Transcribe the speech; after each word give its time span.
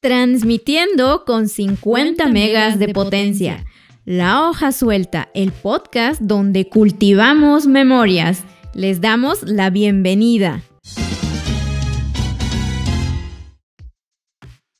transmitiendo 0.00 1.24
con 1.26 1.48
50 1.48 2.26
megas 2.28 2.78
de 2.78 2.88
potencia. 2.88 3.66
La 4.06 4.48
hoja 4.48 4.72
suelta, 4.72 5.28
el 5.34 5.52
podcast 5.52 6.22
donde 6.22 6.68
cultivamos 6.68 7.66
memorias. 7.66 8.44
Les 8.72 9.02
damos 9.02 9.42
la 9.42 9.68
bienvenida. 9.68 10.62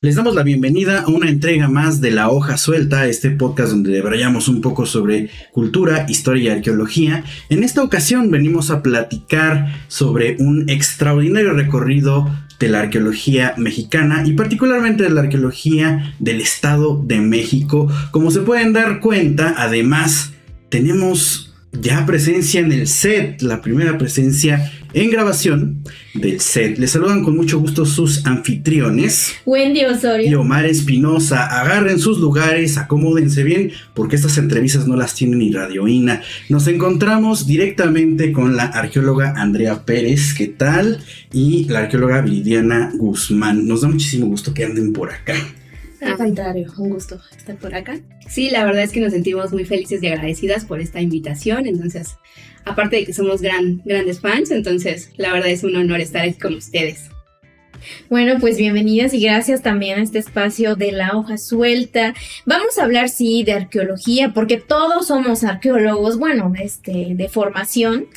Les 0.03 0.15
damos 0.15 0.33
la 0.33 0.41
bienvenida 0.41 1.01
a 1.01 1.09
una 1.09 1.29
entrega 1.29 1.67
más 1.67 2.01
de 2.01 2.09
La 2.09 2.31
Hoja 2.31 2.57
Suelta, 2.57 3.05
este 3.05 3.29
podcast 3.29 3.69
donde 3.69 3.91
debrayamos 3.91 4.47
un 4.47 4.59
poco 4.59 4.87
sobre 4.87 5.29
cultura, 5.51 6.07
historia 6.09 6.41
y 6.41 6.55
arqueología. 6.55 7.23
En 7.49 7.63
esta 7.63 7.83
ocasión 7.83 8.31
venimos 8.31 8.71
a 8.71 8.81
platicar 8.81 9.67
sobre 9.89 10.37
un 10.39 10.67
extraordinario 10.71 11.53
recorrido 11.53 12.27
de 12.59 12.69
la 12.69 12.79
arqueología 12.79 13.53
mexicana 13.57 14.23
y 14.25 14.33
particularmente 14.33 15.03
de 15.03 15.11
la 15.11 15.21
arqueología 15.21 16.15
del 16.17 16.41
Estado 16.41 16.99
de 17.05 17.21
México. 17.21 17.87
Como 18.09 18.31
se 18.31 18.39
pueden 18.39 18.73
dar 18.73 19.01
cuenta, 19.01 19.53
además 19.55 20.33
tenemos 20.69 21.50
ya 21.73 22.05
presencia 22.05 22.59
en 22.59 22.71
el 22.71 22.87
set, 22.87 23.41
la 23.41 23.61
primera 23.61 23.97
presencia 23.97 24.71
en 24.93 25.09
grabación 25.09 25.83
del 26.13 26.41
set. 26.41 26.77
Les 26.77 26.91
saludan 26.91 27.23
con 27.23 27.35
mucho 27.35 27.59
gusto 27.59 27.85
sus 27.85 28.25
anfitriones. 28.25 29.33
Wendy 29.45 29.85
Osorio. 29.85 30.29
Y 30.29 30.35
Omar 30.35 30.65
Espinosa. 30.65 31.61
Agarren 31.61 31.97
sus 31.97 32.19
lugares, 32.19 32.77
acomódense 32.77 33.43
bien, 33.43 33.71
porque 33.93 34.17
estas 34.17 34.37
entrevistas 34.37 34.87
no 34.87 34.97
las 34.97 35.15
tiene 35.15 35.37
ni 35.37 35.51
Radioína. 35.51 36.21
Nos 36.49 36.67
encontramos 36.67 37.47
directamente 37.47 38.31
con 38.33 38.57
la 38.57 38.65
arqueóloga 38.65 39.33
Andrea 39.37 39.85
Pérez, 39.85 40.33
¿qué 40.33 40.47
tal? 40.47 40.99
Y 41.31 41.65
la 41.65 41.79
arqueóloga 41.79 42.21
Viridiana 42.21 42.91
Guzmán. 42.95 43.65
Nos 43.67 43.81
da 43.81 43.87
muchísimo 43.87 44.25
gusto 44.27 44.53
que 44.53 44.65
anden 44.65 44.91
por 44.91 45.11
acá. 45.11 45.35
Al 46.01 46.17
contrario, 46.17 46.71
un 46.77 46.89
gusto 46.89 47.21
estar 47.37 47.55
por 47.57 47.75
acá. 47.75 47.99
Sí, 48.27 48.49
la 48.49 48.65
verdad 48.65 48.83
es 48.83 48.91
que 48.91 48.99
nos 48.99 49.13
sentimos 49.13 49.51
muy 49.51 49.65
felices 49.65 50.01
y 50.01 50.07
agradecidas 50.07 50.65
por 50.65 50.81
esta 50.81 50.99
invitación. 50.99 51.67
Entonces, 51.67 52.15
aparte 52.65 52.97
de 52.97 53.05
que 53.05 53.13
somos 53.13 53.41
gran, 53.41 53.81
grandes 53.85 54.19
fans, 54.19 54.51
entonces 54.51 55.11
la 55.17 55.31
verdad 55.31 55.49
es 55.49 55.63
un 55.63 55.75
honor 55.75 56.01
estar 56.01 56.23
aquí 56.23 56.39
con 56.39 56.55
ustedes. 56.55 57.09
Bueno, 58.09 58.37
pues 58.39 58.57
bienvenidas 58.57 59.13
y 59.13 59.21
gracias 59.21 59.61
también 59.61 59.99
a 59.99 60.03
este 60.03 60.19
espacio 60.19 60.75
de 60.75 60.91
la 60.91 61.17
hoja 61.17 61.37
suelta. 61.37 62.13
Vamos 62.45 62.77
a 62.77 62.83
hablar, 62.83 63.09
sí, 63.09 63.43
de 63.43 63.53
arqueología, 63.53 64.33
porque 64.33 64.57
todos 64.57 65.07
somos 65.07 65.43
arqueólogos, 65.43 66.17
bueno, 66.17 66.53
este, 66.61 67.13
de 67.15 67.29
formación. 67.29 68.07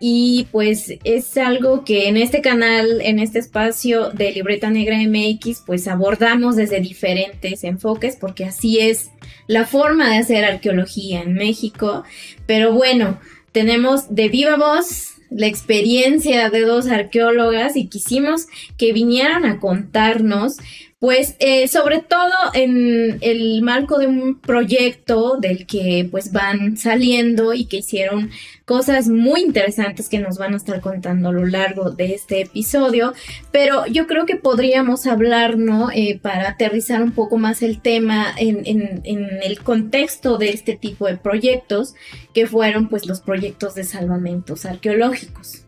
Y 0.00 0.46
pues 0.52 0.94
es 1.02 1.36
algo 1.36 1.84
que 1.84 2.08
en 2.08 2.16
este 2.16 2.40
canal, 2.40 3.00
en 3.00 3.18
este 3.18 3.40
espacio 3.40 4.10
de 4.10 4.30
Libreta 4.30 4.70
Negra 4.70 4.96
MX, 4.96 5.62
pues 5.66 5.88
abordamos 5.88 6.56
desde 6.56 6.80
diferentes 6.80 7.64
enfoques, 7.64 8.16
porque 8.16 8.44
así 8.44 8.78
es 8.78 9.10
la 9.48 9.64
forma 9.66 10.10
de 10.10 10.18
hacer 10.18 10.44
arqueología 10.44 11.22
en 11.22 11.34
México. 11.34 12.04
Pero 12.46 12.72
bueno, 12.72 13.18
tenemos 13.50 14.14
de 14.14 14.28
viva 14.28 14.56
voz 14.56 15.14
la 15.30 15.46
experiencia 15.46 16.48
de 16.48 16.60
dos 16.60 16.86
arqueólogas 16.86 17.76
y 17.76 17.88
quisimos 17.88 18.46
que 18.76 18.92
vinieran 18.92 19.44
a 19.44 19.58
contarnos 19.58 20.56
pues 21.00 21.36
eh, 21.38 21.68
sobre 21.68 22.00
todo 22.00 22.34
en 22.54 23.18
el 23.20 23.62
marco 23.62 23.98
de 23.98 24.08
un 24.08 24.40
proyecto 24.40 25.36
del 25.36 25.64
que 25.64 26.08
pues 26.10 26.32
van 26.32 26.76
saliendo 26.76 27.54
y 27.54 27.66
que 27.66 27.78
hicieron 27.78 28.30
cosas 28.64 29.08
muy 29.08 29.42
interesantes 29.42 30.08
que 30.08 30.18
nos 30.18 30.38
van 30.38 30.54
a 30.54 30.56
estar 30.56 30.80
contando 30.80 31.28
a 31.28 31.32
lo 31.32 31.46
largo 31.46 31.90
de 31.90 32.14
este 32.14 32.40
episodio, 32.40 33.14
pero 33.52 33.86
yo 33.86 34.08
creo 34.08 34.26
que 34.26 34.34
podríamos 34.34 35.06
hablar, 35.06 35.56
¿no? 35.56 35.88
Eh, 35.92 36.18
para 36.20 36.48
aterrizar 36.48 37.00
un 37.00 37.12
poco 37.12 37.38
más 37.38 37.62
el 37.62 37.80
tema 37.80 38.34
en, 38.36 38.62
en, 38.66 39.00
en, 39.04 39.42
el 39.42 39.60
contexto 39.60 40.36
de 40.36 40.50
este 40.50 40.76
tipo 40.76 41.06
de 41.06 41.16
proyectos, 41.16 41.94
que 42.34 42.46
fueron 42.48 42.88
pues 42.88 43.06
los 43.06 43.20
proyectos 43.20 43.76
de 43.76 43.84
salvamentos 43.84 44.66
arqueológicos. 44.66 45.62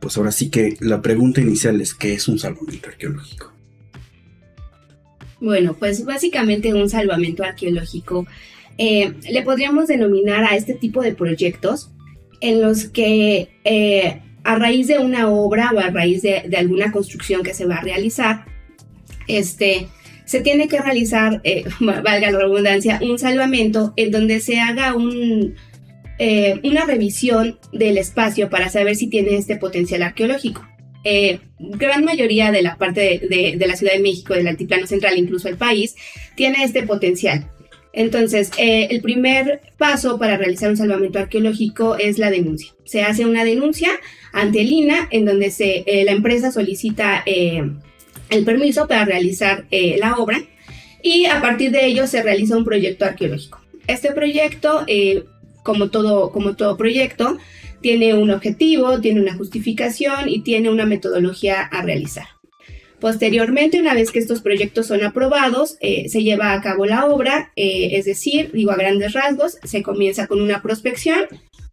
Pues 0.00 0.16
ahora 0.18 0.32
sí 0.32 0.50
que 0.50 0.76
la 0.80 1.00
pregunta 1.00 1.40
inicial 1.40 1.80
es, 1.80 1.94
¿qué 1.94 2.12
es 2.12 2.28
un 2.28 2.38
salvamento 2.38 2.90
arqueológico? 2.90 3.55
Bueno, 5.40 5.76
pues 5.78 6.04
básicamente 6.04 6.72
un 6.72 6.88
salvamento 6.88 7.44
arqueológico 7.44 8.26
eh, 8.78 9.14
le 9.30 9.42
podríamos 9.42 9.86
denominar 9.86 10.44
a 10.44 10.56
este 10.56 10.74
tipo 10.74 11.02
de 11.02 11.14
proyectos 11.14 11.90
en 12.40 12.60
los 12.60 12.86
que 12.88 13.48
eh, 13.64 14.22
a 14.44 14.56
raíz 14.56 14.86
de 14.86 14.98
una 14.98 15.30
obra 15.30 15.72
o 15.74 15.78
a 15.78 15.90
raíz 15.90 16.22
de, 16.22 16.50
alguna 16.56 16.92
construcción 16.92 17.42
que 17.42 17.54
se 17.54 17.66
va 17.66 17.76
a 17.76 17.80
realizar, 17.80 18.44
este, 19.28 19.88
se 20.26 20.40
tiene 20.40 20.68
que 20.68 20.80
realizar, 20.80 21.40
eh, 21.44 21.64
valga 21.80 22.30
la 22.30 22.38
redundancia, 22.38 23.00
un 23.02 23.18
salvamento 23.18 23.94
en 23.96 24.10
donde 24.10 24.40
se 24.40 24.60
haga 24.60 24.94
un, 24.94 25.54
una 26.64 26.84
revisión 26.86 27.58
del 27.72 27.98
espacio 27.98 28.48
para 28.48 28.68
saber 28.68 28.96
si 28.96 29.08
tiene 29.08 29.36
este 29.36 29.56
potencial 29.56 30.02
arqueológico 30.02 30.66
eh, 31.08 31.38
gran 31.60 32.04
mayoría 32.04 32.50
de 32.50 32.62
la 32.62 32.76
parte 32.76 33.20
de, 33.30 33.64
la 33.64 33.76
Ciudad 33.76 33.92
de 33.92 34.00
México, 34.00 34.34
del 34.34 34.48
altiplano 34.48 34.88
central, 34.88 35.16
incluso 35.16 35.48
el 35.48 35.56
país, 35.56 35.94
tiene 36.34 36.64
este 36.64 36.82
potencial. 36.82 37.48
Entonces, 37.92 38.50
eh, 38.58 38.88
el 38.90 39.02
primer 39.02 39.60
paso 39.78 40.18
para 40.18 40.36
realizar 40.36 40.68
un 40.68 40.76
salvamento 40.76 41.20
arqueológico 41.20 41.96
es 41.96 42.18
la 42.18 42.28
denuncia. 42.30 42.72
Se 42.84 43.02
hace 43.02 43.24
una 43.24 43.44
denuncia 43.44 43.88
ante 44.32 44.62
el 44.62 44.72
INA 44.72 45.06
en 45.12 45.26
donde 45.26 45.54
eh, 45.58 46.04
la 46.04 46.10
empresa 46.10 46.50
solicita 46.50 47.22
eh, 47.24 47.62
el 48.28 48.44
permiso 48.44 48.88
para 48.88 49.04
realizar 49.04 49.64
la 49.70 50.16
obra 50.16 50.42
y 51.04 51.26
a 51.26 51.40
partir 51.40 51.70
de 51.70 51.86
ello 51.86 52.08
se 52.08 52.20
realiza 52.20 52.56
un 52.56 52.64
proyecto 52.64 53.04
arqueológico. 53.04 53.60
Este 53.86 54.10
proyecto, 54.10 54.84
como 55.62 55.88
todo 55.88 56.76
proyecto, 56.76 57.38
tiene 57.80 58.14
un 58.14 58.30
objetivo, 58.30 59.00
tiene 59.00 59.20
una 59.20 59.34
justificación 59.34 60.28
y 60.28 60.40
tiene 60.40 60.70
una 60.70 60.86
metodología 60.86 61.60
a 61.62 61.82
realizar. 61.82 62.26
Posteriormente, 63.00 63.78
una 63.78 63.94
vez 63.94 64.10
que 64.10 64.18
estos 64.18 64.40
proyectos 64.40 64.86
son 64.86 65.04
aprobados, 65.04 65.76
eh, 65.80 66.08
se 66.08 66.22
lleva 66.22 66.52
a 66.52 66.62
cabo 66.62 66.86
la 66.86 67.06
obra, 67.06 67.52
eh, 67.54 67.90
es 67.92 68.06
decir, 68.06 68.50
digo 68.52 68.70
a 68.70 68.76
grandes 68.76 69.12
rasgos, 69.12 69.58
se 69.64 69.82
comienza 69.82 70.26
con 70.26 70.40
una 70.40 70.62
prospección, 70.62 71.26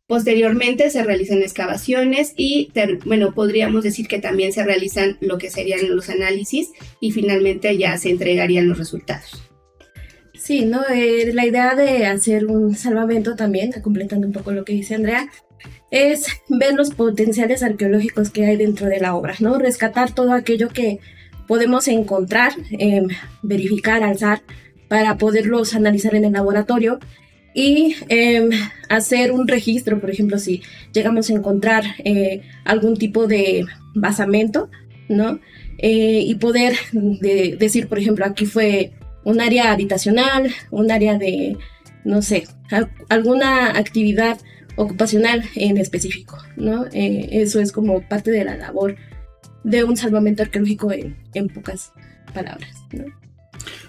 posteriormente 0.05 0.89
se 0.89 1.03
realizan 1.03 1.41
excavaciones 1.41 2.33
y, 2.35 2.71
bueno, 3.05 3.33
podríamos 3.33 3.83
decir 3.83 4.07
que 4.07 4.19
también 4.19 4.51
se 4.51 4.63
realizan 4.63 5.17
lo 5.21 5.37
que 5.37 5.49
serían 5.49 5.95
los 5.95 6.09
análisis 6.09 6.69
y 6.99 7.11
finalmente 7.11 7.77
ya 7.77 7.97
se 7.97 8.09
entregarían 8.09 8.67
los 8.67 8.77
resultados. 8.77 9.43
Sí, 10.43 10.65
¿no? 10.65 10.81
Eh, 10.93 11.31
la 11.33 11.45
idea 11.45 11.73
de 11.73 12.05
hacer 12.05 12.47
un 12.47 12.75
salvamento 12.75 13.37
también, 13.37 13.71
completando 13.81 14.27
un 14.27 14.33
poco 14.33 14.51
lo 14.51 14.65
que 14.65 14.73
dice 14.73 14.93
Andrea, 14.93 15.29
es 15.93 16.25
ver 16.49 16.73
los 16.73 16.89
potenciales 16.89 17.61
arqueológicos 17.61 18.31
que 18.31 18.47
hay 18.47 18.57
dentro 18.57 18.87
de 18.87 18.99
la 18.99 19.13
obra, 19.13 19.35
¿no? 19.39 19.59
Rescatar 19.59 20.11
todo 20.11 20.33
aquello 20.33 20.69
que 20.69 20.99
podemos 21.47 21.87
encontrar, 21.87 22.51
em, 22.71 23.09
verificar, 23.43 24.01
alzar, 24.01 24.41
para 24.87 25.19
poderlos 25.19 25.75
analizar 25.75 26.15
en 26.15 26.25
el 26.25 26.33
laboratorio 26.33 26.97
y 27.53 27.95
em, 28.09 28.49
hacer 28.89 29.31
un 29.31 29.47
registro, 29.47 30.01
por 30.01 30.09
ejemplo, 30.09 30.39
si 30.39 30.63
llegamos 30.93 31.29
a 31.29 31.33
encontrar 31.33 31.83
eh, 32.03 32.41
algún 32.65 32.97
tipo 32.97 33.27
de 33.27 33.63
basamento, 33.93 34.71
¿no? 35.09 35.39
Eh, 35.77 36.23
y 36.25 36.33
poder 36.35 36.73
decir, 36.91 37.87
por 37.87 37.99
ejemplo, 37.99 38.25
aquí 38.25 38.47
fue 38.47 38.93
un 39.23 39.41
área 39.41 39.71
habitacional, 39.71 40.51
un 40.71 40.89
área 40.89 41.19
de, 41.19 41.55
no 42.03 42.23
sé, 42.23 42.47
alguna 43.09 43.77
actividad 43.77 44.39
ocupacional 44.75 45.43
en 45.55 45.77
específico, 45.77 46.37
¿no? 46.57 46.85
Eh, 46.91 47.29
eso 47.31 47.59
es 47.59 47.71
como 47.71 48.01
parte 48.07 48.31
de 48.31 48.43
la 48.43 48.57
labor 48.57 48.95
de 49.63 49.83
un 49.83 49.95
salvamento 49.95 50.43
arqueológico 50.43 50.91
en, 50.91 51.49
pocas 51.49 51.93
palabras, 52.33 52.75
¿no? 52.91 53.05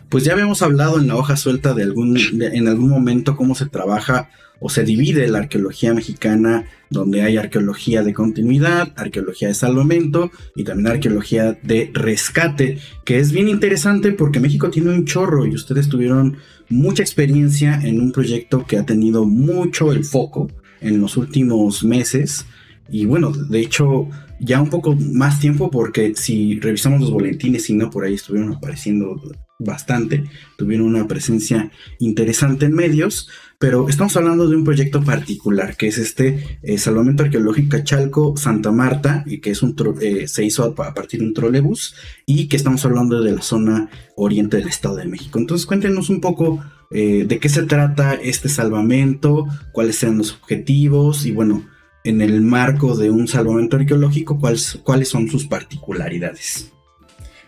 Pues 0.08 0.25
ya 0.25 0.32
habíamos 0.32 0.62
hablado 0.62 1.00
en 1.00 1.08
la 1.08 1.16
hoja 1.16 1.36
suelta 1.36 1.75
de 1.75 1.82
algún, 1.82 2.16
en 2.40 2.69
algún 2.69 2.88
momento 2.88 3.36
cómo 3.36 3.54
se 3.54 3.66
trabaja 3.66 4.31
o 4.60 4.69
se 4.69 4.84
divide 4.84 5.26
la 5.28 5.38
arqueología 5.38 5.92
mexicana, 5.94 6.66
donde 6.90 7.22
hay 7.22 7.37
arqueología 7.37 8.04
de 8.04 8.14
continuidad, 8.14 8.92
arqueología 8.96 9.48
de 9.48 9.54
salvamento 9.54 10.30
y 10.54 10.62
también 10.62 10.87
arqueología 10.87 11.58
de 11.62 11.90
rescate, 11.92 12.78
que 13.04 13.19
es 13.19 13.32
bien 13.32 13.48
interesante 13.48 14.12
porque 14.12 14.40
México 14.40 14.70
tiene 14.70 14.90
un 14.90 15.04
chorro 15.04 15.44
y 15.44 15.54
ustedes 15.54 15.88
tuvieron 15.88 16.37
mucha 16.69 17.02
experiencia 17.02 17.80
en 17.82 18.00
un 18.00 18.12
proyecto 18.12 18.64
que 18.64 18.78
ha 18.78 18.87
tenido 18.87 19.25
mucho 19.25 19.92
el 19.92 20.04
foco 20.04 20.48
en 20.84 21.00
los 21.00 21.16
últimos 21.16 21.82
meses. 21.82 22.46
Y 22.90 23.06
bueno, 23.06 23.32
de 23.32 23.60
hecho, 23.60 24.08
ya 24.40 24.60
un 24.60 24.70
poco 24.70 24.94
más 24.94 25.40
tiempo 25.40 25.70
porque 25.70 26.14
si 26.14 26.60
revisamos 26.60 27.00
los 27.00 27.10
boletines 27.10 27.69
y 27.70 27.75
no, 27.75 27.90
por 27.90 28.04
ahí 28.04 28.14
estuvieron 28.14 28.52
apareciendo 28.52 29.20
bastante, 29.64 30.25
tuvieron 30.56 30.87
una 30.87 31.06
presencia 31.06 31.70
interesante 31.99 32.66
en 32.66 32.75
medios, 32.75 33.28
pero 33.58 33.88
estamos 33.88 34.16
hablando 34.16 34.49
de 34.49 34.56
un 34.56 34.64
proyecto 34.64 35.02
particular, 35.02 35.76
que 35.76 35.87
es 35.87 35.99
este 35.99 36.58
eh, 36.62 36.76
Salvamento 36.76 37.22
Arqueológico 37.22 37.78
Chalco 37.78 38.37
Santa 38.37 38.70
Marta, 38.72 39.25
y 39.26 39.38
que 39.38 39.50
es 39.50 39.62
un 39.62 39.75
eh, 40.00 40.28
se 40.28 40.44
hizo 40.44 40.64
a, 40.64 40.94
partir 40.94 41.20
de 41.20 41.26
un 41.26 41.34
trolebús, 41.34 41.94
y 42.26 42.49
que 42.49 42.56
estamos 42.56 42.84
hablando 42.84 43.22
de 43.22 43.32
la 43.32 43.43
zona 43.43 43.88
oriente 44.16 44.58
del 44.58 44.69
Estado 44.69 44.96
de 44.96 45.06
México. 45.06 45.38
Entonces 45.38 45.66
cuéntenos 45.66 46.11
un 46.11 46.20
poco 46.20 46.62
eh, 46.90 47.25
de 47.26 47.38
qué 47.38 47.49
se 47.49 47.62
trata 47.62 48.14
este 48.14 48.49
salvamento, 48.49 49.46
cuáles 49.72 49.96
sean 49.96 50.19
los 50.19 50.32
objetivos, 50.32 51.25
y 51.25 51.32
bueno, 51.32 51.64
en 52.05 52.20
el 52.20 52.43
marco 52.43 52.96
de 52.96 53.11
un 53.11 53.26
salvamento 53.28 53.76
arqueológico, 53.76 54.38
cuáles, 54.38 54.78
cuáles 54.84 55.08
son 55.08 55.28
sus 55.31 55.46
particularidades. 55.46 56.74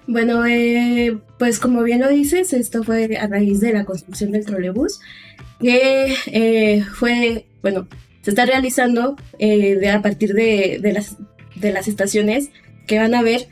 Bueno, 0.07 0.47
eh, 0.47 1.19
pues 1.39 1.59
como 1.59 1.83
bien 1.83 2.01
lo 2.01 2.09
dices, 2.09 2.53
esto 2.53 2.85
fue 2.85 3.17
a 3.17 3.27
raíz 3.27 3.61
de 3.61 3.73
la 3.73 3.85
construcción 3.85 4.31
del 4.31 4.47
trolebús, 4.47 5.01
que 5.61 6.15
eh, 6.27 6.85
fue, 6.95 7.47
bueno, 7.61 7.89
se 8.23 8.31
está 8.31 8.47
realizando 8.47 9.17
eh, 9.39 9.75
de, 9.77 9.91
a 9.91 10.03
partir 10.03 10.33
de, 10.33 10.79
las, 10.95 11.17
de 11.57 11.73
las 11.73 11.89
estaciones 11.89 12.51
que 12.87 12.99
van 12.99 13.15
a 13.15 13.23
ver 13.23 13.49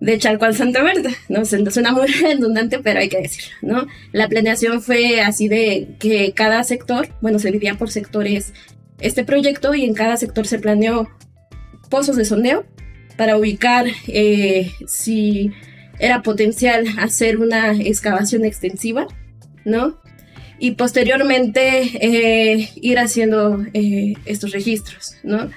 de 0.00 0.18
Chalco 0.18 0.44
al 0.44 0.54
Santa 0.54 0.84
Marta, 0.84 1.10
¿no? 1.28 1.44
Suena 1.44 1.90
muy 1.90 2.06
redundante, 2.22 2.78
pero 2.78 3.00
hay 3.00 3.08
que 3.08 3.20
decirlo, 3.20 3.50
¿no? 3.62 3.86
La 4.12 4.28
planeación 4.28 4.80
fue 4.80 5.20
así 5.20 5.48
de 5.48 5.96
que 5.98 6.32
cada 6.32 6.62
sector, 6.62 7.08
bueno, 7.20 7.40
se 7.40 7.48
dividía 7.48 7.74
por 7.74 7.90
sectores 7.90 8.52
este 9.00 9.24
proyecto 9.24 9.74
y 9.74 9.84
en 9.84 9.94
cada 9.94 10.16
sector 10.16 10.46
se 10.46 10.60
planeó 10.60 11.08
pozos 11.90 12.14
de 12.14 12.24
sondeo 12.24 12.66
para 13.16 13.36
ubicar 13.36 13.86
si 14.86 15.52
era 15.98 16.22
potencial 16.22 16.86
hacer 16.98 17.38
una 17.38 17.72
excavación 17.72 18.44
extensiva, 18.44 19.06
¿no? 19.64 19.98
Y 20.58 20.72
posteriormente 20.72 21.82
eh, 22.00 22.70
ir 22.76 22.98
haciendo 22.98 23.64
eh, 23.74 24.14
estos 24.24 24.52
registros, 24.52 25.14
¿no? 25.22 25.50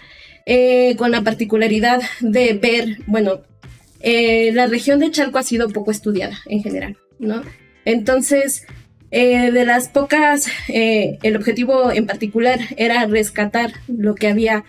Eh, 0.46 0.96
con 0.98 1.12
la 1.12 1.22
particularidad 1.22 2.02
de 2.20 2.54
ver, 2.54 2.98
bueno, 3.08 3.42
la 4.04 4.66
región 4.66 5.00
de 5.00 5.12
Chalco 5.12 5.38
ha 5.38 5.44
sido 5.44 5.70
poco 5.70 5.92
estudiada 5.92 6.40
en 6.48 6.64
general, 6.64 6.98
¿no? 7.20 7.44
Entonces, 7.86 8.66
de 9.12 9.66
las 9.66 9.90
pocas, 9.90 10.48
el 10.68 11.36
objetivo 11.36 11.92
en 11.92 12.08
particular 12.08 12.60
era 12.78 13.06
rescatar 13.06 13.74
lo 13.88 14.16
que 14.16 14.28
había 14.28 14.64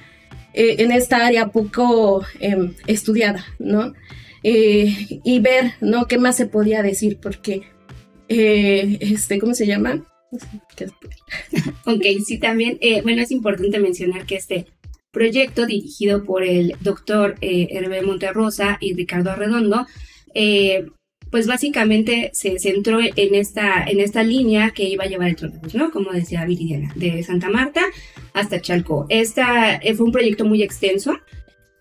en 0.52 0.92
esta 0.92 1.24
área 1.24 1.48
poco 1.48 2.26
em, 2.40 2.74
estudiada, 2.86 3.46
¿no? 3.58 3.94
Eh, 4.42 5.20
y 5.24 5.40
ver, 5.40 5.72
¿no? 5.80 6.06
¿Qué 6.06 6.18
más 6.18 6.36
se 6.36 6.46
podía 6.46 6.82
decir? 6.82 7.18
Porque, 7.20 7.62
eh, 8.28 8.98
este, 9.00 9.38
¿cómo 9.38 9.54
se 9.54 9.66
llama? 9.66 10.04
ok, 11.86 12.04
sí, 12.24 12.38
también, 12.38 12.78
eh, 12.80 13.02
bueno, 13.02 13.22
es 13.22 13.30
importante 13.30 13.78
mencionar 13.78 14.26
que 14.26 14.36
este 14.36 14.66
proyecto 15.12 15.66
dirigido 15.66 16.24
por 16.24 16.42
el 16.42 16.74
doctor 16.80 17.36
Hervé 17.42 18.00
Monterrosa 18.00 18.78
y 18.80 18.94
Ricardo 18.94 19.30
Arredondo, 19.30 19.86
pues 21.30 21.46
básicamente 21.46 22.30
se 22.32 22.58
centró 22.58 22.98
en 23.00 23.34
esta, 23.34 23.84
en 23.84 24.00
esta 24.00 24.22
línea 24.22 24.70
que 24.70 24.84
iba 24.84 25.04
a 25.04 25.08
llevar 25.08 25.28
el 25.28 25.36
trolebús, 25.36 25.74
¿no? 25.74 25.90
Como 25.90 26.12
decía 26.12 26.46
Viridiana, 26.46 26.92
de 26.96 27.22
Santa 27.22 27.50
Marta 27.50 27.82
hasta 28.32 28.62
Chalco. 28.62 29.04
Esta 29.10 29.80
fue 29.94 30.06
un 30.06 30.12
proyecto 30.12 30.46
muy 30.46 30.62
extenso, 30.62 31.18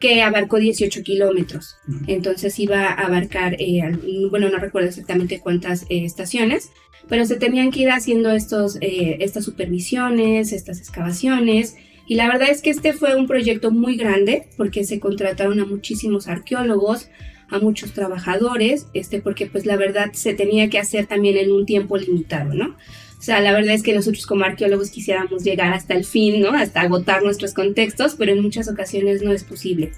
que 0.02 0.22
abarcó 0.24 0.58
18 0.58 1.04
kilómetros. 1.04 1.78
Entonces 2.08 2.60
iba 2.60 2.88
a 2.88 2.94
abarcar, 2.94 3.56
eh, 3.60 3.82
bueno, 4.30 4.50
no 4.50 4.58
recuerdo 4.58 4.90
exactamente 4.90 5.40
cuántas 5.40 5.84
eh, 5.84 6.04
estaciones, 6.04 6.72
pero 7.08 7.26
se 7.26 7.38
tenían 7.38 7.72
que 7.72 7.82
ir 7.82 7.92
haciendo 7.92 8.32
estos, 8.32 8.78
eh, 8.82 9.18
estas 9.22 9.46
supervisiones, 9.46 10.52
estas 10.52 10.80
excavaciones. 10.80 11.78
Y 12.08 12.16
la 12.16 12.28
verdad 12.28 12.50
es 12.50 12.62
que 12.62 12.72
este 12.72 12.94
fue 12.94 13.16
un 13.16 13.28
proyecto 13.28 13.72
muy 13.72 13.96
grande 13.96 14.48
porque 14.58 14.84
se 14.84 15.00
contrataron 15.00 15.60
a 15.60 15.66
muchísimos 15.66 16.28
arqueólogos, 16.28 17.10
a 17.50 17.60
muchos 17.60 17.94
trabajadores, 17.94 18.88
este, 18.94 19.22
porque 19.22 19.46
pues 19.46 19.66
la 19.66 19.78
verdad 19.78 20.12
se 20.14 20.34
tenía 20.34 20.70
que 20.70 20.80
hacer 20.80 21.06
también 21.06 21.38
en 21.38 21.52
un 21.52 21.66
tiempo 21.66 21.98
limitado, 21.98 22.54
¿no? 22.54 22.76
O 23.22 23.24
sea, 23.24 23.40
la 23.40 23.54
verdad 23.54 23.76
es 23.76 23.84
que 23.84 23.94
nosotros 23.94 24.26
como 24.26 24.46
arqueólogos 24.46 24.90
quisiéramos 24.90 25.44
llegar 25.44 25.72
hasta 25.74 25.94
el 25.94 26.06
fin, 26.06 26.42
¿no? 26.42 26.54
Hasta 26.54 26.82
agotar 26.82 27.22
nuestros 27.22 27.54
contextos, 27.54 28.16
pero 28.18 28.32
en 28.32 28.42
muchas 28.42 28.68
ocasiones 28.68 29.22
no 29.22 29.32
es 29.32 29.44
posible. 29.44 29.92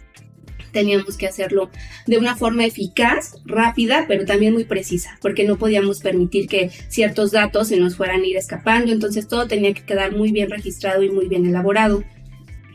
Teníamos 0.73 1.15
que 1.15 1.27
hacerlo 1.27 1.69
de 2.05 2.17
una 2.17 2.35
forma 2.35 2.65
eficaz, 2.65 3.37
rápida, 3.45 4.07
pero 4.09 4.25
también 4.25 4.51
muy 4.51 4.65
precisa, 4.65 5.17
porque 5.21 5.45
no 5.45 5.57
podíamos 5.57 6.01
permitir 6.01 6.49
que 6.49 6.69
ciertos 6.89 7.31
datos 7.31 7.69
se 7.69 7.77
nos 7.77 7.95
fueran 7.95 8.23
a 8.23 8.27
ir 8.27 8.35
escapando, 8.35 8.91
entonces 8.91 9.29
todo 9.29 9.47
tenía 9.47 9.73
que 9.73 9.85
quedar 9.85 10.11
muy 10.13 10.33
bien 10.33 10.49
registrado 10.49 11.01
y 11.01 11.09
muy 11.09 11.29
bien 11.29 11.45
elaborado. 11.45 12.03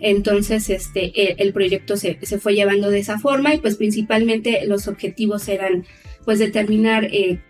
Entonces, 0.01 0.71
este, 0.71 1.43
el, 1.43 1.53
proyecto 1.53 1.99
se, 1.99 2.19
se, 2.23 2.39
fue 2.39 2.55
llevando 2.55 2.89
de 2.89 3.01
esa 3.01 3.19
forma 3.19 3.55
y 3.55 3.59
pues 3.59 3.77
principalmente 3.77 4.65
los 4.65 4.89
objetivos 4.89 5.47
eran 5.49 5.85
pues 6.25 6.39
determinar 6.39 7.05
eh, 7.05 7.41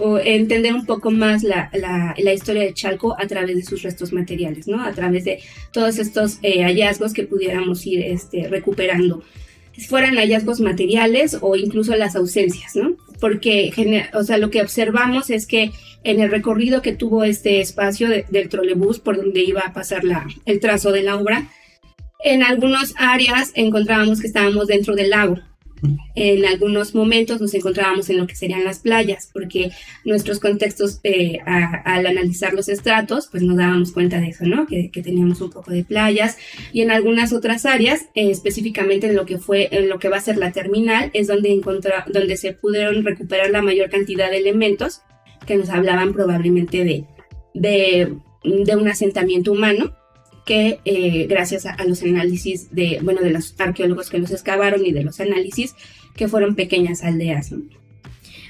o 0.00 0.18
entender 0.18 0.74
un 0.74 0.86
poco 0.86 1.10
más 1.10 1.42
la, 1.42 1.70
la, 1.72 2.32
historia 2.32 2.62
de 2.62 2.74
Chalco 2.74 3.16
a 3.18 3.26
través 3.26 3.56
de 3.56 3.62
sus 3.64 3.82
restos 3.82 4.12
materiales, 4.12 4.68
¿no? 4.68 4.82
A 4.82 4.92
través 4.92 5.24
de 5.24 5.40
todos 5.72 5.98
estos 5.98 6.38
eh, 6.42 6.62
hallazgos 6.62 7.12
que 7.12 7.24
pudiéramos 7.24 7.86
ir 7.86 8.00
este, 8.00 8.48
recuperando. 8.48 9.22
Si 9.76 9.82
fueran 9.82 10.16
hallazgos 10.16 10.60
materiales 10.60 11.38
o 11.40 11.56
incluso 11.56 11.96
las 11.96 12.14
ausencias, 12.14 12.76
¿no? 12.76 12.96
Porque, 13.20 13.72
o 14.14 14.22
sea, 14.22 14.38
lo 14.38 14.50
que 14.50 14.62
observamos 14.62 15.30
es 15.30 15.46
que 15.46 15.70
en 16.04 16.20
el 16.20 16.30
recorrido 16.30 16.82
que 16.82 16.92
tuvo 16.92 17.24
este 17.24 17.60
espacio 17.60 18.08
del 18.08 18.48
trolebús 18.48 18.98
por 18.98 19.16
donde 19.16 19.42
iba 19.42 19.60
a 19.60 19.72
pasar 19.72 20.04
la, 20.04 20.26
el 20.44 20.60
trazo 20.60 20.92
de 20.92 21.02
la 21.02 21.16
obra, 21.16 21.48
en 22.24 22.42
algunas 22.42 22.94
áreas 22.96 23.52
encontrábamos 23.54 24.20
que 24.20 24.26
estábamos 24.26 24.66
dentro 24.66 24.94
del 24.94 25.10
lago, 25.10 25.38
en 26.14 26.44
algunos 26.44 26.94
momentos 26.94 27.40
nos 27.40 27.54
encontrábamos 27.54 28.08
en 28.10 28.18
lo 28.18 28.26
que 28.26 28.36
serían 28.36 28.64
las 28.64 28.80
playas, 28.80 29.28
porque 29.32 29.70
nuestros 30.04 30.38
contextos 30.38 31.00
eh, 31.02 31.38
al 31.44 32.06
analizar 32.06 32.52
los 32.54 32.68
estratos, 32.68 33.28
pues 33.30 33.42
nos 33.42 33.56
dábamos 33.56 33.92
cuenta 33.92 34.20
de 34.20 34.28
eso, 34.28 34.44
¿no? 34.44 34.66
Que, 34.66 34.90
teníamos 35.02 35.40
un 35.40 35.50
poco 35.50 35.72
de 35.72 35.84
playas 35.84 36.36
y 36.72 36.82
en 36.82 36.92
algunas 36.92 37.32
otras 37.32 37.66
áreas, 37.66 38.02
eh, 38.14 38.30
específicamente 38.30 39.08
en 39.08 39.16
lo 39.16 39.26
que 39.26 39.38
fue, 39.38 39.68
en 39.72 39.88
lo 39.88 39.98
que 39.98 40.08
va 40.08 40.18
a 40.18 40.20
ser 40.20 40.36
la 40.36 40.52
terminal, 40.52 41.10
es 41.12 41.26
donde 41.26 41.60
donde 42.06 42.36
se 42.36 42.52
pudieron 42.52 43.04
recuperar 43.04 43.50
la 43.50 43.62
mayor 43.62 43.90
cantidad 43.90 44.30
de 44.30 44.38
elementos 44.38 45.02
que 45.46 45.56
nos 45.56 45.70
hablaban 45.70 46.12
probablemente 46.12 46.84
de, 46.84 47.04
de, 47.54 48.14
de 48.44 48.76
un 48.76 48.88
asentamiento 48.88 49.50
humano 49.50 49.92
que 50.44 50.80
eh, 50.84 51.26
gracias 51.28 51.66
a, 51.66 51.76
los 51.84 52.02
análisis 52.02 52.74
de, 52.74 52.98
bueno, 53.02 53.20
de 53.20 53.30
los 53.30 53.54
arqueólogos 53.58 54.10
que 54.10 54.18
los 54.18 54.30
excavaron 54.30 54.84
y 54.84 54.92
de 54.92 55.04
los 55.04 55.20
análisis, 55.20 55.74
que 56.16 56.28
fueron 56.28 56.54
pequeñas 56.54 57.02
aldeas. 57.02 57.52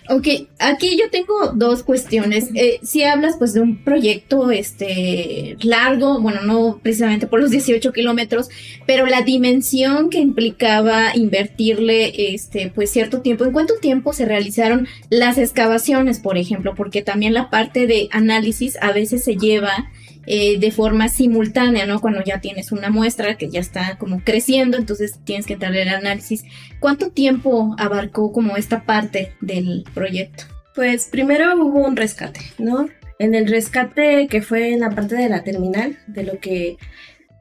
Ok, 0.08 0.26
aquí 0.58 0.98
yo 0.98 1.10
tengo 1.10 1.52
dos 1.54 1.84
cuestiones. 1.84 2.48
Eh, 2.54 2.80
si 2.82 3.04
hablas 3.04 3.36
pues 3.38 3.52
de 3.52 3.60
un 3.60 3.84
proyecto 3.84 4.50
este 4.50 5.56
largo, 5.62 6.20
bueno, 6.20 6.42
no 6.42 6.80
precisamente 6.82 7.28
por 7.28 7.40
los 7.40 7.50
18 7.50 7.92
kilómetros, 7.92 8.48
pero 8.84 9.06
la 9.06 9.22
dimensión 9.22 10.10
que 10.10 10.18
implicaba 10.18 11.14
invertirle 11.14 12.34
este 12.34 12.72
pues 12.74 12.90
cierto 12.90 13.20
tiempo. 13.20 13.44
¿En 13.44 13.52
cuánto 13.52 13.74
tiempo 13.80 14.12
se 14.12 14.24
realizaron 14.24 14.88
las 15.08 15.38
excavaciones, 15.38 16.18
por 16.18 16.36
ejemplo? 16.36 16.74
Porque 16.74 17.02
también 17.02 17.32
la 17.32 17.48
parte 17.48 17.86
de 17.86 18.08
análisis 18.10 18.76
a 18.80 18.90
veces 18.90 19.22
se 19.22 19.36
lleva 19.36 19.92
eh, 20.26 20.58
de 20.60 20.70
forma 20.70 21.08
simultánea, 21.08 21.84
¿no? 21.84 22.00
Cuando 22.00 22.22
ya 22.22 22.40
tienes 22.40 22.70
una 22.70 22.90
muestra 22.90 23.36
que 23.36 23.50
ya 23.50 23.58
está 23.58 23.98
como 23.98 24.22
creciendo, 24.22 24.76
entonces 24.76 25.18
tienes 25.24 25.46
que 25.46 25.54
entrar 25.54 25.74
el 25.74 25.88
análisis. 25.88 26.44
¿Cuánto 26.78 27.10
tiempo 27.10 27.74
abarcó 27.76 28.32
como 28.32 28.56
esta 28.56 28.84
parte 28.84 29.34
del 29.40 29.84
proyecto? 29.94 30.44
Pues 30.76 31.08
primero 31.10 31.52
hubo 31.56 31.84
un 31.84 31.96
rescate, 31.96 32.40
¿no? 32.58 32.88
En 33.18 33.34
el 33.34 33.48
rescate 33.48 34.28
que 34.28 34.42
fue 34.42 34.72
en 34.72 34.80
la 34.80 34.90
parte 34.90 35.16
de 35.16 35.28
la 35.28 35.42
terminal, 35.42 35.98
de 36.06 36.22
lo 36.22 36.38
que, 36.38 36.76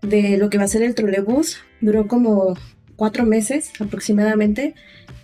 de 0.01 0.38
lo 0.38 0.50
que 0.50 0.57
va 0.57 0.63
a 0.63 0.67
ser 0.67 0.81
el 0.81 0.95
trolebús, 0.95 1.59
duró 1.81 2.07
como 2.07 2.55
cuatro 2.95 3.25
meses 3.25 3.71
aproximadamente 3.79 4.73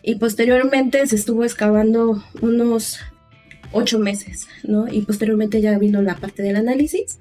y 0.04 0.16
posteriormente 0.16 1.06
se 1.08 1.16
estuvo 1.16 1.44
excavando 1.44 2.24
unos 2.42 3.00
ocho 3.72 3.98
meses, 3.98 4.48
¿no? 4.64 4.88
Y 4.88 5.02
posteriormente 5.02 5.60
ya 5.60 5.78
vino 5.80 6.04
la 6.04 6.16
parte 6.16 6.44
del 6.44 6.56
análisis 6.56 7.20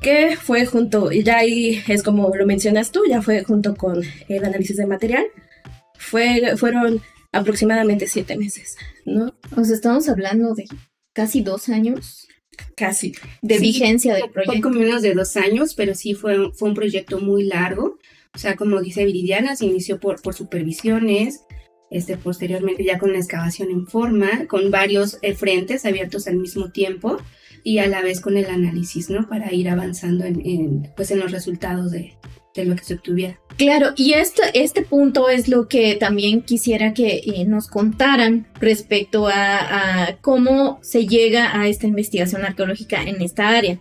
que 0.00 0.36
fue 0.36 0.66
junto, 0.66 1.12
y 1.12 1.22
ya 1.22 1.38
ahí 1.38 1.82
es 1.88 2.02
como 2.02 2.34
lo 2.34 2.46
mencionas 2.46 2.92
tú, 2.92 3.02
ya 3.08 3.22
fue 3.22 3.42
junto 3.44 3.74
con 3.74 4.02
el 4.28 4.44
análisis 4.44 4.76
de 4.76 4.86
material, 4.86 5.26
fue, 5.98 6.56
fueron 6.56 7.02
aproximadamente 7.32 8.06
siete 8.06 8.36
meses, 8.36 8.76
¿no? 9.04 9.34
O 9.56 9.64
sea, 9.64 9.74
estamos 9.74 10.08
hablando 10.08 10.54
de 10.54 10.66
casi 11.12 11.42
dos 11.42 11.68
años. 11.68 12.26
Casi. 12.76 13.12
De 13.42 13.58
vigencia 13.58 14.14
del 14.14 14.30
proyecto. 14.30 14.68
Poco 14.68 14.70
menos 14.70 15.02
de 15.02 15.14
dos 15.14 15.36
años, 15.36 15.74
pero 15.74 15.94
sí 15.94 16.14
fue, 16.14 16.52
fue 16.52 16.68
un 16.68 16.74
proyecto 16.74 17.20
muy 17.20 17.44
largo. 17.44 17.98
O 18.34 18.38
sea, 18.38 18.56
como 18.56 18.80
dice 18.80 19.04
Viridiana, 19.04 19.56
se 19.56 19.66
inició 19.66 20.00
por, 20.00 20.20
por 20.22 20.34
supervisiones, 20.34 21.42
este, 21.90 22.16
posteriormente 22.16 22.84
ya 22.84 22.98
con 22.98 23.12
la 23.12 23.18
excavación 23.18 23.70
en 23.70 23.86
forma, 23.86 24.46
con 24.46 24.70
varios 24.70 25.18
eh, 25.22 25.34
frentes 25.34 25.84
abiertos 25.84 26.26
al 26.26 26.36
mismo 26.36 26.70
tiempo 26.70 27.18
y 27.64 27.78
a 27.78 27.86
la 27.86 28.02
vez 28.02 28.20
con 28.20 28.36
el 28.36 28.46
análisis, 28.46 29.10
¿no? 29.10 29.28
Para 29.28 29.52
ir 29.52 29.68
avanzando 29.68 30.24
en, 30.24 30.90
pues 30.96 31.10
en 31.10 31.20
los 31.20 31.32
resultados 31.32 31.90
de, 31.90 32.14
de, 32.54 32.64
lo 32.64 32.76
que 32.76 32.84
se 32.84 32.94
obtuviera. 32.94 33.38
Claro, 33.56 33.88
y 33.96 34.12
este, 34.12 34.42
este 34.54 34.82
punto 34.82 35.28
es 35.28 35.48
lo 35.48 35.68
que 35.68 35.96
también 35.96 36.42
quisiera 36.42 36.94
que 36.94 37.22
eh, 37.24 37.44
nos 37.46 37.68
contaran 37.68 38.46
respecto 38.60 39.28
a, 39.28 40.06
a 40.06 40.16
cómo 40.20 40.78
se 40.82 41.06
llega 41.06 41.60
a 41.60 41.68
esta 41.68 41.86
investigación 41.86 42.44
arqueológica 42.44 43.02
en 43.02 43.20
esta 43.22 43.48
área 43.48 43.78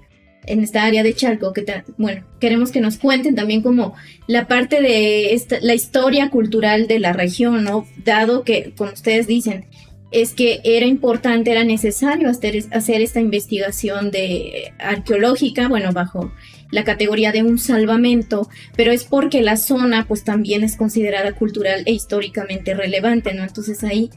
en 0.47 0.61
esta 0.61 0.83
área 0.83 1.03
de 1.03 1.13
Chalco, 1.13 1.53
que 1.53 1.65
bueno, 1.97 2.23
queremos 2.39 2.71
que 2.71 2.79
nos 2.79 2.97
cuenten 2.97 3.35
también 3.35 3.61
como 3.61 3.93
la 4.27 4.47
parte 4.47 4.81
de 4.81 5.33
esta, 5.33 5.59
la 5.61 5.75
historia 5.75 6.29
cultural 6.29 6.87
de 6.87 6.99
la 6.99 7.13
región, 7.13 7.63
¿no? 7.63 7.85
Dado 8.03 8.43
que, 8.43 8.73
como 8.75 8.91
ustedes 8.91 9.27
dicen, 9.27 9.65
es 10.11 10.33
que 10.33 10.61
era 10.63 10.85
importante, 10.85 11.51
era 11.51 11.63
necesario 11.63 12.29
hacer, 12.29 12.63
hacer 12.71 13.01
esta 13.01 13.19
investigación 13.19 14.11
de 14.11 14.73
arqueológica, 14.79 15.67
bueno, 15.67 15.91
bajo 15.91 16.31
la 16.71 16.83
categoría 16.83 17.31
de 17.31 17.43
un 17.43 17.59
salvamento, 17.59 18.49
pero 18.75 18.91
es 18.91 19.03
porque 19.03 19.41
la 19.41 19.57
zona 19.57 20.05
pues 20.07 20.23
también 20.23 20.63
es 20.63 20.75
considerada 20.75 21.33
cultural 21.33 21.83
e 21.85 21.91
históricamente 21.91 22.73
relevante, 22.73 23.33
¿no? 23.33 23.43
Entonces 23.43 23.83
ahí 23.83 24.09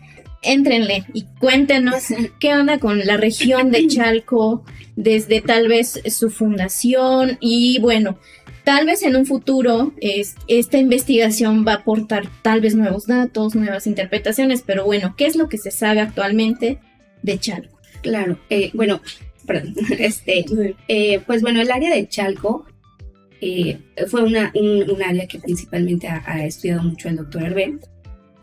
éntrenle 0.42 1.04
y 1.12 1.26
cuéntenos 1.38 2.04
qué 2.38 2.54
onda 2.54 2.78
con 2.78 2.98
la 3.00 3.16
región 3.16 3.70
de 3.70 3.86
Chalco 3.88 4.64
desde 4.96 5.40
tal 5.40 5.68
vez 5.68 6.00
su 6.10 6.30
fundación 6.30 7.38
y 7.40 7.78
bueno, 7.80 8.18
tal 8.64 8.86
vez 8.86 9.02
en 9.02 9.16
un 9.16 9.26
futuro 9.26 9.92
esta 10.48 10.78
investigación 10.78 11.64
va 11.66 11.72
a 11.72 11.76
aportar 11.76 12.28
tal 12.42 12.60
vez 12.60 12.74
nuevos 12.74 13.06
datos, 13.06 13.54
nuevas 13.54 13.86
interpretaciones, 13.86 14.62
pero 14.64 14.84
bueno, 14.84 15.14
¿qué 15.16 15.26
es 15.26 15.36
lo 15.36 15.48
que 15.48 15.58
se 15.58 15.70
sabe 15.70 16.00
actualmente 16.00 16.78
de 17.22 17.38
Chalco? 17.38 17.78
Claro, 18.02 18.38
eh, 18.48 18.70
bueno, 18.74 19.00
perdón, 19.46 19.74
este, 19.98 20.44
eh, 20.88 21.20
pues 21.26 21.42
bueno, 21.42 21.60
el 21.60 21.70
área 21.70 21.94
de 21.94 22.08
Chalco 22.08 22.66
eh, 23.40 23.78
fue 24.06 24.22
una, 24.22 24.52
un, 24.54 25.02
área 25.02 25.26
que 25.26 25.38
principalmente 25.38 26.08
ha, 26.08 26.22
ha 26.26 26.44
estudiado 26.44 26.82
mucho 26.82 27.08
el 27.08 27.16
doctor 27.16 27.42
Hervé 27.44 27.78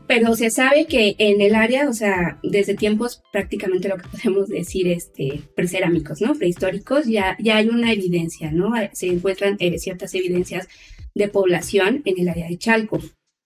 pero 0.08 0.36
se 0.36 0.50
sabe 0.50 0.86
que 0.86 1.16
en 1.20 1.42
el 1.42 1.54
área, 1.54 1.90
o 1.90 1.94
sea, 1.94 2.40
desde 2.42 2.76
tiempos 2.76 3.22
prácticamente 3.32 3.90
lo 3.90 3.98
que 3.98 4.08
podemos 4.08 4.48
decir, 4.48 4.88
este, 4.88 5.42
precerámicos, 5.56 6.22
¿no? 6.22 6.34
Prehistóricos, 6.34 7.06
ya, 7.08 7.36
ya 7.40 7.58
hay 7.58 7.68
una 7.68 7.92
evidencia, 7.92 8.52
¿no? 8.52 8.72
Se 8.94 9.08
encuentran 9.08 9.58
eh, 9.60 9.78
ciertas 9.78 10.16
evidencias 10.16 10.68
de 11.14 11.28
población 11.28 12.02
en 12.06 12.20
el 12.20 12.30
área 12.30 12.48
de 12.48 12.58
Chalco. 12.58 13.00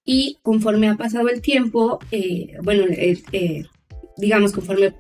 Y 0.06 0.38
conforme 0.44 0.88
ha 0.90 0.96
pasado 0.96 1.30
el 1.30 1.42
tiempo, 1.42 2.00
eh, 2.12 2.54
bueno, 2.64 2.86
eh, 2.90 3.64
digamos, 4.18 4.52
conforme 4.52 4.94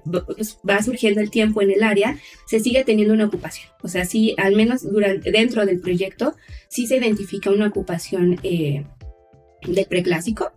va 0.68 0.82
surgiendo 0.82 1.22
el 1.22 1.30
tiempo 1.30 1.62
en 1.62 1.72
el 1.72 1.84
área, 1.84 2.18
se 2.48 2.60
sigue 2.60 2.84
teniendo 2.84 3.13
una 3.13 3.25
ocupación. 3.25 3.70
O 3.84 3.88
sea, 3.88 4.06
sí, 4.06 4.34
al 4.38 4.56
menos 4.56 4.89
durante, 4.89 5.32
dentro 5.32 5.65
del 5.65 5.80
proyecto, 5.80 6.36
sí 6.70 6.88
se 6.88 6.98
identifica 6.98 7.51
una 7.51 7.68
ocupación 7.68 8.38
del 8.41 9.86
preclásico 9.88 10.51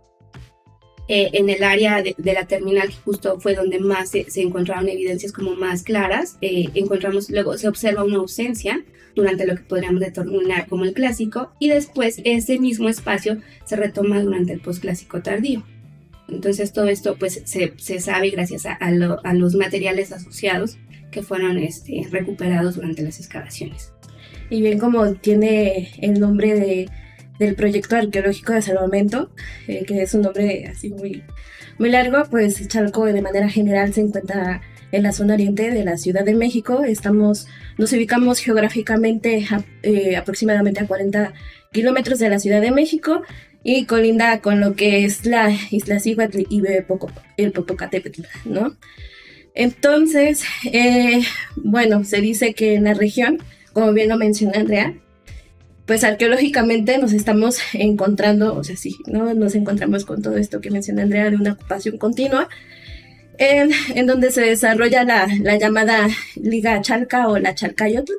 eh, 1.07 1.29
en 1.33 1.49
el 1.49 1.63
área 1.63 2.01
de, 2.01 2.15
la 2.33 2.45
terminal, 2.47 2.89
justo 3.03 3.39
fue 3.39 3.53
donde 3.53 3.79
más 3.79 4.09
se, 4.09 4.25
encontraron 4.41 4.89
evidencias 4.89 5.31
como 5.31 5.55
más 5.55 5.83
claras, 5.83 6.37
eh, 6.41 6.69
encontramos, 6.73 7.29
luego 7.29 7.57
se 7.57 7.67
observa 7.67 8.03
una 8.03 8.17
ausencia 8.17 8.83
durante 9.15 9.45
lo 9.45 9.55
que 9.55 9.63
podríamos 9.63 10.01
determinar 10.01 10.67
como 10.67 10.83
el 10.83 10.93
clásico, 10.93 11.51
y 11.59 11.69
después 11.69 12.21
ese 12.25 12.59
mismo 12.59 12.89
espacio 12.89 13.37
se 13.65 13.75
retoma 13.75 14.21
durante 14.21 14.53
el 14.53 14.59
posclásico 14.59 15.21
tardío. 15.21 15.63
Entonces 16.27 16.73
todo 16.73 16.87
esto 16.87 17.15
pues 17.19 17.41
se, 17.45 17.73
se 17.77 17.99
sabe 17.99 18.31
gracias 18.31 18.65
a, 18.65 18.73
a, 18.73 19.33
los 19.33 19.55
materiales 19.55 20.11
asociados 20.11 20.77
que 21.11 21.21
fueron 21.21 21.59
este, 21.59 22.07
recuperados 22.09 22.75
durante 22.75 23.03
las 23.03 23.19
excavaciones. 23.19 23.91
Y 24.49 24.61
bien 24.61 24.79
como 24.79 25.13
tiene 25.13 25.91
el 26.01 26.19
nombre 26.19 26.55
de 26.55 26.89
del 27.39 27.55
proyecto 27.55 27.95
arqueológico 27.95 28.53
de 28.53 28.61
salvamento, 28.61 29.29
eh, 29.67 29.85
que 29.85 30.01
es 30.01 30.13
un 30.13 30.21
nombre 30.21 30.67
así 30.67 30.89
muy, 30.89 31.23
muy 31.77 31.89
largo, 31.89 32.23
pues 32.29 32.67
Chalco 32.67 33.05
de 33.05 33.21
manera 33.21 33.49
general 33.49 33.93
se 33.93 34.01
encuentra 34.01 34.61
en 34.91 35.03
la 35.03 35.11
zona 35.11 35.33
oriente 35.33 35.71
de 35.71 35.83
la 35.83 35.97
Ciudad 35.97 36.23
de 36.23 36.35
México. 36.35 36.83
Estamos, 36.83 37.47
nos 37.77 37.91
ubicamos 37.93 38.39
geográficamente 38.39 39.45
eh, 39.83 40.15
aproximadamente 40.15 40.81
a 40.81 40.87
40 40.87 41.33
kilómetros 41.71 42.19
de 42.19 42.29
la 42.29 42.39
Ciudad 42.39 42.61
de 42.61 42.71
México 42.71 43.21
y 43.63 43.85
colinda 43.85 44.39
con 44.41 44.61
lo 44.61 44.75
que 44.75 45.03
es 45.03 45.25
la 45.25 45.51
isla 45.71 45.99
Cihuatl 45.99 46.43
y 46.49 46.61
el 47.37 47.51
Popocatépetl, 47.51 48.21
¿no? 48.45 48.77
Entonces, 49.55 50.43
eh, 50.71 51.21
bueno, 51.55 52.03
se 52.03 52.21
dice 52.21 52.53
que 52.53 52.75
en 52.75 52.83
la 52.83 52.93
región, 52.93 53.39
como 53.73 53.91
bien 53.93 54.09
lo 54.09 54.17
menciona 54.17 54.59
Andrea, 54.59 54.93
pues 55.85 56.03
arqueológicamente 56.03 56.97
nos 56.97 57.13
estamos 57.13 57.59
encontrando, 57.73 58.55
o 58.55 58.63
sea, 58.63 58.75
sí, 58.75 58.97
¿no? 59.05 59.33
Nos 59.33 59.55
encontramos 59.55 60.05
con 60.05 60.21
todo 60.21 60.37
esto 60.37 60.61
que 60.61 60.71
menciona 60.71 61.03
Andrea 61.03 61.29
de 61.29 61.37
una 61.37 61.53
ocupación 61.53 61.97
continua, 61.97 62.49
en, 63.37 64.05
donde 64.05 64.31
se 64.31 64.41
desarrolla 64.41 65.03
la, 65.03 65.27
la, 65.41 65.57
llamada 65.57 66.07
Liga 66.35 66.81
Chalca 66.81 67.27
o 67.27 67.37
la 67.37 67.53
Chalcayotl, 67.53 68.13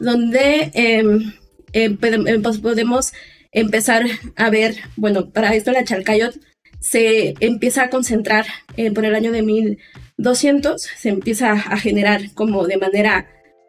donde 0.00 0.70
em, 0.74 1.32
em, 1.72 1.98
em, 2.02 2.42
pues 2.42 2.58
podemos 2.58 3.12
empezar 3.52 4.04
a 4.36 4.50
ver, 4.50 4.76
bueno, 4.96 5.30
para 5.30 5.54
esto 5.54 5.72
la 5.72 5.84
Chalcayotl 5.84 6.40
se 6.80 7.34
empieza 7.40 7.84
a 7.84 7.90
concentrar 7.90 8.46
eh, 8.76 8.90
por 8.90 9.04
el 9.04 9.14
año 9.14 9.32
de 9.32 9.42
1200, 9.42 10.80
se 10.82 11.08
empieza 11.08 11.52
a 11.52 11.76
generar 11.78 12.32
como 12.34 12.66
de 12.66 12.76
manera 12.76 13.28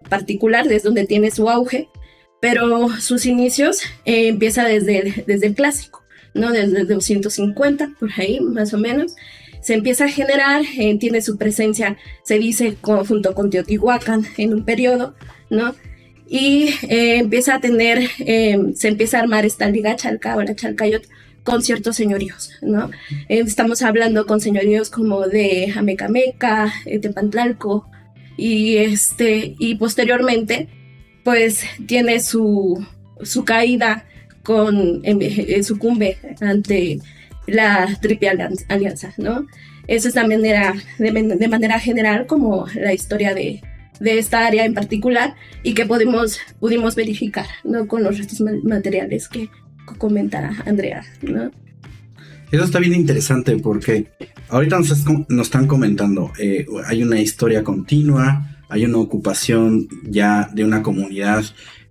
particular, 0.09 0.67
desde 0.67 0.87
donde 0.87 1.05
tiene 1.05 1.31
su 1.31 1.49
auge, 1.49 1.87
pero 2.39 2.89
sus 2.99 3.25
inicios 3.25 3.81
eh, 4.05 4.27
empieza 4.27 4.63
desde, 4.63 5.23
desde 5.27 5.47
el 5.47 5.55
clásico, 5.55 6.03
¿no? 6.33 6.51
Desde 6.51 6.85
250, 6.85 7.91
por 7.99 8.09
ahí 8.17 8.39
más 8.39 8.73
o 8.73 8.77
menos. 8.77 9.15
Se 9.61 9.73
empieza 9.73 10.05
a 10.05 10.09
generar, 10.09 10.63
eh, 10.77 10.97
tiene 10.97 11.21
su 11.21 11.37
presencia, 11.37 11.97
se 12.23 12.39
dice, 12.39 12.77
junto 12.81 13.33
con 13.35 13.49
Teotihuacán 13.49 14.25
en 14.37 14.53
un 14.53 14.63
periodo, 14.63 15.15
¿no? 15.49 15.75
Y 16.27 16.69
eh, 16.83 17.17
empieza 17.17 17.55
a 17.55 17.59
tener, 17.59 18.07
se 18.75 18.87
empieza 18.87 19.17
a 19.17 19.21
armar 19.21 19.45
esta 19.45 19.67
liga 19.67 19.95
Chalca 19.95 20.37
o 20.37 20.43
la 20.43 20.55
Chalcayot 20.55 21.03
con 21.43 21.63
ciertos 21.63 21.95
señoríos, 21.95 22.51
¿no? 22.61 22.91
estamos 23.29 23.81
hablando 23.81 24.27
con 24.27 24.39
señoríos 24.39 24.91
como 24.91 25.27
de 25.27 25.73
Amecameca, 25.75 26.71
Tepantlalco, 27.01 27.89
y, 28.37 28.77
este, 28.77 29.55
y 29.57 29.75
posteriormente 29.75 30.67
pues 31.23 31.63
tiene 31.85 32.19
su, 32.19 32.85
su 33.21 33.45
caída 33.45 34.05
con 34.43 35.01
sucumbe 35.63 36.17
ante 36.41 36.99
la 37.47 37.97
triple 38.01 38.29
alianza, 38.67 39.13
¿no? 39.17 39.45
Esa 39.87 40.07
es 40.07 40.15
la 40.15 40.27
manera, 40.27 40.75
de, 40.99 41.47
manera 41.47 41.79
general 41.79 42.27
como 42.27 42.67
la 42.75 42.93
historia 42.93 43.33
de, 43.33 43.61
de, 43.99 44.19
esta 44.19 44.45
área 44.45 44.65
en 44.65 44.75
particular 44.75 45.35
y 45.63 45.73
que 45.73 45.85
podemos, 45.85 46.39
pudimos 46.59 46.95
verificar, 46.95 47.47
¿no? 47.63 47.87
Con 47.87 48.03
los 48.03 48.17
restos 48.17 48.41
materiales 48.63 49.27
que 49.27 49.49
comenta 49.97 50.51
Andrea, 50.65 51.03
¿no? 51.23 51.51
Eso 52.51 52.63
está 52.63 52.79
bien 52.79 52.93
interesante 52.93 53.57
porque 53.57 54.07
ahorita 54.49 54.79
nos, 54.79 55.05
nos 55.29 55.47
están 55.47 55.67
comentando, 55.67 56.31
eh, 56.39 56.65
hay 56.87 57.03
una 57.03 57.19
historia 57.19 57.63
continua, 57.63 58.58
hay 58.69 58.85
una 58.85 58.99
ocupación 58.99 59.87
ya 60.03 60.49
de 60.53 60.63
una 60.63 60.83
comunidad 60.83 61.43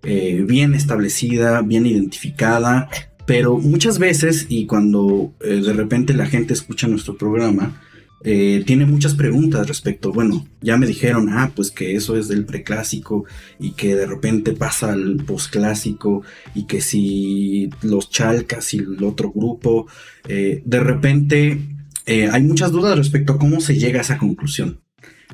eh, 0.05 0.45
bien 0.47 0.75
establecida, 0.75 1.61
bien 1.63 1.85
identificada, 1.85 2.89
pero 3.27 3.59
muchas 3.59 3.99
veces 3.99 4.47
y 4.49 4.67
cuando 4.67 5.35
eh, 5.41 5.61
de 5.61 5.73
repente 5.73 6.15
la 6.15 6.27
gente 6.27 6.55
escucha 6.55 6.87
nuestro 6.87 7.19
programa, 7.19 7.83
eh, 8.25 8.63
tiene 8.65 8.87
muchas 8.87 9.15
preguntas 9.15 9.67
respecto, 9.67 10.13
bueno, 10.13 10.47
ya 10.61 10.77
me 10.77 10.87
dijeron, 10.87 11.29
ah, 11.31 11.51
pues 11.55 11.73
que 11.73 11.95
eso 11.95 12.17
es 12.17 12.29
del 12.29 12.47
preclásico 12.47 13.25
y 13.59 13.73
que 13.73 13.97
de 13.97 14.07
repente 14.07 14.53
pasa 14.53 14.93
al 14.93 15.17
posclásico 15.17 16.23
y 16.55 16.67
que 16.67 16.81
si 16.81 17.71
los 17.83 18.11
chalcas 18.11 18.73
y 18.75 18.79
el 18.79 19.03
otro 19.05 19.33
grupo, 19.33 19.87
de 20.27 20.81
repente 20.81 21.61
hay 22.07 22.43
muchas 22.43 22.73
dudas 22.73 22.99
respecto 22.99 23.35
a 23.35 23.39
cómo 23.39 23.61
se 23.61 23.79
llega 23.79 23.99
a 23.99 24.03
esa 24.03 24.19
conclusión. 24.19 24.81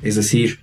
Es 0.01 0.15
decir, 0.15 0.59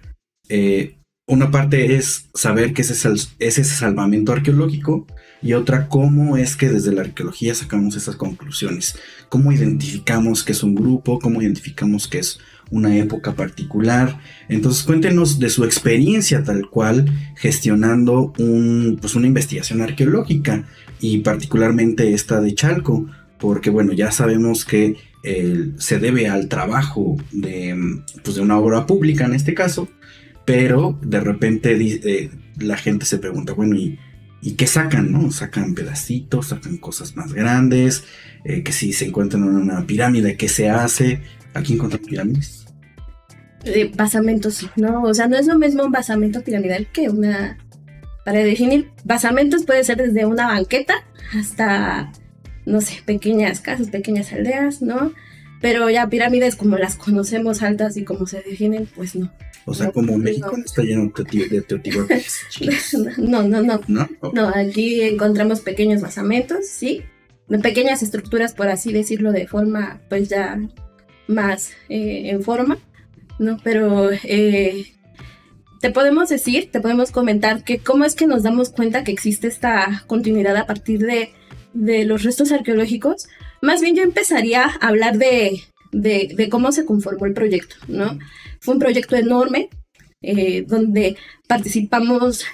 eh, 0.55 0.99
una 1.27 1.51
parte 1.51 1.95
es 1.95 2.29
saber 2.35 2.75
qué 2.75 2.83
es 2.83 2.91
ese, 2.91 3.65
salvamento 3.65 4.33
arqueológico 4.33 5.07
y 5.41 5.55
otra 5.55 5.89
cómo 5.89 6.37
es 6.37 6.57
que 6.57 6.69
desde 6.69 6.93
la 6.93 7.01
arqueología 7.01 7.55
sacamos 7.55 7.97
esas 7.97 8.17
conclusiones, 8.17 8.99
cómo 9.31 9.51
identificamos 9.51 10.45
que 10.45 10.53
es 10.53 10.63
un 10.63 10.75
grupo, 10.75 11.21
cómo 11.21 11.41
identificamos 11.41 12.07
que 12.07 12.19
es 12.19 12.39
una 12.71 12.95
época 12.99 13.33
particular. 13.33 14.21
Entonces 14.51 14.83
cuéntenos 14.83 15.39
de 15.39 15.49
su 15.49 15.65
experiencia 15.65 16.45
tal 16.45 16.69
cual 16.69 17.07
gestionando 17.37 18.35
pues 19.01 19.15
una 19.15 19.27
investigación 19.27 19.81
arqueológica 19.81 20.69
y 21.01 21.21
particularmente 21.21 22.13
esta 22.13 22.43
de 22.43 22.55
Chalco, 22.55 23.07
porque 23.39 23.71
bueno, 23.71 23.95
ya 23.95 24.11
sabemos 24.13 24.67
que 24.67 24.99
se 25.79 25.99
debe 25.99 26.29
al 26.29 26.49
trabajo 26.49 27.17
de, 27.31 27.75
pues, 28.23 28.37
de 28.37 28.43
una 28.43 28.59
obra 28.59 28.87
pública 28.87 29.25
en 29.25 29.35
este 29.35 29.55
caso, 29.55 29.89
pero 30.45 30.99
de 31.03 31.21
repente 31.21 31.77
eh, 31.81 32.31
la 32.59 32.77
gente 32.77 33.07
se 33.07 33.19
pregunta, 33.19 33.53
bueno, 33.53 33.77
¿y, 33.77 33.99
¿y, 34.41 34.53
qué 34.53 34.67
sacan? 34.67 35.13
¿no? 35.13 35.31
Sacan 35.31 35.75
pedacitos, 35.75 36.49
sacan 36.49 36.79
cosas 36.79 37.17
más 37.17 37.33
grandes, 37.33 38.05
eh, 38.45 38.63
que 38.63 38.73
si 38.73 38.93
se 38.93 39.07
encuentran 39.07 39.45
en 39.45 39.57
una 39.57 39.87
pirámide, 39.87 40.37
¿qué 40.37 40.49
se 40.49 40.69
hace? 40.69 41.23
¿Aquí 41.55 41.75
encuentran 41.75 42.03
pirámides? 42.03 42.67
De 43.65 43.93
basamentos, 43.95 44.69
¿no? 44.77 45.03
O 45.03 45.15
sea, 45.15 45.29
no 45.29 45.37
es 45.37 45.47
lo 45.47 45.59
mismo 45.59 45.85
un 45.85 45.93
basamento 45.93 46.43
piramidal 46.43 46.89
que 46.93 47.09
una... 47.09 47.59
Para 48.25 48.39
definir, 48.39 48.91
basamentos 49.05 49.65
puede 49.65 49.83
ser 49.83 49.97
desde 49.97 50.27
una 50.27 50.47
banqueta 50.47 50.95
hasta, 51.37 52.13
no 52.67 52.81
sé, 52.81 53.03
pequeñas 53.05 53.61
casas, 53.61 53.89
pequeñas 53.89 54.33
aldeas, 54.33 54.81
¿no? 54.81 55.13
Pero 55.61 55.91
ya 55.91 56.09
pirámides 56.09 56.55
como 56.55 56.77
las 56.77 56.95
conocemos 56.95 57.63
altas 57.63 57.97
y 57.97 58.05
como 58.05 58.27
se 58.27 58.43
definen, 58.43 58.89
pues 58.95 59.17
no. 59.17 59.33
O 59.65 59.75
sea, 59.75 59.93
como 59.93 60.19
México 60.19 60.57
no 60.57 60.65
está 60.65 60.83
lleno 60.83 61.13
de 61.15 61.63
teotihuacanes. 61.63 62.41
no, 63.19 63.43
no, 63.43 63.63
no. 63.63 63.81
¿No? 63.87 64.09
No, 64.33 64.49
aquí 64.49 65.03
encontramos 65.03 65.61
pequeños 65.61 66.03
basamentos, 66.03 66.67
sí. 66.67 67.03
Pequeñas 67.63 68.03
estructuras, 68.03 68.55
por 68.55 68.69
así 68.69 68.93
decirlo, 68.93 69.31
de 69.31 69.47
forma, 69.47 70.01
pues 70.09 70.29
ya 70.29 70.59
más 71.27 71.73
eh, 71.89 72.31
en 72.31 72.43
forma, 72.43 72.79
¿no? 73.39 73.59
Pero 73.63 74.11
eh, 74.11 74.87
te 75.81 75.91
podemos 75.91 76.29
decir, 76.29 76.71
te 76.71 76.81
podemos 76.81 77.11
comentar 77.11 77.63
que 77.63 77.79
cómo 77.79 78.05
es 78.05 78.15
que 78.15 78.27
nos 78.27 78.43
damos 78.43 78.71
cuenta 78.71 79.05
que 79.05 79.13
existe 79.13 79.49
esta 79.49 80.05
continuidad 80.07 80.57
a 80.57 80.67
partir 80.67 81.01
de, 81.01 81.33
de 81.75 82.05
los 82.05 82.23
restos 82.23 82.53
arqueológicos. 82.53 83.29
Más 83.61 83.81
bien 83.81 83.95
yo 83.95 84.03
empezaría 84.03 84.65
a 84.65 84.89
hablar 84.89 85.19
de, 85.19 85.63
de, 85.93 86.49
cómo 86.51 86.73
se 86.73 86.85
conformó 86.85 87.27
el 87.27 87.35
proyecto, 87.35 87.77
¿no? 87.87 88.19
Fue 88.61 88.75
un 88.75 88.81
proyecto 88.81 89.17
enorme 89.17 89.69
eh, 90.23 90.65
donde 90.67 91.17
participamos, 91.47 92.45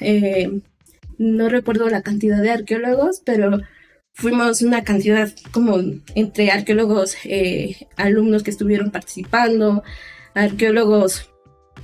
no 1.19 1.49
recuerdo 1.49 1.89
la 1.89 2.03
cantidad 2.03 2.41
de 2.43 2.51
arqueólogos, 2.51 3.23
pero 3.25 3.61
fuimos 4.19 4.63
una 4.63 4.83
cantidad 4.83 5.33
como 5.53 5.79
entre 6.17 6.51
arqueólogos, 6.51 7.17
eh, 7.25 7.87
alumnos 7.97 8.43
que 8.43 8.51
estuvieron 8.51 8.91
participando, 8.91 9.85
arqueólogos, 10.35 11.31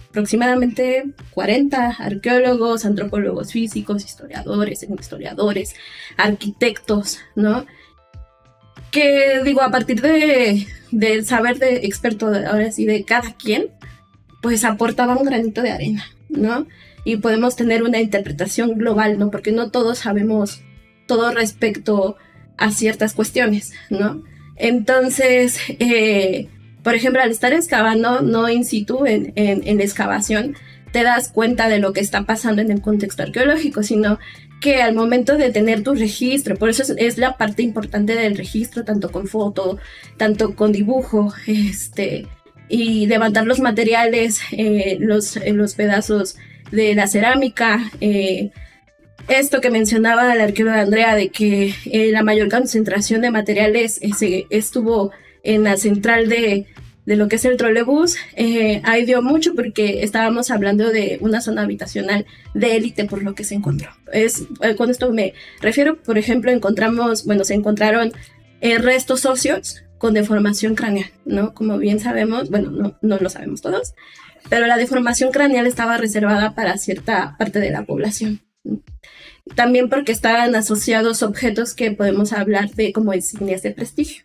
aproximadamente 0.08 1.04
40 1.32 1.90
arqueólogos, 1.90 2.84
antropólogos 2.84 3.52
físicos, 3.52 4.04
historiadores, 4.04 4.82
historiadores, 4.82 5.74
arquitectos, 6.16 7.20
¿no? 7.36 7.66
Que 8.94 9.40
digo, 9.44 9.60
a 9.60 9.72
partir 9.72 10.00
de, 10.00 10.68
del 10.92 11.26
saber 11.26 11.58
de 11.58 11.86
experto, 11.86 12.28
ahora 12.28 12.70
sí, 12.70 12.84
de 12.84 13.04
cada 13.04 13.32
quien, 13.34 13.70
pues 14.40 14.64
aportaba 14.64 15.16
un 15.16 15.24
granito 15.24 15.62
de 15.62 15.72
arena, 15.72 16.04
¿no? 16.28 16.68
Y 17.04 17.16
podemos 17.16 17.56
tener 17.56 17.82
una 17.82 18.00
interpretación 18.00 18.78
global, 18.78 19.18
¿no? 19.18 19.32
Porque 19.32 19.50
no 19.50 19.72
todos 19.72 19.98
sabemos 19.98 20.62
todo 21.08 21.32
respecto 21.32 22.16
a 22.56 22.70
ciertas 22.70 23.14
cuestiones, 23.14 23.72
¿no? 23.90 24.22
Entonces, 24.56 25.58
eh, 25.80 26.48
por 26.84 26.94
ejemplo, 26.94 27.20
al 27.20 27.32
estar 27.32 27.52
excavando, 27.52 28.20
no 28.20 28.48
in 28.48 28.64
situ, 28.64 29.06
en, 29.06 29.32
en, 29.34 29.80
excavación, 29.80 30.54
te 30.92 31.02
das 31.02 31.30
cuenta 31.30 31.68
de 31.68 31.80
lo 31.80 31.92
que 31.92 32.00
está 32.00 32.22
pasando 32.26 32.62
en 32.62 32.70
el 32.70 32.80
contexto 32.80 33.24
arqueológico, 33.24 33.82
sino 33.82 34.20
que 34.64 34.80
al 34.80 34.94
momento 34.94 35.36
de 35.36 35.50
tener 35.50 35.82
tu 35.82 35.92
registro, 35.94 36.56
por 36.56 36.70
eso 36.70 36.94
es, 36.96 37.18
la 37.18 37.36
parte 37.36 37.62
importante 37.62 38.14
del 38.14 38.34
registro, 38.34 38.82
tanto 38.82 39.12
con 39.12 39.26
foto, 39.26 39.76
tanto 40.16 40.56
con 40.56 40.72
dibujo, 40.72 41.34
este, 41.46 42.26
y 42.70 43.06
levantar 43.06 43.44
los 43.46 43.60
materiales, 43.60 44.40
eh, 44.52 44.96
los, 45.00 45.38
los 45.44 45.74
pedazos 45.74 46.36
de 46.72 46.94
la 46.94 47.06
cerámica, 47.08 47.90
eh, 48.00 48.52
esto 49.28 49.60
que 49.60 49.70
mencionaba 49.70 50.34
la 50.34 50.44
arqueóloga 50.44 50.80
Andrea 50.80 51.14
de 51.14 51.28
que 51.28 51.74
eh, 51.84 52.10
la 52.10 52.22
mayor 52.22 52.48
concentración 52.48 53.20
de 53.20 53.30
materiales 53.30 54.00
estuvo 54.48 55.10
en 55.42 55.64
la 55.64 55.76
central 55.76 56.30
de, 56.30 56.64
lo 57.06 57.28
que 57.28 57.36
es 57.36 57.44
el 57.44 57.56
trolebús, 57.56 58.16
eh, 58.34 58.80
ahí 58.84 59.04
dio 59.04 59.22
mucho 59.22 59.54
porque 59.54 60.02
estábamos 60.02 60.50
hablando 60.50 60.90
de 60.90 61.18
una 61.20 61.40
zona 61.40 61.62
habitacional 61.62 62.26
de 62.54 62.76
élite 62.76 63.04
por 63.04 63.22
lo 63.22 63.34
que 63.34 63.44
se 63.44 63.54
encontró. 63.54 63.90
Es, 64.12 64.44
eh, 64.62 64.74
con 64.76 64.90
esto 64.90 65.12
me 65.12 65.34
refiero, 65.60 66.00
por 66.02 66.18
ejemplo, 66.18 66.50
encontramos, 66.50 67.24
bueno, 67.24 67.44
se 67.44 67.54
encontraron 67.54 68.12
restos 68.80 69.26
óseos 69.26 69.82
con 69.98 70.14
deformación 70.14 70.74
craneal, 70.74 71.10
¿no? 71.26 71.52
Como 71.52 71.76
bien 71.76 72.00
sabemos, 72.00 72.48
bueno, 72.48 72.70
no, 72.70 72.96
no 73.02 73.18
lo 73.18 73.28
sabemos 73.28 73.60
todos, 73.60 73.94
pero 74.48 74.66
la 74.66 74.76
deformación 74.76 75.32
craneal 75.32 75.66
estaba 75.66 75.96
reservada 75.96 76.54
para 76.54 76.76
cierta 76.78 77.36
parte 77.38 77.60
de 77.60 77.70
la 77.70 77.84
población. 77.84 78.40
También 79.54 79.88
porque 79.88 80.12
estaban 80.12 80.54
asociados 80.54 81.22
objetos 81.22 81.74
que 81.74 81.90
podemos 81.90 82.32
hablar 82.32 82.70
de 82.70 82.92
como 82.92 83.12
insignias 83.12 83.62
de 83.62 83.72
prestigio. 83.72 84.23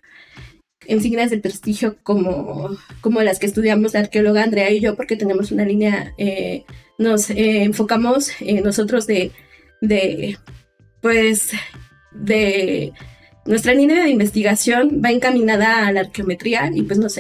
Insignias 0.90 1.30
de 1.30 1.38
prestigio 1.38 1.98
como, 2.04 2.78
como 3.02 3.22
las 3.22 3.40
que 3.40 3.46
estudiamos 3.46 3.94
la 3.94 4.02
arqueóloga 4.02 4.44
Andrea 4.44 4.72
y 4.72 4.80
yo, 4.80 4.96
porque 4.96 5.16
tenemos 5.16 5.52
una 5.52 5.66
línea, 5.66 6.14
eh, 6.18 6.66
nos 6.98 7.30
eh, 7.30 7.64
enfocamos 7.64 8.32
eh, 8.42 8.62
nosotros 8.62 9.08
de, 9.08 9.32
de, 9.82 10.38
pues, 11.02 11.52
de 12.12 12.92
nuestra 13.46 13.74
línea 13.74 14.04
de 14.04 14.10
investigación 14.10 15.02
va 15.04 15.12
encaminada 15.12 15.88
a 15.88 15.92
la 15.92 16.02
arqueometría 16.02 16.72
y 16.74 16.82
pues 16.82 17.00
nos, 17.00 17.18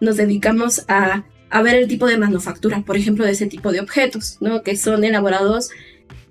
nos 0.00 0.16
dedicamos 0.16 0.84
a, 0.88 1.24
a, 1.50 1.62
ver 1.62 1.74
el 1.74 1.88
tipo 1.88 2.06
de 2.06 2.16
manufactura, 2.16 2.82
por 2.86 2.96
ejemplo, 2.96 3.24
de 3.24 3.32
ese 3.32 3.46
tipo 3.46 3.72
de 3.72 3.80
objetos, 3.80 4.38
¿no? 4.40 4.62
Que 4.62 4.76
son 4.76 5.04
elaborados 5.04 5.70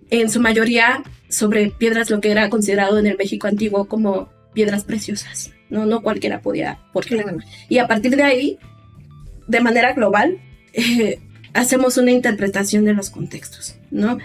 en 0.09 0.29
su 0.29 0.41
mayoría 0.41 1.03
sobre 1.29 1.71
piedras 1.71 2.09
lo 2.09 2.21
que 2.21 2.31
era 2.31 2.49
considerado 2.49 2.99
en 2.99 3.07
el 3.07 3.17
México 3.17 3.47
antiguo 3.47 3.85
como 3.85 4.29
piedras 4.53 4.83
preciosas. 4.83 5.51
No, 5.71 5.87
no 5.87 6.03
cualquiera 6.03 6.41
podía 6.41 6.79
portarla. 6.93 7.33
Y 7.67 7.79
a 7.79 7.87
partir 7.87 8.15
de 8.15 8.23
ahí, 8.23 8.59
de 9.47 9.61
manera 9.61 9.93
global, 9.93 10.37
eh, 10.73 11.19
hacemos 11.53 11.97
una 11.97 12.11
interpretación 12.11 12.85
de 12.85 12.93
los 12.93 13.09
contextos, 13.09 13.75
¿no? 13.89 14.19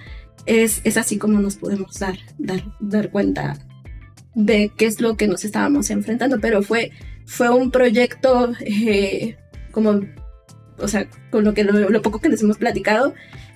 Es, 0.44 0.80
es 0.84 0.96
así 0.96 1.18
como 1.18 1.40
nos 1.40 1.56
podemos 1.56 1.98
dar, 1.98 2.18
dar, 2.38 2.62
dar 2.78 3.10
cuenta 3.10 3.58
de 4.34 4.70
qué 4.76 4.86
es 4.86 5.00
lo 5.00 5.16
que 5.16 5.26
nos 5.26 5.44
estábamos 5.44 5.90
enfrentando, 5.90 6.38
pero 6.40 6.62
fue, 6.62 6.92
fue 7.24 7.48
un 7.48 7.70
proyecto 7.70 8.52
eh, 8.60 9.36
como, 9.72 10.02
o 10.78 10.88
sea, 10.88 11.08
con 11.30 11.44
lo, 11.44 11.54
que, 11.54 11.64
lo 11.64 12.02
poco 12.02 12.20
que 12.20 12.28
les 12.28 12.42
hemos 12.42 12.58
platicado, 12.58 13.14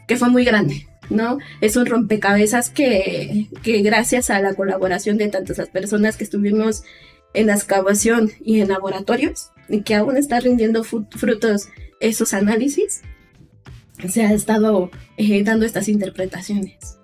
que 0.09 0.17
fue 0.17 0.31
muy 0.31 0.45
grande, 0.45 0.89
¿no? 1.11 1.39
Es 1.61 1.77
un 1.77 1.87
rompecabezas 1.87 2.71
que, 2.71 3.49
que 3.63 3.83
gracias 3.83 4.31
a 4.31 4.41
la 4.41 4.55
colaboración 4.55 5.19
de 5.19 5.29
tantas 5.29 5.59
las 5.59 5.69
personas 5.69 6.17
que 6.17 6.25
estuvimos 6.25 6.83
en 7.35 7.47
la 7.47 7.55
excavación 7.55 8.31
y 8.45 8.61
en 8.61 8.69
laboratorios 8.69 9.51
y 9.69 9.83
que 9.83 9.95
aún 9.95 10.17
está 10.17 10.41
rindiendo 10.41 10.85
frutos 10.85 11.69
esos 12.01 12.35
análisis, 12.35 13.03
se 14.09 14.23
ha 14.23 14.33
estado 14.33 14.91
eh, 15.17 15.43
dando 15.43 15.67
estas 15.67 15.89
interpretaciones. 15.89 16.99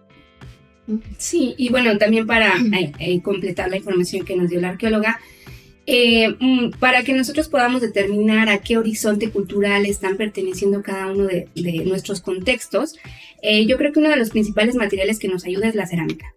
Sí, 1.19 1.55
y 1.59 1.69
bueno, 1.69 1.99
también 1.99 2.27
para 2.27 2.55
eh, 2.99 3.21
completar 3.23 3.69
la 3.69 3.77
información 3.77 4.25
que 4.25 4.37
nos 4.37 4.49
dio 4.49 4.61
la 4.61 4.71
arqueóloga, 4.71 5.19
eh, 5.87 6.35
mm, 6.41 6.71
para 6.81 7.05
que 7.05 7.13
nosotros 7.13 7.49
podamos 7.49 7.81
determinar 7.81 8.49
a 8.49 8.59
qué 8.59 8.77
horizonte 8.77 9.31
cultural 9.31 9.87
están 9.87 10.17
perteneciendo 10.17 10.83
cada 10.83 11.07
uno 11.07 11.27
de, 11.27 11.49
nuestros 11.85 12.21
contextos, 12.21 12.97
eh, 13.43 13.67
yo 13.67 13.77
creo 13.77 13.93
que 13.93 14.01
uno 14.01 14.11
de 14.11 14.17
los 14.17 14.31
principales 14.31 14.75
materiales 14.75 15.21
que 15.21 15.29
nos 15.29 15.45
ayuda 15.45 15.69
es 15.69 15.77
la 15.77 15.87
cerámica. 15.87 16.35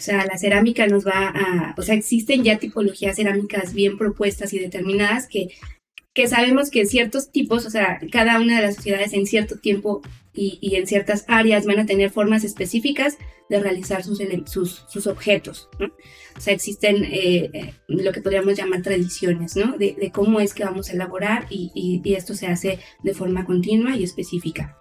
O 0.00 0.02
sea, 0.02 0.24
la 0.24 0.38
cerámica 0.38 0.86
nos 0.86 1.06
va 1.06 1.28
a, 1.28 1.74
o 1.76 1.82
sea, 1.82 1.94
existen 1.94 2.42
ya 2.42 2.58
tipologías 2.58 3.16
cerámicas 3.16 3.74
bien 3.74 3.98
propuestas 3.98 4.54
y 4.54 4.58
determinadas 4.58 5.28
que 5.28 5.50
que 6.14 6.26
sabemos 6.26 6.70
que 6.70 6.86
ciertos 6.86 7.30
tipos, 7.30 7.66
o 7.66 7.70
sea, 7.70 8.00
cada 8.10 8.40
una 8.40 8.56
de 8.56 8.66
las 8.66 8.76
sociedades 8.76 9.12
en 9.12 9.26
cierto 9.26 9.58
tiempo 9.58 10.02
y, 10.32 10.74
en 10.74 10.86
ciertas 10.86 11.24
áreas 11.28 11.66
van 11.66 11.80
a 11.80 11.86
tener 11.86 12.10
formas 12.10 12.44
específicas 12.44 13.18
de 13.48 13.60
realizar 13.60 14.02
sus, 14.02 14.18
sus, 14.46 14.84
sus 14.88 15.06
objetos, 15.06 15.68
¿no? 15.78 15.86
O 16.36 16.40
sea, 16.40 16.54
existen 16.54 17.04
eh, 17.04 17.74
lo 17.88 18.12
que 18.12 18.22
podríamos 18.22 18.56
llamar 18.56 18.82
tradiciones, 18.82 19.56
¿no? 19.56 19.76
De, 19.76 20.10
cómo 20.12 20.40
es 20.40 20.54
que 20.54 20.64
vamos 20.64 20.88
a 20.88 20.92
elaborar 20.92 21.46
y, 21.50 21.70
y, 21.74 22.14
esto 22.14 22.34
se 22.34 22.46
hace 22.46 22.78
de 23.02 23.14
forma 23.14 23.44
continua 23.44 23.96
y 23.96 24.04
específica. 24.04 24.76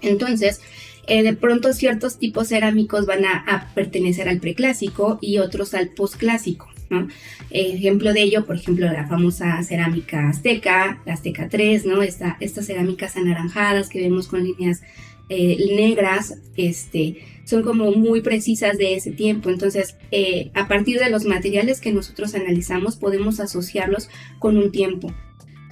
Entonces, 0.00 0.60
eh, 1.06 1.22
de 1.22 1.34
pronto 1.34 1.72
ciertos 1.72 2.18
tipos 2.18 2.48
cerámicos 2.48 3.06
van 3.06 3.24
a, 3.24 3.70
pertenecer 3.74 4.28
al 4.28 4.40
preclásico 4.40 5.18
y 5.20 5.38
otros 5.38 5.74
al 5.74 5.90
posclásico. 5.90 6.68
Ejemplo 7.50 8.12
de 8.12 8.22
ello, 8.22 8.44
por 8.44 8.56
ejemplo, 8.56 8.86
la 8.86 9.06
famosa 9.06 9.62
cerámica 9.62 10.28
azteca, 10.28 11.00
la 11.06 11.14
azteca 11.14 11.48
3, 11.48 11.86
¿no? 11.86 12.02
estas 12.02 12.66
cerámicas 12.66 13.16
anaranjadas 13.16 13.88
que 13.88 14.02
vemos 14.02 14.28
con 14.28 14.44
líneas 14.44 14.82
eh, 15.34 15.56
negras, 15.74 16.34
este, 16.58 17.24
son 17.44 17.62
como 17.62 17.92
muy 17.92 18.20
precisas 18.20 18.76
de 18.76 18.94
ese 18.94 19.12
tiempo. 19.12 19.48
Entonces, 19.48 19.96
eh, 20.10 20.50
a 20.52 20.68
partir 20.68 20.98
de 20.98 21.08
los 21.08 21.24
materiales 21.24 21.80
que 21.80 21.92
nosotros 21.92 22.34
analizamos, 22.34 22.96
podemos 22.96 23.40
asociarlos 23.40 24.10
con 24.38 24.58
un 24.58 24.70
tiempo. 24.70 25.14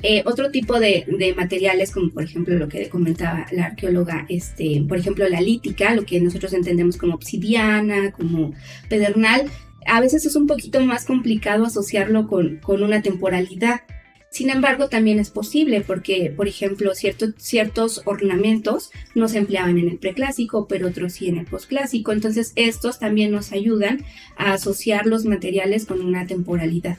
Eh, 0.03 0.23
otro 0.25 0.51
tipo 0.51 0.81
de, 0.81 1.07
materiales, 1.37 1.91
como 1.91 2.11
por 2.11 2.23
ejemplo 2.23 2.57
lo 2.57 2.69
que 2.69 2.89
comentaba 2.89 3.47
la 3.53 3.67
arqueóloga, 3.67 4.27
este, 4.29 4.85
por 4.89 4.99
ejemplo 4.99 5.29
la 5.29 5.41
lítica, 5.41 5.95
lo 5.95 6.05
que 6.05 6.21
nosotros 6.21 6.53
entendemos 6.53 6.97
como 6.97 7.15
obsidiana, 7.15 8.13
como 8.13 8.55
pedernal, 8.89 9.51
a 9.87 10.01
veces 10.01 10.25
es 10.27 10.37
un 10.37 10.47
poquito 10.47 10.81
más 10.81 11.05
complicado 11.05 11.65
asociarlo 11.65 12.29
con, 12.29 12.57
con 12.57 12.83
una 12.83 13.03
temporalidad. 13.03 13.83
Sin 14.31 14.49
embargo, 14.49 14.89
también 14.89 15.19
es 15.19 15.29
posible 15.29 15.81
porque, 15.81 16.33
por 16.35 16.47
ejemplo, 16.47 16.93
ciertos 16.95 18.03
ornamentos 18.05 18.91
no 19.17 19.27
se 19.27 19.39
empleaban 19.39 19.77
en 19.77 19.89
el 19.89 19.99
preclásico, 19.99 20.69
pero 20.69 20.87
otros 20.87 21.15
sí 21.15 21.27
en 21.27 21.39
el 21.39 21.47
posclásico. 21.47 22.13
Entonces, 22.13 22.53
estos 22.55 23.01
también 23.01 23.33
nos 23.33 23.51
ayudan 23.51 24.05
a 24.37 24.53
asociar 24.53 25.07
los 25.07 25.25
materiales 25.25 25.85
con 25.85 26.01
una 26.01 26.29
temporalidad. 26.29 26.99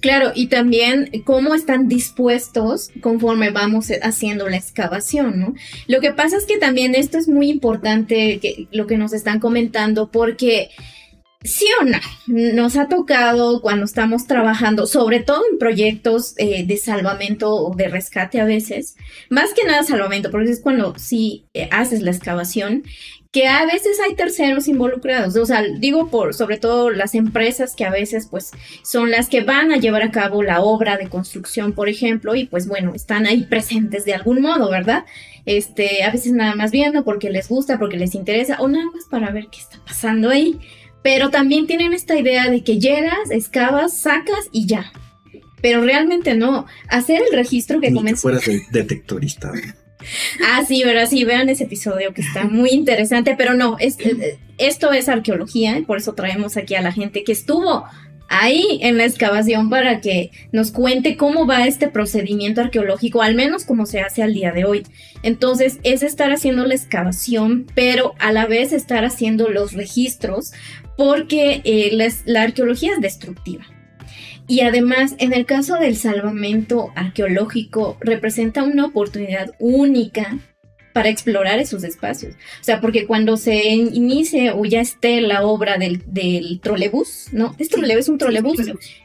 Claro, 0.00 0.32
y 0.34 0.48
también 0.48 1.10
cómo 1.24 1.54
están 1.54 1.88
dispuestos 1.88 2.90
conforme 3.00 3.50
vamos 3.50 3.90
haciendo 4.02 4.48
la 4.48 4.56
excavación, 4.56 5.40
¿no? 5.40 5.54
Lo 5.86 6.00
que 6.00 6.12
pasa 6.12 6.36
es 6.36 6.44
que 6.44 6.58
también 6.58 6.94
esto 6.94 7.16
es 7.18 7.28
muy 7.28 7.48
importante, 7.48 8.68
lo 8.72 8.86
que 8.86 8.98
nos 8.98 9.12
están 9.14 9.40
comentando, 9.40 10.10
porque 10.10 10.70
sí 11.46 11.66
o 11.80 11.84
no, 11.84 11.98
nos 12.26 12.76
ha 12.76 12.88
tocado 12.88 13.62
cuando 13.62 13.84
estamos 13.84 14.26
trabajando, 14.26 14.86
sobre 14.86 15.20
todo 15.20 15.42
en 15.50 15.58
proyectos 15.58 16.34
eh, 16.38 16.66
de 16.66 16.76
salvamento 16.76 17.54
o 17.54 17.74
de 17.74 17.88
rescate 17.88 18.40
a 18.40 18.44
veces, 18.44 18.96
más 19.30 19.54
que 19.54 19.64
nada 19.64 19.82
salvamento, 19.82 20.30
porque 20.30 20.50
es 20.50 20.60
cuando 20.60 20.94
sí 20.98 21.46
eh, 21.54 21.68
haces 21.70 22.02
la 22.02 22.10
excavación, 22.10 22.84
que 23.36 23.46
a 23.46 23.66
veces 23.66 24.00
hay 24.00 24.14
terceros 24.14 24.66
involucrados, 24.66 25.36
o 25.36 25.44
sea, 25.44 25.62
digo 25.62 26.08
por 26.08 26.32
sobre 26.32 26.56
todo 26.56 26.88
las 26.88 27.14
empresas 27.14 27.74
que 27.76 27.84
a 27.84 27.90
veces 27.90 28.28
pues 28.30 28.50
son 28.82 29.10
las 29.10 29.28
que 29.28 29.42
van 29.42 29.72
a 29.72 29.76
llevar 29.76 30.02
a 30.02 30.10
cabo 30.10 30.42
la 30.42 30.62
obra 30.62 30.96
de 30.96 31.10
construcción, 31.10 31.74
por 31.74 31.90
ejemplo, 31.90 32.34
y 32.34 32.46
pues 32.46 32.66
bueno, 32.66 32.94
están 32.94 33.26
ahí 33.26 33.44
presentes 33.44 34.06
de 34.06 34.14
algún 34.14 34.40
modo, 34.40 34.70
¿verdad? 34.70 35.04
Este, 35.44 36.02
a 36.02 36.10
veces 36.10 36.32
nada 36.32 36.54
más 36.54 36.70
viendo 36.70 37.04
porque 37.04 37.28
les 37.28 37.50
gusta, 37.50 37.78
porque 37.78 37.98
les 37.98 38.14
interesa, 38.14 38.56
o 38.58 38.68
nada 38.68 38.86
más 38.86 39.04
para 39.04 39.30
ver 39.32 39.48
qué 39.52 39.58
está 39.58 39.84
pasando 39.84 40.30
ahí. 40.30 40.58
Pero 41.02 41.28
también 41.28 41.66
tienen 41.66 41.92
esta 41.92 42.18
idea 42.18 42.48
de 42.48 42.64
que 42.64 42.78
llegas, 42.78 43.30
excavas, 43.30 43.98
sacas 43.98 44.48
y 44.50 44.64
ya. 44.66 44.92
Pero 45.60 45.82
realmente 45.82 46.34
no. 46.34 46.64
Hacer 46.88 47.20
el 47.20 47.36
registro 47.36 47.82
que 47.82 47.92
comenzó. 47.92 48.22
fueras 48.22 48.48
detectorista. 48.70 49.52
Ah, 50.44 50.64
sí, 50.66 50.82
¿verdad? 50.84 51.08
Sí, 51.08 51.24
vean 51.24 51.48
ese 51.48 51.64
episodio 51.64 52.12
que 52.14 52.22
está 52.22 52.44
muy 52.44 52.70
interesante, 52.70 53.34
pero 53.36 53.54
no, 53.54 53.76
es, 53.78 53.98
eh, 54.00 54.38
esto 54.58 54.92
es 54.92 55.08
arqueología, 55.08 55.82
por 55.86 55.98
eso 55.98 56.14
traemos 56.14 56.56
aquí 56.56 56.74
a 56.74 56.82
la 56.82 56.92
gente 56.92 57.24
que 57.24 57.32
estuvo 57.32 57.84
ahí 58.28 58.78
en 58.82 58.98
la 58.98 59.04
excavación 59.04 59.70
para 59.70 60.00
que 60.00 60.30
nos 60.52 60.72
cuente 60.72 61.16
cómo 61.16 61.46
va 61.46 61.66
este 61.66 61.88
procedimiento 61.88 62.60
arqueológico, 62.60 63.22
al 63.22 63.34
menos 63.34 63.64
como 63.64 63.86
se 63.86 64.00
hace 64.00 64.22
al 64.22 64.34
día 64.34 64.52
de 64.52 64.64
hoy. 64.64 64.82
Entonces, 65.22 65.78
es 65.82 66.02
estar 66.02 66.32
haciendo 66.32 66.64
la 66.64 66.74
excavación, 66.74 67.66
pero 67.74 68.14
a 68.18 68.32
la 68.32 68.46
vez 68.46 68.72
estar 68.72 69.04
haciendo 69.04 69.48
los 69.48 69.72
registros, 69.72 70.52
porque 70.96 71.60
eh, 71.64 71.96
la 72.24 72.42
arqueología 72.42 72.92
es 72.94 73.00
destructiva. 73.00 73.66
Y 74.48 74.60
además, 74.60 75.14
en 75.18 75.32
el 75.32 75.44
caso 75.44 75.76
del 75.76 75.96
salvamento 75.96 76.92
arqueológico, 76.94 77.96
representa 78.00 78.62
una 78.62 78.86
oportunidad 78.86 79.54
única 79.58 80.38
para 80.96 81.10
explorar 81.10 81.58
esos 81.58 81.84
espacios. 81.84 82.36
O 82.58 82.64
sea, 82.64 82.80
porque 82.80 83.04
cuando 83.06 83.36
se 83.36 83.66
inicie 83.66 84.52
o 84.52 84.64
ya 84.64 84.80
esté 84.80 85.20
la 85.20 85.42
obra 85.42 85.76
del, 85.76 86.02
del 86.06 86.58
trolebús, 86.62 87.26
¿no? 87.32 87.54
¿Es 87.58 87.68
trolebús? 87.68 88.04
¿Es 88.04 88.08
un 88.08 88.16
trolebús? 88.16 88.56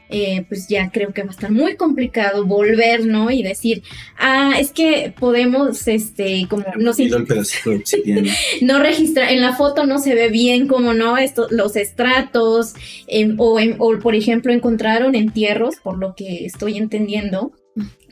Eh, 0.08 0.46
pues 0.48 0.68
ya 0.68 0.90
creo 0.90 1.12
que 1.12 1.22
va 1.22 1.28
a 1.28 1.32
estar 1.32 1.50
muy 1.50 1.76
complicado 1.76 2.46
volver, 2.46 3.04
¿no? 3.04 3.30
Y 3.30 3.42
decir, 3.42 3.82
ah, 4.18 4.54
es 4.58 4.72
que 4.72 5.12
podemos, 5.20 5.86
este, 5.86 6.46
como... 6.48 6.64
No, 6.78 6.92
no 8.62 8.78
registra, 8.82 9.30
en 9.30 9.42
la 9.42 9.54
foto 9.54 9.84
no 9.84 9.98
se 9.98 10.14
ve 10.14 10.30
bien 10.30 10.68
como, 10.68 10.94
¿no? 10.94 11.18
Esto, 11.18 11.46
los 11.50 11.76
estratos, 11.76 12.72
o, 13.36 13.60
o, 13.78 13.98
por 13.98 14.14
ejemplo, 14.14 14.50
encontraron 14.50 15.14
entierros, 15.14 15.76
por 15.76 15.98
lo 15.98 16.14
que 16.14 16.46
estoy 16.46 16.78
entendiendo, 16.78 17.52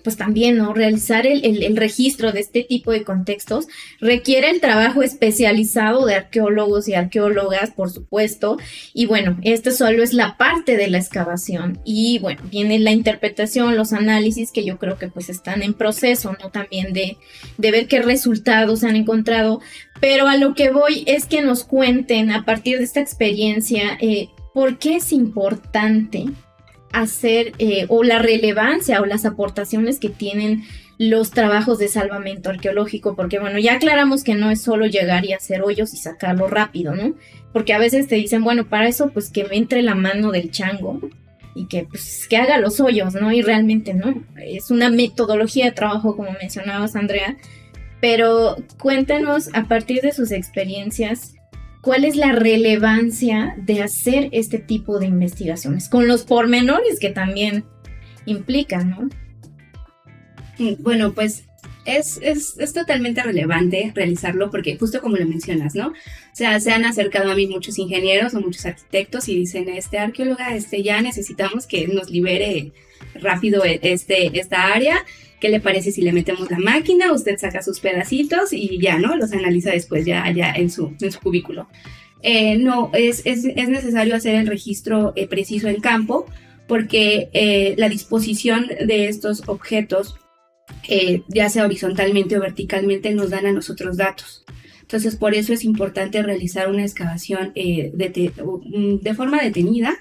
pues 0.02 0.16
también, 0.16 0.56
¿no? 0.56 0.72
Realizar 0.74 1.26
el, 1.26 1.76
registro 1.76 2.32
de 2.32 2.40
este 2.40 2.62
tipo 2.62 2.90
de 2.92 3.04
contextos 3.04 3.66
requiere 4.00 4.50
el 4.50 4.60
trabajo 4.60 5.02
especializado 5.02 6.06
de 6.06 6.14
arqueólogos 6.14 6.88
y 6.88 6.94
arqueólogas, 6.94 7.70
por 7.70 7.90
supuesto. 7.90 8.58
Y 8.92 9.06
bueno, 9.06 9.38
esto 9.42 9.70
solo 9.70 10.02
es 10.02 10.12
la 10.12 10.36
parte 10.36 10.76
de 10.76 10.88
la 10.88 10.98
excavación. 10.98 11.80
Y 11.84 12.18
bueno, 12.18 12.42
viene 12.50 12.78
la 12.78 12.92
interpretación, 12.92 13.76
los 13.76 13.92
análisis 13.92 14.52
que 14.52 14.64
yo 14.64 14.78
creo 14.78 14.98
que 14.98 15.08
pues 15.08 15.28
están 15.28 15.62
en 15.62 15.74
proceso, 15.74 16.36
¿no? 16.42 16.50
También 16.50 16.92
de, 16.92 17.16
de 17.58 17.70
ver 17.70 17.88
qué 17.88 18.02
resultados 18.02 18.84
han 18.84 18.96
encontrado. 18.96 19.60
Pero 20.00 20.28
a 20.28 20.36
lo 20.36 20.54
que 20.54 20.70
voy 20.70 21.04
es 21.06 21.26
que 21.26 21.42
nos 21.42 21.64
cuenten 21.64 22.30
a 22.30 22.44
partir 22.44 22.78
de 22.78 22.84
esta 22.84 23.00
experiencia, 23.00 23.98
eh, 24.00 24.28
¿por 24.54 24.78
qué 24.78 24.96
es 24.96 25.12
importante 25.12 26.26
hacer 26.92 27.52
eh, 27.58 27.86
o 27.88 28.02
la 28.02 28.18
relevancia 28.18 29.00
o 29.00 29.06
las 29.06 29.24
aportaciones 29.24 29.98
que 29.98 30.08
tienen 30.08 30.64
los 30.98 31.30
trabajos 31.30 31.78
de 31.78 31.88
salvamento 31.88 32.50
arqueológico, 32.50 33.16
porque 33.16 33.38
bueno, 33.38 33.58
ya 33.58 33.74
aclaramos 33.74 34.22
que 34.22 34.34
no 34.34 34.50
es 34.50 34.60
solo 34.60 34.84
llegar 34.84 35.24
y 35.24 35.32
hacer 35.32 35.62
hoyos 35.62 35.94
y 35.94 35.96
sacarlo 35.96 36.46
rápido, 36.46 36.94
¿no? 36.94 37.14
Porque 37.54 37.72
a 37.72 37.78
veces 37.78 38.06
te 38.06 38.16
dicen, 38.16 38.44
bueno, 38.44 38.68
para 38.68 38.86
eso 38.86 39.08
pues 39.08 39.30
que 39.30 39.44
me 39.44 39.56
entre 39.56 39.80
la 39.80 39.94
mano 39.94 40.30
del 40.30 40.50
chango 40.50 41.00
y 41.54 41.68
que 41.68 41.84
pues 41.84 42.26
que 42.28 42.36
haga 42.36 42.58
los 42.58 42.80
hoyos, 42.80 43.14
¿no? 43.14 43.32
Y 43.32 43.40
realmente 43.40 43.94
no, 43.94 44.22
es 44.36 44.70
una 44.70 44.90
metodología 44.90 45.64
de 45.64 45.72
trabajo 45.72 46.16
como 46.16 46.32
mencionabas 46.32 46.96
Andrea, 46.96 47.36
pero 48.02 48.56
cuéntenos 48.78 49.48
a 49.54 49.64
partir 49.64 50.02
de 50.02 50.12
sus 50.12 50.32
experiencias 50.32 51.34
cuál 51.80 52.04
es 52.04 52.16
la 52.16 52.32
relevancia 52.32 53.54
de 53.58 53.82
hacer 53.82 54.28
este 54.32 54.58
tipo 54.58 54.98
de 54.98 55.06
investigaciones, 55.06 55.88
con 55.88 56.06
los 56.06 56.24
pormenores 56.24 56.98
que 57.00 57.10
también 57.10 57.64
implican, 58.26 58.90
¿no? 58.90 59.08
Bueno, 60.80 61.14
pues 61.14 61.44
es, 61.86 62.18
es, 62.22 62.58
es, 62.58 62.74
totalmente 62.74 63.22
relevante 63.22 63.92
realizarlo 63.94 64.50
porque 64.50 64.76
justo 64.76 65.00
como 65.00 65.16
lo 65.16 65.26
mencionas, 65.26 65.74
¿no? 65.74 65.88
O 65.88 66.34
sea, 66.34 66.60
se 66.60 66.70
han 66.72 66.84
acercado 66.84 67.30
a 67.30 67.34
mí 67.34 67.46
muchos 67.46 67.78
ingenieros 67.78 68.34
o 68.34 68.40
muchos 68.40 68.66
arquitectos 68.66 69.28
y 69.28 69.36
dicen, 69.36 69.68
este 69.70 69.98
arqueóloga, 69.98 70.54
este, 70.54 70.82
ya 70.82 71.00
necesitamos 71.00 71.66
que 71.66 71.88
nos 71.88 72.10
libere 72.10 72.72
rápido 73.14 73.64
e, 73.64 73.80
este, 73.82 74.38
esta 74.38 74.72
área 74.74 75.04
¿Qué 75.40 75.48
le 75.48 75.60
parece 75.60 75.90
si 75.90 76.02
le 76.02 76.12
metemos 76.12 76.50
la 76.50 76.58
máquina? 76.58 77.12
Usted 77.12 77.38
saca 77.38 77.62
sus 77.62 77.80
pedacitos 77.80 78.52
y 78.52 78.78
ya, 78.78 78.98
¿no? 78.98 79.16
Los 79.16 79.32
analiza 79.32 79.70
después 79.70 80.04
ya, 80.04 80.22
allá 80.22 80.52
en 80.54 80.70
su, 80.70 80.94
en 81.00 81.10
su 81.10 81.20
cubículo. 81.20 81.68
Eh, 82.22 82.58
no, 82.58 82.90
es, 82.92 83.22
es, 83.24 83.44
es, 83.44 83.68
necesario 83.68 84.14
hacer 84.14 84.34
el 84.34 84.46
registro 84.46 85.14
eh, 85.16 85.26
preciso 85.26 85.68
en 85.68 85.80
campo 85.80 86.26
porque 86.68 87.30
eh, 87.32 87.74
la 87.78 87.88
disposición 87.88 88.66
de 88.66 89.08
estos 89.08 89.42
objetos, 89.48 90.16
ya 91.28 91.48
sea 91.48 91.64
horizontalmente 91.64 92.36
o 92.36 92.40
verticalmente, 92.40 93.12
nos 93.12 93.30
dan 93.30 93.46
a 93.46 93.52
nosotros 93.52 93.96
datos. 93.96 94.44
Entonces, 94.82 95.16
por 95.16 95.34
eso 95.34 95.52
es 95.52 95.64
importante 95.64 96.22
realizar 96.22 96.68
una 96.68 96.82
excavación 96.82 97.52
de, 97.54 97.92
de 99.02 99.14
forma 99.14 99.42
detenida 99.42 99.96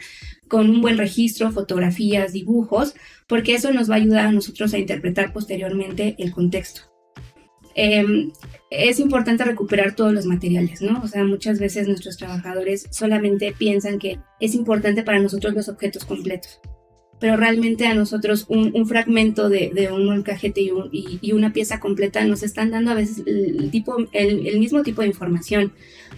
con 0.49 0.69
un 0.69 0.81
buen 0.81 0.97
registro, 0.97 1.51
fotografías, 1.51 2.33
dibujos, 2.33 2.95
porque 3.27 3.53
eso 3.53 3.71
nos 3.71 3.89
va 3.89 3.95
a 3.95 3.99
ayudar 3.99 4.25
a 4.25 4.31
nosotros 4.31 4.73
a 4.73 4.79
interpretar 4.79 5.31
posteriormente 5.31 6.15
el 6.17 6.31
contexto. 6.31 6.81
Em, 7.75 8.31
es 8.71 8.99
importante 8.99 9.45
recuperar 9.45 9.95
todos 9.95 10.11
los 10.11 10.25
materiales, 10.25 10.81
¿no? 10.81 11.01
O 11.01 11.07
sea, 11.07 11.23
muchas 11.23 11.59
veces 11.59 11.87
nuestros 11.87 12.17
trabajadores 12.17 12.87
solamente 12.91 13.53
piensan 13.57 13.99
que 13.99 14.19
es 14.39 14.55
importante 14.55 15.03
para 15.03 15.19
nosotros 15.19 15.53
los 15.53 15.69
objetos 15.69 16.03
completos, 16.03 16.59
pero 17.19 17.37
realmente 17.37 17.85
a 17.87 17.93
nosotros 17.93 18.45
un, 18.49 18.85
fragmento 18.87 19.49
de, 19.49 19.89
un 19.93 20.05
molcajete 20.05 20.61
y, 20.61 21.19
y, 21.21 21.31
una 21.31 21.53
pieza 21.53 21.79
completa 21.79 22.23
nos 22.25 22.43
están 22.43 22.71
dando 22.71 22.91
a 22.91 22.95
veces 22.95 23.23
el, 23.25 23.69
tipo, 23.71 23.95
el 24.13 24.59
mismo 24.59 24.83
tipo 24.83 25.01
de 25.01 25.07
información, 25.07 25.71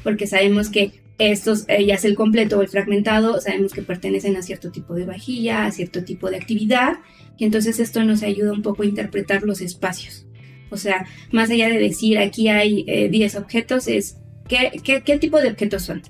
porque 0.03 0.27
sabemos 0.27 0.69
que 0.69 1.00
estos, 1.29 1.65
eh, 1.67 1.85
ya 1.85 1.97
sea 1.97 2.09
el 2.09 2.15
completo 2.15 2.57
o 2.57 2.61
el 2.61 2.67
fragmentado, 2.67 3.39
sabemos 3.39 3.73
que 3.73 3.81
pertenecen 3.81 4.35
a 4.35 4.41
cierto 4.41 4.71
tipo 4.71 4.95
de 4.95 5.05
vajilla, 5.05 5.65
a 5.65 5.71
cierto 5.71 6.03
tipo 6.03 6.29
de 6.29 6.37
actividad, 6.37 6.97
y 7.37 7.45
entonces 7.45 7.79
esto 7.79 8.03
nos 8.03 8.23
ayuda 8.23 8.53
un 8.53 8.61
poco 8.61 8.83
a 8.83 8.85
interpretar 8.85 9.43
los 9.43 9.61
espacios. 9.61 10.25
O 10.71 10.77
sea, 10.77 11.05
más 11.31 11.49
allá 11.51 11.69
de 11.69 11.77
decir 11.77 12.17
aquí 12.17 12.47
hay 12.47 12.83
10 13.09 13.35
eh, 13.35 13.37
objetos, 13.37 13.87
es 13.87 14.17
¿qué, 14.47 14.71
¿qué, 15.05 15.17
tipo 15.19 15.39
de 15.39 15.49
objetos 15.49 15.83
son, 15.83 16.01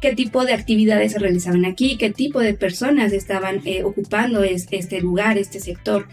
qué 0.00 0.14
tipo 0.14 0.44
de 0.44 0.54
actividades 0.54 1.12
se 1.12 1.18
realizaban 1.18 1.64
aquí, 1.64 1.96
qué 1.98 2.10
tipo 2.10 2.40
de 2.40 2.54
personas 2.54 3.12
estaban 3.12 3.60
eh, 3.64 3.82
ocupando 3.82 4.42
este 4.44 5.00
lugar, 5.00 5.36
este 5.36 5.60
sector. 5.60 6.06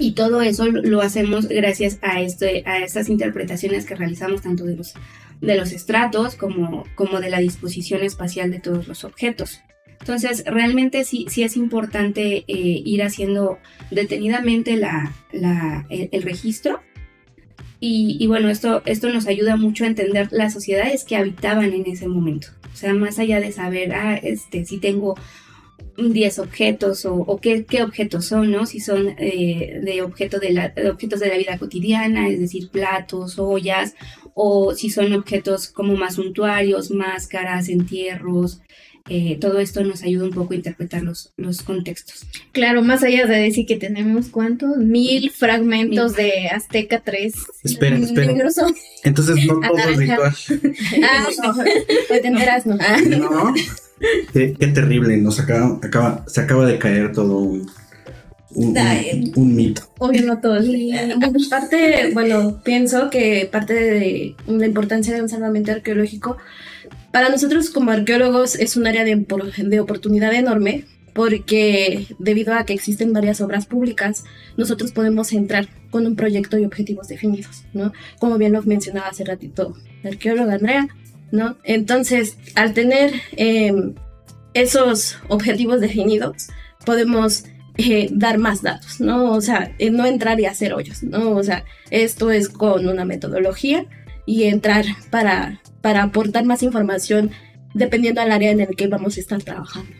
Y 0.00 0.12
todo 0.12 0.42
eso 0.42 0.66
lo 0.66 1.00
hacemos 1.00 1.48
gracias 1.48 1.98
a, 2.02 2.20
este, 2.20 2.62
a 2.66 2.78
estas 2.78 3.08
interpretaciones 3.08 3.84
que 3.84 3.96
realizamos 3.96 4.42
tanto 4.42 4.64
de 4.64 4.76
los, 4.76 4.94
de 5.40 5.56
los 5.56 5.72
estratos 5.72 6.34
como, 6.34 6.84
como 6.94 7.20
de 7.20 7.30
la 7.30 7.38
disposición 7.38 8.02
espacial 8.02 8.50
de 8.50 8.60
todos 8.60 8.88
los 8.88 9.04
objetos. 9.04 9.60
Entonces, 10.00 10.44
realmente 10.46 11.04
sí, 11.04 11.26
sí 11.28 11.42
es 11.42 11.56
importante 11.56 12.44
eh, 12.46 12.82
ir 12.84 13.02
haciendo 13.02 13.58
detenidamente 13.90 14.76
la, 14.76 15.14
el, 15.90 16.22
registro. 16.22 16.80
Y, 17.80 18.26
bueno, 18.26 18.48
esto, 18.48 18.82
esto 18.86 19.08
nos 19.08 19.28
ayuda 19.28 19.56
mucho 19.56 19.84
a 19.84 19.86
entender 19.86 20.28
las 20.32 20.52
sociedades 20.52 21.04
que 21.04 21.16
habitaban 21.16 21.72
en 21.72 21.86
ese 21.86 22.08
momento. 22.08 22.48
O 22.72 22.76
sea, 22.76 22.92
más 22.92 23.18
allá 23.18 23.40
de 23.40 23.52
saber, 23.52 23.94
ah, 23.94 24.16
este, 24.16 24.64
si 24.64 24.78
tengo 24.78 25.16
10 25.98 26.38
objetos 26.38 27.04
o, 27.04 27.40
qué, 27.40 27.64
objetos 27.82 28.26
son, 28.26 28.52
¿no? 28.52 28.66
Si 28.66 28.80
son 28.80 29.14
eh, 29.18 29.80
de, 29.82 30.02
objeto 30.02 30.38
de, 30.38 30.52
la, 30.52 30.72
objetos 30.90 31.20
de 31.20 31.28
la 31.28 31.36
vida 31.36 31.58
cotidiana, 31.58 32.28
es 32.28 32.38
decir, 32.38 32.70
platos, 32.70 33.38
ollas, 33.38 33.94
o 34.34 34.74
si 34.74 34.90
son 34.90 35.12
objetos 35.12 35.68
como 35.68 35.96
más 35.96 36.14
suntuarios, 36.14 36.90
máscaras, 36.92 37.68
entierros, 37.68 38.60
eh, 39.10 39.38
todo 39.40 39.58
esto 39.58 39.82
nos 39.82 40.02
ayuda 40.02 40.24
un 40.24 40.32
poco 40.32 40.52
a 40.52 40.56
interpretar 40.56 41.02
los, 41.02 41.32
los 41.36 41.62
contextos. 41.62 42.26
Claro, 42.52 42.82
más 42.82 43.02
allá 43.02 43.26
de 43.26 43.36
decir 43.36 43.66
que 43.66 43.76
tenemos 43.76 44.28
cuántos, 44.28 44.76
mil 44.76 45.30
fragmentos 45.30 46.14
de 46.14 46.48
Azteca 46.48 47.00
3. 47.00 47.34
Esperen, 47.64 48.04
esperen. 48.04 48.38
Entonces 49.04 49.46
no 49.46 49.60
todo 49.60 49.96
ritual. 49.96 50.34
ah, 51.02 51.26
no, 51.42 51.54
pues 52.08 52.22
te 52.22 52.28
enteras, 52.28 52.66
¿no? 52.66 52.76
Ah. 52.80 52.98
No, 53.08 53.54
qué, 54.32 54.66
terrible, 54.74 55.16
nos 55.16 55.40
acaba, 55.40 55.78
acaba, 55.82 56.24
se 56.26 56.40
acaba 56.40 56.66
de 56.66 56.78
caer 56.78 57.12
todo 57.12 57.38
un, 57.38 57.70
un, 58.50 59.54
mito. 59.54 59.82
Obvio, 59.98 60.24
no 60.26 60.40
todo. 60.40 60.58
parte, 61.50 62.10
bueno, 62.12 62.60
pienso 62.64 63.10
que 63.10 63.48
parte 63.50 63.74
de 63.74 64.34
la 64.46 64.66
importancia 64.66 65.14
de 65.14 65.22
un 65.22 65.28
salvamento 65.28 65.72
arqueológico 65.72 66.36
para 67.10 67.28
nosotros 67.30 67.70
como 67.70 67.90
arqueólogos 67.90 68.54
es 68.54 68.76
un 68.76 68.86
área 68.86 69.04
de, 69.04 69.26
de 69.64 69.80
oportunidad 69.80 70.32
enorme 70.34 70.84
porque 71.14 72.06
debido 72.20 72.54
a 72.54 72.64
que 72.64 72.74
existen 72.74 73.12
varias 73.12 73.40
obras 73.40 73.66
públicas, 73.66 74.22
nosotros 74.56 74.92
podemos 74.92 75.32
entrar 75.32 75.68
con 75.90 76.06
un 76.06 76.14
proyecto 76.14 76.58
y 76.58 76.64
objetivos 76.64 77.08
definidos, 77.08 77.64
¿no? 77.72 77.92
Como 78.20 78.38
bien 78.38 78.52
lo 78.52 78.62
mencionaba 78.62 79.08
hace 79.08 79.24
ratito 79.24 79.74
la 80.04 80.10
arqueóloga 80.10 80.54
Andrea, 80.54 80.86
¿no? 81.30 81.56
Entonces, 81.64 82.36
al 82.54 82.74
tener 82.74 83.12
em, 83.36 83.94
esos 84.54 85.18
objetivos 85.28 85.80
definidos, 85.80 86.48
podemos 86.84 87.44
eh, 87.76 88.08
dar 88.12 88.38
más 88.38 88.62
datos, 88.62 89.00
¿no? 89.00 89.32
O 89.32 89.40
sea, 89.40 89.72
eh, 89.78 89.90
no 89.90 90.06
entrar 90.06 90.40
y 90.40 90.46
hacer 90.46 90.72
hoyos, 90.72 91.02
¿no? 91.02 91.30
O 91.30 91.42
sea, 91.42 91.64
esto 91.90 92.30
es 92.30 92.48
con 92.48 92.88
una 92.88 93.04
metodología 93.04 93.86
y 94.26 94.44
entrar 94.44 94.84
para 95.10 95.60
para 95.80 96.02
aportar 96.02 96.44
más 96.44 96.62
información 96.62 97.30
dependiendo 97.74 98.20
del 98.20 98.32
área 98.32 98.50
en 98.50 98.60
el 98.60 98.76
que 98.76 98.88
vamos 98.88 99.16
a 99.16 99.20
estar 99.20 99.42
trabajando. 99.42 99.90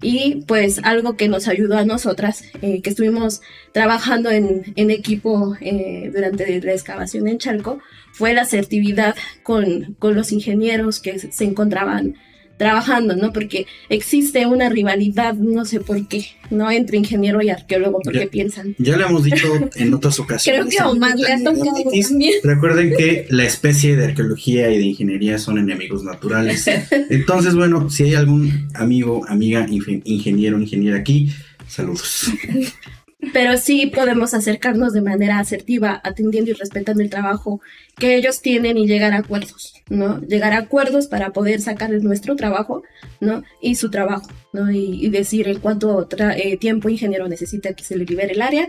Y 0.00 0.44
pues 0.46 0.80
algo 0.84 1.16
que 1.16 1.28
nos 1.28 1.48
ayudó 1.48 1.76
a 1.76 1.84
nosotras, 1.84 2.44
eh, 2.62 2.82
que 2.82 2.90
estuvimos 2.90 3.42
trabajando 3.72 4.30
en, 4.30 4.72
en 4.76 4.90
equipo 4.90 5.56
eh, 5.60 6.10
durante 6.14 6.60
la 6.60 6.72
excavación 6.72 7.26
en 7.28 7.38
Chalco, 7.38 7.80
fue 8.12 8.32
la 8.34 8.42
asertividad 8.42 9.16
con, 9.42 9.94
con 9.98 10.14
los 10.14 10.32
ingenieros 10.32 11.00
que 11.00 11.18
se 11.18 11.44
encontraban 11.44 12.16
trabajando, 12.58 13.16
¿no? 13.16 13.32
Porque 13.32 13.66
existe 13.88 14.44
una 14.46 14.68
rivalidad, 14.68 15.34
no 15.34 15.64
sé 15.64 15.80
por 15.80 16.06
qué, 16.06 16.26
¿no? 16.50 16.70
Entre 16.70 16.98
ingeniero 16.98 17.40
y 17.40 17.48
arqueólogo, 17.48 18.00
porque 18.02 18.26
piensan. 18.26 18.74
Ya 18.78 18.96
lo 18.98 19.06
hemos 19.06 19.24
dicho 19.24 19.48
en 19.76 19.94
otras 19.94 20.18
ocasiones. 20.20 20.66
Creo 20.66 20.84
que 20.86 20.90
Omar 20.90 21.16
le 21.16 21.32
ha 21.32 21.38
tocado 21.38 21.84
también. 21.90 22.34
Recuerden 22.42 22.94
que 22.96 23.26
la 23.30 23.44
especie 23.44 23.96
de 23.96 24.06
arqueología 24.06 24.70
y 24.70 24.78
de 24.78 24.84
ingeniería 24.84 25.38
son 25.38 25.58
enemigos 25.58 26.04
naturales. 26.04 26.68
Entonces, 27.10 27.54
bueno, 27.54 27.88
si 27.88 28.04
hay 28.04 28.14
algún 28.14 28.68
amigo, 28.74 29.24
amiga, 29.28 29.66
ingeniero, 30.04 30.60
ingeniera 30.60 30.98
aquí, 30.98 31.30
saludos. 31.66 32.30
pero 33.32 33.56
sí 33.56 33.86
podemos 33.86 34.32
acercarnos 34.32 34.92
de 34.92 35.02
manera 35.02 35.38
asertiva, 35.38 36.00
atendiendo 36.04 36.52
y 36.52 36.54
respetando 36.54 37.02
el 37.02 37.10
trabajo 37.10 37.60
que 37.96 38.14
ellos 38.14 38.40
tienen 38.42 38.76
y 38.78 38.86
llegar 38.86 39.12
a 39.12 39.18
acuerdos, 39.18 39.74
¿no? 39.88 40.20
Llegar 40.20 40.52
a 40.52 40.58
acuerdos 40.58 41.08
para 41.08 41.30
poder 41.30 41.60
sacar 41.60 41.90
nuestro 41.90 42.36
trabajo, 42.36 42.84
¿no? 43.20 43.42
Y 43.60 43.74
su 43.74 43.90
trabajo, 43.90 44.28
¿no? 44.52 44.70
Y, 44.70 45.08
decir 45.10 45.48
en 45.48 45.58
cuánto 45.58 46.08
eh, 46.36 46.56
tiempo 46.58 46.88
ingeniero 46.88 47.28
necesita 47.28 47.72
que 47.72 47.82
se 47.82 47.96
le 47.96 48.04
libere 48.04 48.34
el 48.34 48.42
área, 48.42 48.68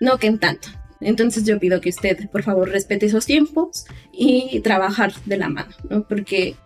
no 0.00 0.18
que 0.18 0.26
en 0.26 0.38
tanto. 0.38 0.68
Entonces 1.00 1.44
yo 1.44 1.60
pido 1.60 1.80
que 1.80 1.90
usted, 1.90 2.28
por 2.30 2.42
favor, 2.42 2.70
respete 2.70 3.06
esos 3.06 3.26
tiempos 3.26 3.84
y 4.12 4.60
trabajar 4.60 5.12
de 5.24 5.36
la 5.36 5.50
mano, 5.50 5.74
¿no? 5.88 6.08
Porque 6.08 6.56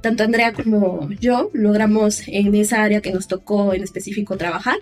tanto 0.00 0.22
Andrea 0.22 0.52
como 0.52 1.10
yo 1.20 1.50
logramos 1.52 2.22
en 2.26 2.54
esa 2.54 2.82
área 2.82 3.02
que 3.02 3.12
nos 3.12 3.28
tocó 3.28 3.74
en 3.74 3.82
específico 3.82 4.38
trabajar, 4.38 4.78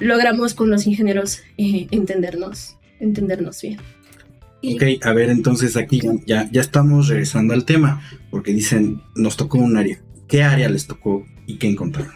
logramos 0.00 0.54
con 0.54 0.70
los 0.70 0.86
ingenieros 0.86 1.42
eh, 1.58 1.86
entendernos, 1.90 2.76
entendernos 2.98 3.62
bien. 3.62 3.78
Ok, 4.62 4.82
a 5.02 5.12
ver, 5.12 5.30
entonces 5.30 5.76
aquí 5.76 6.00
ya, 6.26 6.48
ya 6.52 6.60
estamos 6.60 7.08
regresando 7.08 7.54
al 7.54 7.64
tema, 7.64 8.02
porque 8.30 8.52
dicen, 8.52 9.00
nos 9.14 9.36
tocó 9.36 9.58
un 9.58 9.76
área. 9.76 10.00
¿Qué 10.28 10.42
área 10.42 10.68
les 10.68 10.86
tocó 10.86 11.24
y 11.46 11.56
qué 11.56 11.68
encontraron? 11.68 12.12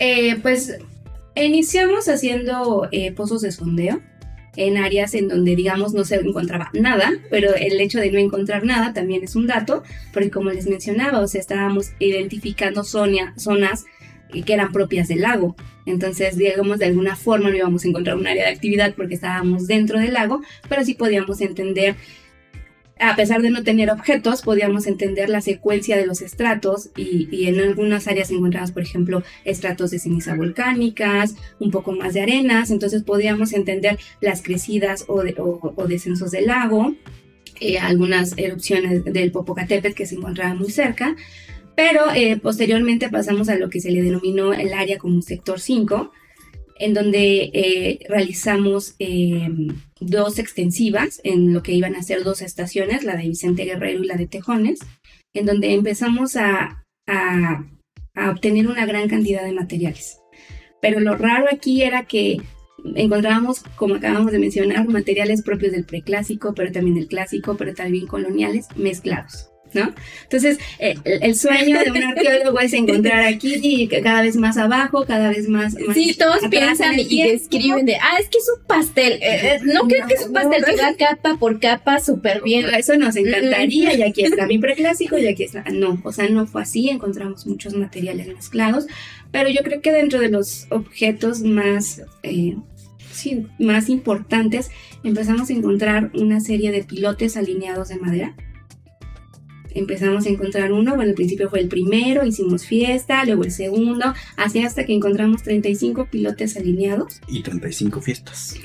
Eh, 0.00 0.36
pues 0.42 0.76
iniciamos 1.36 2.08
haciendo 2.08 2.88
eh, 2.90 3.12
pozos 3.12 3.42
de 3.42 3.52
sondeo 3.52 4.00
en 4.56 4.76
áreas 4.76 5.14
en 5.14 5.28
donde, 5.28 5.56
digamos, 5.56 5.94
no 5.94 6.04
se 6.04 6.16
encontraba 6.16 6.70
nada, 6.74 7.12
pero 7.30 7.54
el 7.54 7.80
hecho 7.80 7.98
de 7.98 8.10
no 8.10 8.18
encontrar 8.18 8.64
nada 8.64 8.92
también 8.92 9.24
es 9.24 9.34
un 9.36 9.46
dato, 9.46 9.82
porque 10.12 10.30
como 10.30 10.50
les 10.50 10.66
mencionaba, 10.66 11.20
o 11.20 11.28
sea, 11.28 11.40
estábamos 11.40 11.90
identificando 11.98 12.84
zonas 12.84 13.84
que 14.42 14.54
eran 14.54 14.72
propias 14.72 15.08
del 15.08 15.22
lago. 15.22 15.56
Entonces, 15.86 16.36
digamos, 16.36 16.78
de 16.78 16.86
alguna 16.86 17.16
forma 17.16 17.50
no 17.50 17.56
íbamos 17.56 17.84
a 17.84 17.88
encontrar 17.88 18.16
un 18.16 18.26
área 18.26 18.44
de 18.44 18.50
actividad 18.50 18.94
porque 18.94 19.14
estábamos 19.14 19.66
dentro 19.66 19.98
del 19.98 20.14
lago, 20.14 20.40
pero 20.68 20.84
sí 20.84 20.94
podíamos 20.94 21.40
entender, 21.40 21.96
a 22.98 23.16
pesar 23.16 23.42
de 23.42 23.50
no 23.50 23.62
tener 23.64 23.90
objetos, 23.90 24.42
podíamos 24.42 24.86
entender 24.86 25.28
la 25.28 25.42
secuencia 25.42 25.96
de 25.96 26.06
los 26.06 26.22
estratos 26.22 26.90
y, 26.96 27.46
en 27.46 27.60
algunas 27.60 28.08
áreas 28.08 28.30
encontramos, 28.30 28.72
por 28.72 28.82
ejemplo, 28.82 29.22
estratos 29.44 29.90
de 29.90 29.98
ceniza 29.98 30.34
volcánicas, 30.34 31.36
un 31.58 31.70
poco 31.70 31.92
más 31.92 32.14
de 32.14 32.22
arenas, 32.22 32.70
entonces 32.70 33.02
podíamos 33.02 33.52
entender 33.52 33.98
las 34.20 34.42
crecidas 34.42 35.04
o, 35.08 35.22
descensos 35.86 36.30
del 36.30 36.46
lago. 36.46 36.94
Eh, 37.60 37.78
algunas 37.78 38.36
erupciones 38.36 39.04
del 39.04 39.30
Popocatépetl 39.30 39.94
que 39.94 40.06
se 40.06 40.16
encontraban 40.16 40.58
muy 40.58 40.70
cerca, 40.70 41.14
pero 41.76 42.10
eh, 42.14 42.38
posteriormente 42.40 43.08
pasamos 43.08 43.48
a 43.48 43.56
lo 43.56 43.68
que 43.68 43.80
se 43.80 43.90
le 43.90 44.02
denominó 44.02 44.52
el 44.52 44.72
área 44.72 44.98
como 44.98 45.22
sector 45.22 45.60
5, 45.60 46.12
en 46.78 46.94
donde 46.94 47.50
eh, 47.52 48.00
realizamos 48.08 48.94
eh, 48.98 49.48
dos 50.00 50.38
extensivas 50.38 51.20
en 51.24 51.52
lo 51.52 51.62
que 51.62 51.72
iban 51.72 51.94
a 51.94 52.02
ser 52.02 52.24
dos 52.24 52.42
estaciones, 52.42 53.04
la 53.04 53.16
de 53.16 53.28
Vicente 53.28 53.64
Guerrero 53.64 54.02
y 54.02 54.06
la 54.06 54.16
de 54.16 54.26
Tejones, 54.26 54.80
en 55.34 55.46
donde 55.46 55.72
empezamos 55.72 56.36
a, 56.36 56.84
a, 57.06 57.64
a 58.14 58.30
obtener 58.30 58.68
una 58.68 58.86
gran 58.86 59.08
cantidad 59.08 59.44
de 59.44 59.52
materiales. 59.52 60.18
Pero 60.80 61.00
lo 61.00 61.16
raro 61.16 61.46
aquí 61.50 61.82
era 61.82 62.06
que 62.06 62.40
encontrábamos, 62.94 63.62
como 63.76 63.94
acabamos 63.96 64.32
de 64.32 64.38
mencionar, 64.38 64.86
materiales 64.86 65.42
propios 65.42 65.72
del 65.72 65.84
preclásico, 65.84 66.54
pero 66.54 66.70
también 66.70 66.96
del 66.96 67.08
clásico, 67.08 67.56
pero 67.56 67.74
también 67.74 68.06
coloniales, 68.06 68.68
mezclados. 68.76 69.53
¿No? 69.74 69.92
Entonces, 70.22 70.58
eh, 70.78 70.94
el, 71.04 71.34
sueño 71.34 71.78
de 71.80 71.90
un 71.90 72.02
arqueólogo 72.02 72.60
es 72.60 72.72
encontrar 72.72 73.26
aquí 73.26 73.58
y 73.62 73.88
cada 73.88 74.22
vez 74.22 74.36
más 74.36 74.56
abajo, 74.56 75.04
cada 75.06 75.30
vez 75.30 75.48
más. 75.48 75.76
sí, 75.92 76.14
todos 76.14 76.40
piensan 76.50 76.94
y 76.98 77.22
describen 77.22 77.84
de, 77.86 77.96
ah, 77.96 78.18
es 78.20 78.28
que 78.28 78.38
es 78.38 78.48
un 78.56 78.66
pastel. 78.66 79.14
Eh, 79.14 79.18
eh, 79.22 79.60
no 79.64 79.82
creo 79.82 80.06
que 80.06 80.14
es 80.14 80.26
un 80.26 80.32
pastel 80.32 80.64
que 80.64 80.76
va 80.76 80.94
capa 80.94 81.36
por 81.38 81.60
capa 81.60 82.00
súper 82.00 82.42
bien. 82.42 82.66
Eso 82.74 82.96
nos 82.96 83.16
encantaría, 83.16 83.94
y 83.94 84.02
aquí 84.02 84.24
está 84.24 84.46
mi 84.48 84.58
preclásico, 84.58 85.18
y 85.18 85.26
aquí 85.26 85.44
está. 85.44 85.64
No, 85.72 86.00
o 86.04 86.12
sea, 86.12 86.28
no 86.28 86.46
fue 86.46 86.62
así, 86.62 86.88
encontramos 86.88 87.46
muchos 87.46 87.74
materiales 87.74 88.28
mezclados, 88.28 88.86
pero 89.30 89.48
yo 89.48 89.62
creo 89.62 89.80
que 89.80 89.92
dentro 89.92 90.20
de 90.20 90.28
los 90.28 90.66
objetos 90.70 91.42
más. 91.42 92.02
sí, 93.12 93.46
más 93.58 93.88
importantes, 93.88 94.70
empezamos 95.02 95.50
a 95.50 95.52
encontrar 95.52 96.10
una 96.14 96.40
serie 96.40 96.72
de 96.72 96.84
pilotes 96.84 97.36
alineados 97.36 97.88
de 97.88 97.96
madera 97.96 98.34
empezamos 99.74 100.26
a 100.26 100.28
encontrar 100.28 100.72
uno, 100.72 100.94
bueno, 100.94 101.10
al 101.10 101.14
principio 101.14 101.50
fue 101.50 101.60
el 101.60 101.68
primero, 101.68 102.24
hicimos 102.24 102.64
fiesta, 102.64 103.24
luego 103.24 103.44
el 103.44 103.50
segundo, 103.50 104.14
así 104.36 104.60
hasta 104.60 104.84
que 104.84 104.94
encontramos 104.94 105.42
35 105.42 106.06
pilotes 106.06 106.56
alineados. 106.56 107.20
Y 107.28 107.42
35 107.42 108.00
fiestas. 108.00 108.56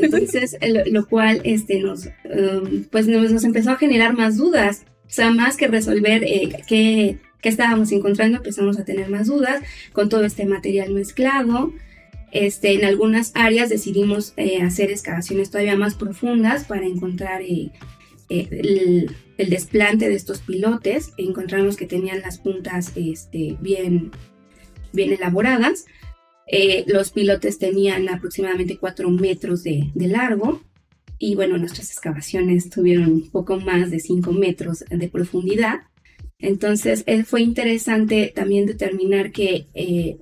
entonces, 0.00 0.56
lo, 0.90 1.06
cual 1.06 1.40
este, 1.44 1.80
nos, 1.80 2.06
um, 2.06 2.84
pues 2.90 3.06
nos, 3.06 3.44
empezó 3.44 3.72
a 3.72 3.76
generar 3.76 4.14
más 4.14 4.36
dudas, 4.36 4.84
o 5.06 5.10
sea, 5.14 5.30
más 5.30 5.56
que 5.56 5.68
resolver 5.68 6.24
eh, 6.24 6.50
qué, 6.66 7.18
qué 7.40 7.48
estábamos 7.48 7.92
encontrando, 7.92 8.38
empezamos 8.38 8.78
a 8.78 8.84
tener 8.84 9.10
más 9.10 9.26
dudas 9.26 9.62
con 9.92 10.08
todo 10.08 10.24
este 10.24 10.46
material 10.46 10.92
mezclado. 10.94 11.72
Este, 12.32 12.72
en 12.72 12.86
algunas 12.86 13.32
áreas 13.34 13.68
decidimos 13.68 14.32
eh, 14.38 14.62
hacer 14.62 14.90
excavaciones 14.90 15.50
todavía 15.50 15.76
más 15.76 15.94
profundas 15.94 16.64
para 16.64 16.86
encontrar 16.86 17.42
eh, 17.42 17.70
eh, 18.28 18.48
el, 19.38 19.50
desplante 19.50 20.08
de 20.08 20.14
estos 20.14 20.40
pilotes. 20.40 21.12
Encontramos 21.16 21.76
que 21.76 21.86
tenían 21.86 22.20
las 22.20 22.38
puntas 22.38 22.92
este, 22.94 23.56
bien, 23.60 24.12
bien 24.92 25.12
elaboradas. 25.12 25.86
los 26.86 27.10
pilotes 27.10 27.58
tenían 27.58 28.08
aproximadamente 28.08 28.78
4 28.78 29.10
metros 29.10 29.62
de, 29.62 29.90
largo 29.94 30.62
y 31.18 31.34
bueno, 31.34 31.56
nuestras 31.58 31.90
excavaciones 31.90 32.68
tuvieron 32.68 33.10
un 33.10 33.30
poco 33.30 33.58
más 33.58 33.90
de 33.90 34.00
5 34.00 34.32
metros 34.32 34.84
de 34.88 35.08
profundidad. 35.08 35.82
Entonces 36.38 37.04
fue 37.26 37.42
interesante 37.42 38.32
también 38.34 38.66
determinar 38.66 39.32
que 39.32 39.66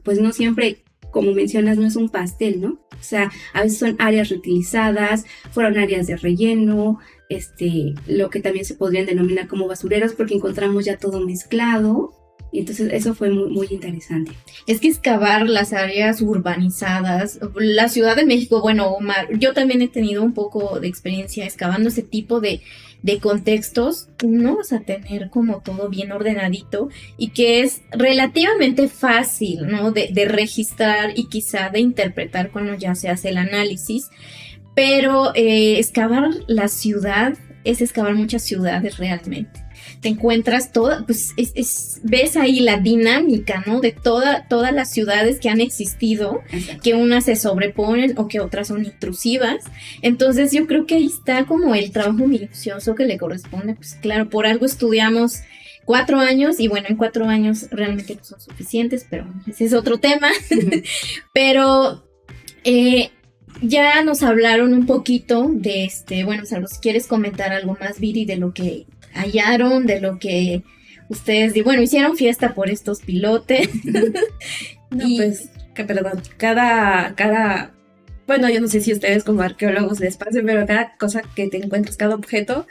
pues 0.02 0.20
no 0.20 0.32
siempre 0.32 0.82
como 1.10 1.32
mencionas, 1.32 1.78
no 1.78 1.86
es 1.86 1.96
un 1.96 2.08
pastel, 2.08 2.60
¿no? 2.60 2.80
O 2.92 3.02
sea, 3.02 3.30
a 3.54 3.62
veces 3.62 3.78
son 3.78 3.96
áreas 3.98 4.28
reutilizadas, 4.28 5.24
fueron 5.52 5.78
áreas 5.78 6.06
de 6.06 6.16
relleno, 6.16 6.98
este, 7.28 7.94
lo 8.06 8.28
que 8.28 8.40
también 8.40 8.64
se 8.64 8.74
podrían 8.74 9.06
denominar 9.06 9.48
como 9.48 9.68
basureros 9.68 10.12
porque 10.12 10.34
encontramos 10.34 10.84
ya 10.84 10.98
todo 10.98 11.20
mezclado. 11.20 12.12
Y 12.52 12.58
entonces 12.58 12.92
eso 12.92 13.14
fue 13.14 13.30
muy, 13.30 13.48
muy 13.48 13.68
interesante. 13.70 14.32
Es 14.66 14.80
que 14.80 14.88
excavar 14.88 15.48
las 15.48 15.72
áreas 15.72 16.20
urbanizadas, 16.20 17.38
la 17.54 17.88
Ciudad 17.88 18.16
de 18.16 18.26
México, 18.26 18.60
bueno, 18.60 18.88
Omar, 18.88 19.28
yo 19.38 19.52
también 19.52 19.82
he 19.82 19.88
tenido 19.88 20.24
un 20.24 20.34
poco 20.34 20.80
de 20.80 20.88
experiencia 20.88 21.44
excavando 21.44 21.90
ese 21.90 22.02
tipo 22.02 22.40
de, 22.40 22.60
de 23.02 23.18
contextos, 23.18 24.08
no 24.24 24.56
vas 24.56 24.72
a 24.72 24.80
tener 24.80 25.30
como 25.30 25.60
todo 25.60 25.88
bien 25.88 26.12
ordenadito 26.12 26.88
y 27.16 27.30
que 27.30 27.62
es 27.62 27.82
relativamente 27.90 28.88
fácil, 28.88 29.66
¿no? 29.66 29.90
De, 29.92 30.10
registrar 30.26 31.12
y 31.16 31.28
quizá 31.28 31.70
de 31.70 31.80
interpretar 31.80 32.50
cuando 32.50 32.74
ya 32.74 32.94
se 32.94 33.08
hace 33.08 33.30
el 33.30 33.38
análisis. 33.38 34.10
Pero 34.74 35.34
eh, 35.34 35.78
excavar 35.78 36.30
la 36.46 36.68
ciudad 36.68 37.34
es 37.64 37.80
excavar 37.80 38.14
muchas 38.14 38.42
ciudades 38.42 38.98
realmente 38.98 39.59
te 40.00 40.08
encuentras 40.08 40.72
toda, 40.72 41.04
pues 41.04 41.34
es, 41.36 42.00
ves 42.02 42.36
ahí 42.36 42.60
la 42.60 42.78
dinámica, 42.78 43.62
¿no? 43.66 43.80
De 43.80 43.92
toda, 43.92 44.46
todas 44.48 44.72
las 44.72 44.90
ciudades 44.90 45.40
que 45.40 45.50
han 45.50 45.60
existido, 45.60 46.40
que 46.82 46.94
unas 46.94 47.24
se 47.24 47.36
sobreponen 47.36 48.14
o 48.16 48.26
que 48.26 48.40
otras 48.40 48.68
son 48.68 48.84
intrusivas. 48.84 49.62
Entonces 50.00 50.52
yo 50.52 50.66
creo 50.66 50.86
que 50.86 50.96
ahí 50.96 51.06
está 51.06 51.44
como 51.44 51.74
el 51.74 51.90
trabajo 51.90 52.26
minucioso 52.26 52.94
que 52.94 53.04
le 53.04 53.18
corresponde, 53.18 53.74
pues 53.74 53.94
claro, 54.00 54.30
por 54.30 54.46
algo 54.46 54.64
estudiamos 54.64 55.40
cuatro 55.84 56.18
años 56.18 56.60
y 56.60 56.68
bueno, 56.68 56.86
en 56.88 56.96
cuatro 56.96 57.26
años 57.26 57.66
realmente 57.70 58.14
no 58.14 58.24
son 58.24 58.40
suficientes, 58.40 59.06
pero 59.08 59.26
ese 59.46 59.66
es 59.66 59.74
otro 59.74 59.98
tema. 59.98 60.30
pero 61.34 62.06
eh, 62.64 63.10
ya 63.60 64.02
nos 64.02 64.22
hablaron 64.22 64.72
un 64.72 64.86
poquito 64.86 65.50
de 65.52 65.84
este, 65.84 66.24
bueno, 66.24 66.46
salvo 66.46 66.68
si 66.68 66.78
quieres 66.80 67.06
comentar 67.06 67.52
algo 67.52 67.76
más, 67.78 68.00
Viri, 68.00 68.24
de 68.24 68.36
lo 68.36 68.54
que 68.54 68.86
hallaron, 69.12 69.86
de 69.86 70.00
lo 70.00 70.18
que 70.18 70.62
ustedes, 71.08 71.52
bueno, 71.64 71.82
hicieron 71.82 72.16
fiesta 72.16 72.54
por 72.54 72.70
estos 72.70 73.00
pilotes. 73.00 73.68
no, 74.90 75.06
pues, 75.16 75.50
que, 75.74 75.84
perdón, 75.84 76.22
cada, 76.36 77.14
cada, 77.14 77.74
bueno, 78.26 78.48
yo 78.48 78.60
no 78.60 78.68
sé 78.68 78.80
si 78.80 78.92
ustedes 78.92 79.24
como 79.24 79.42
arqueólogos 79.42 80.00
les 80.00 80.16
pase, 80.16 80.42
pero 80.42 80.66
cada 80.66 80.96
cosa 80.96 81.22
que 81.34 81.48
te 81.48 81.58
encuentras, 81.58 81.96
cada 81.96 82.14
objeto, 82.14 82.66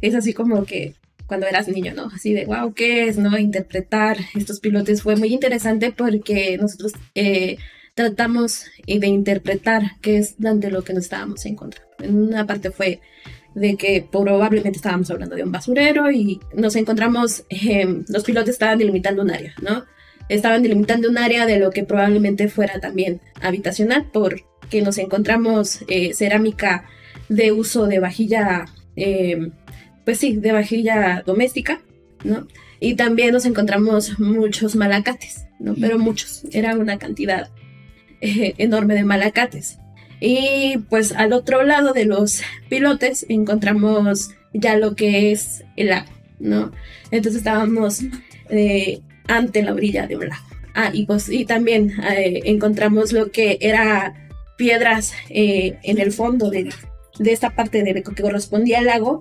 es 0.00 0.14
así 0.14 0.32
como 0.32 0.64
que 0.64 0.94
cuando 1.26 1.46
eras 1.46 1.68
niño, 1.68 1.94
¿no? 1.94 2.10
Así 2.12 2.34
de, 2.34 2.44
wow, 2.46 2.74
¿qué 2.74 3.06
es, 3.06 3.16
no? 3.16 3.38
Interpretar 3.38 4.16
estos 4.34 4.58
pilotes 4.58 5.02
fue 5.02 5.14
muy 5.14 5.32
interesante 5.32 5.92
porque 5.92 6.58
nosotros 6.58 6.92
eh, 7.14 7.56
tratamos 7.94 8.64
de 8.86 9.06
interpretar 9.06 9.92
qué 10.00 10.18
es 10.18 10.34
de 10.38 10.70
lo 10.70 10.82
que 10.82 10.92
nos 10.92 11.04
estábamos 11.04 11.46
encontrando. 11.46 11.88
En 12.00 12.20
una 12.20 12.46
parte 12.46 12.70
fue 12.70 13.00
de 13.54 13.76
que 13.76 14.06
probablemente 14.10 14.76
estábamos 14.76 15.10
hablando 15.10 15.36
de 15.36 15.42
un 15.42 15.52
basurero 15.52 16.10
y 16.10 16.40
nos 16.54 16.76
encontramos, 16.76 17.44
em, 17.48 18.04
los 18.08 18.24
pilotos 18.24 18.50
estaban 18.50 18.78
delimitando 18.78 19.22
un 19.22 19.30
área, 19.30 19.54
¿no? 19.60 19.84
Estaban 20.28 20.62
delimitando 20.62 21.08
un 21.08 21.18
área 21.18 21.46
de 21.46 21.58
lo 21.58 21.70
que 21.70 21.84
probablemente 21.84 22.48
fuera 22.48 22.78
también 22.80 23.20
habitacional, 23.40 24.08
porque 24.12 24.82
nos 24.82 24.98
encontramos 24.98 25.84
eh, 25.88 26.14
cerámica 26.14 26.84
de 27.28 27.52
uso 27.52 27.86
de 27.86 27.98
vajilla, 27.98 28.66
em, 28.96 29.52
pues 30.04 30.18
sí, 30.18 30.36
de 30.36 30.52
vajilla 30.52 31.22
doméstica, 31.26 31.80
¿no? 32.24 32.46
Y 32.78 32.94
también 32.94 33.32
nos 33.32 33.44
encontramos 33.44 34.18
muchos 34.20 34.76
malacates, 34.76 35.46
¿no? 35.58 35.74
Pero 35.74 35.98
muchos, 35.98 36.44
era 36.52 36.76
una 36.76 36.98
cantidad 36.98 37.50
eh, 38.20 38.54
enorme 38.58 38.94
de 38.94 39.04
malacates. 39.04 39.78
Y 40.20 40.76
pues 40.90 41.12
al 41.12 41.32
otro 41.32 41.62
lado 41.62 41.92
de 41.94 42.04
los 42.04 42.42
pilotes 42.68 43.24
encontramos 43.28 44.30
ya 44.52 44.76
lo 44.76 44.94
que 44.94 45.32
es 45.32 45.64
el 45.76 45.88
lago, 45.88 46.10
¿no? 46.38 46.72
Entonces 47.10 47.38
estábamos 47.38 48.02
eh, 48.50 49.00
ante 49.26 49.62
la 49.62 49.72
orilla 49.72 50.06
de 50.06 50.16
un 50.16 50.28
lago. 50.28 50.44
Ah, 50.74 50.90
y 50.92 51.06
pues 51.06 51.28
y 51.28 51.46
también 51.46 51.92
eh, 52.02 52.42
encontramos 52.44 53.12
lo 53.12 53.30
que 53.32 53.58
era 53.60 54.28
piedras 54.56 55.14
eh, 55.30 55.78
en 55.82 55.98
el 55.98 56.12
fondo 56.12 56.50
de, 56.50 56.70
de 57.18 57.32
esta 57.32 57.56
parte 57.56 57.82
de 57.82 58.02
que 58.02 58.22
correspondía 58.22 58.78
al 58.78 58.86
lago 58.86 59.20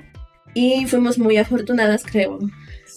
y 0.53 0.85
fuimos 0.85 1.17
muy 1.17 1.37
afortunadas, 1.37 2.03
creo, 2.03 2.39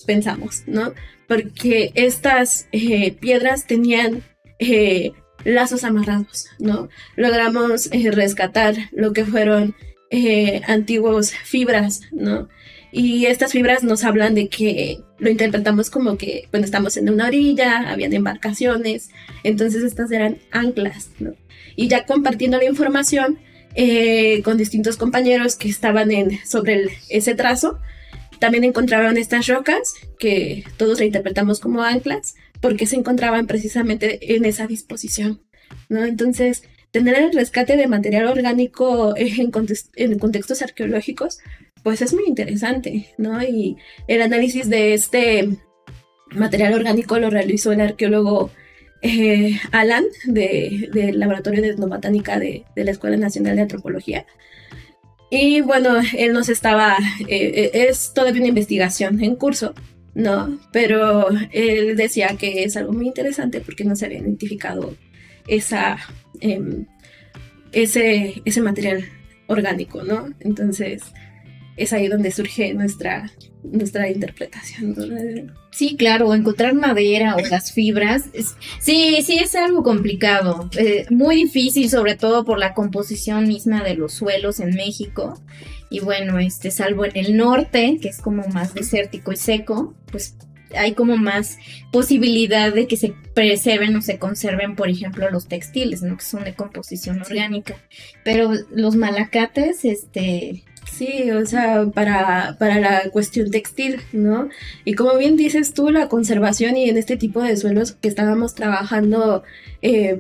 pensamos, 0.07 0.65
¿no? 0.67 0.93
Porque 1.29 1.93
estas 1.95 2.67
piedras 3.21 3.67
tenían 3.67 4.23
lazos 5.45 5.85
amarrados, 5.85 6.47
¿no? 6.59 6.89
Logramos 7.17 7.89
eh, 7.93 8.11
rescatar 8.11 8.75
lo 8.93 9.13
que 9.13 9.25
fueron 9.25 9.75
eh, 10.11 10.63
antiguos 10.67 11.33
fibras, 11.33 12.03
¿no? 12.13 12.49
Y 12.93 13.25
estas 13.25 13.53
fibras 13.53 13.83
nos 13.83 14.05
hablan 14.05 14.35
de 14.35 14.49
que 14.49 15.01
lo 15.19 15.31
interpretamos 15.31 15.89
como 15.89 16.19
que, 16.19 16.49
bueno, 16.51 16.67
estamos 16.67 16.99
en 16.99 17.09
una 17.09 17.29
orilla, 17.29 17.91
habían 17.91 18.13
embarcaciones, 18.13 19.11
entonces 19.45 19.83
estas 19.83 20.13
eran 20.13 20.39
anclas, 20.51 21.09
¿no? 21.19 21.33
Y 21.75 21.89
ya 21.89 22.05
compartiendo 22.05 22.59
la 22.59 22.67
información 22.67 23.39
eh, 23.75 24.43
con 24.43 24.59
distintos 24.59 24.99
compañeros 24.99 25.57
que 25.57 25.71
estaban 25.71 26.11
en, 26.11 26.39
sobre 26.45 26.91
ese 27.09 27.35
trazo, 27.35 27.79
también 28.39 28.65
encontraron 28.65 29.17
estas 29.17 29.47
rocas 29.47 29.95
que 30.19 30.65
todos 30.77 30.99
la 30.99 31.07
interpretamos 31.07 31.61
como 31.61 31.83
anclas, 31.83 32.35
porque 32.63 32.87
se 32.87 32.97
encontraban 32.97 33.47
precisamente 33.47 34.35
en 34.37 34.47
esa 34.47 34.67
disposición, 34.67 35.43
¿no? 35.91 36.05
Entonces, 36.05 36.63
tener 36.93 37.17
el 37.17 37.33
rescate 37.33 37.77
de 37.77 37.89
material 37.89 38.29
orgánico 38.29 39.15
en, 39.17 39.51
contextos 39.51 40.63
arqueológicos, 40.63 41.41
pues 41.83 42.01
es 42.01 42.15
muy 42.15 42.25
interesante, 42.27 43.09
¿no? 43.19 43.43
Y 43.43 43.77
el 44.07 44.23
análisis 44.23 44.71
de 44.71 44.95
este 44.95 45.49
material 46.31 46.73
orgánico 46.75 47.19
lo 47.19 47.29
realizó 47.29 47.73
el 47.73 47.81
arqueólogo 47.81 48.51
eh, 49.03 49.59
Alan 49.73 50.05
del 50.25 51.19
Laboratorio 51.19 51.61
de 51.61 51.71
Etnobotánica 51.71 52.39
de, 52.39 52.65
de, 52.77 52.85
la 52.85 52.93
Escuela 52.93 53.17
Nacional 53.17 53.57
de 53.57 53.63
Antropología. 53.63 54.25
Y 55.35 55.63
bueno, 55.63 55.95
él 56.17 56.35
nos 56.35 56.51
estaba, 56.51 56.99
eh, 57.21 57.27
eh, 57.29 57.71
es 57.89 58.13
todavía 58.15 58.43
una 58.43 58.51
investigación 58.51 59.25
en 59.25 59.35
curso, 59.35 59.75
¿no? 60.15 60.59
Pero 60.73 61.29
él 61.53 61.97
decía 61.97 62.37
que 62.39 62.65
es 62.65 62.77
algo 62.77 62.93
muy 62.93 63.07
interesante 63.07 63.61
porque 63.61 63.85
no 63.85 63.97
se 63.97 64.07
había 64.07 64.19
identificado 64.19 64.95
esa, 65.47 65.99
em, 66.41 66.87
ese, 67.73 68.43
ese 68.45 68.61
material 68.61 69.05
orgánico, 69.47 70.03
¿no? 70.03 70.29
Entonces 70.41 71.03
es 71.77 71.93
ahí 71.93 72.09
donde 72.09 72.31
surge 72.31 72.75
nuestra, 72.75 73.31
nuestra 73.63 74.11
interpretación. 74.11 75.53
Sí, 75.71 75.97
claro, 75.97 76.35
encontrar 76.35 76.75
madera 76.75 77.35
o 77.37 77.41
las 77.41 77.73
fibras, 77.73 78.25
sí, 78.79 79.19
sí 79.23 79.39
es 79.39 79.55
algo 79.55 79.83
complicado, 79.83 80.69
eh, 80.77 81.07
muy 81.11 81.37
difícil, 81.37 81.89
sobre 81.89 82.15
todo 82.17 82.45
por 82.45 82.59
la 82.59 82.75
composición 82.75 83.49
misma 83.49 83.83
de 83.83 83.95
los 83.95 84.13
suelos 84.13 84.61
en 84.61 84.75
México. 84.75 85.41
Y 85.93 86.01
bueno, 86.01 86.39
este, 86.39 86.71
salvo 86.71 87.05
en 87.05 87.17
el 87.17 87.37
norte, 87.37 87.99
que 88.01 88.09
es 88.09 88.23
como 88.23 88.49
más 88.49 88.73
desértico 88.73 89.31
y 89.31 89.37
seco, 89.37 89.95
pues 90.11 90.37
hay 90.75 90.95
como 90.95 91.19
más 91.19 91.59
posibilidad 91.93 92.73
de 92.73 92.87
que 92.87 92.97
se 92.97 93.15
preserven 93.35 93.95
o 93.97 94.01
se 94.01 94.19
conserven, 94.19 94.75
por 94.75 94.89
ejemplo, 94.89 95.31
los 95.31 95.49
textiles, 95.49 96.03
¿no? 96.03 96.17
Que 96.17 96.25
son 96.25 96.45
de 96.45 96.55
composición 96.55 97.21
orgánica. 97.21 97.77
Pero 98.25 98.53
los 98.71 98.97
malacates, 98.97 99.85
este, 99.85 100.65
Sí, 100.91 101.31
o 101.31 101.47
sea, 101.47 101.87
para, 101.87 102.57
para 102.59 102.79
la 102.79 103.11
cuestión 103.11 103.51
textil, 103.51 104.01
¿no? 104.13 104.49
Y 104.85 104.95
como 104.95 105.17
bien 105.17 105.37
dices 105.37 105.75
tú, 105.75 105.91
la 105.91 106.09
conservación 106.09 106.77
y 106.77 106.89
en 106.89 106.97
este 106.97 107.17
tipo 107.17 107.43
de 107.43 107.57
suelos 107.57 107.93
que 107.93 108.09
estábamos 108.09 108.55
trabajando, 108.55 109.43
eh, 109.81 110.19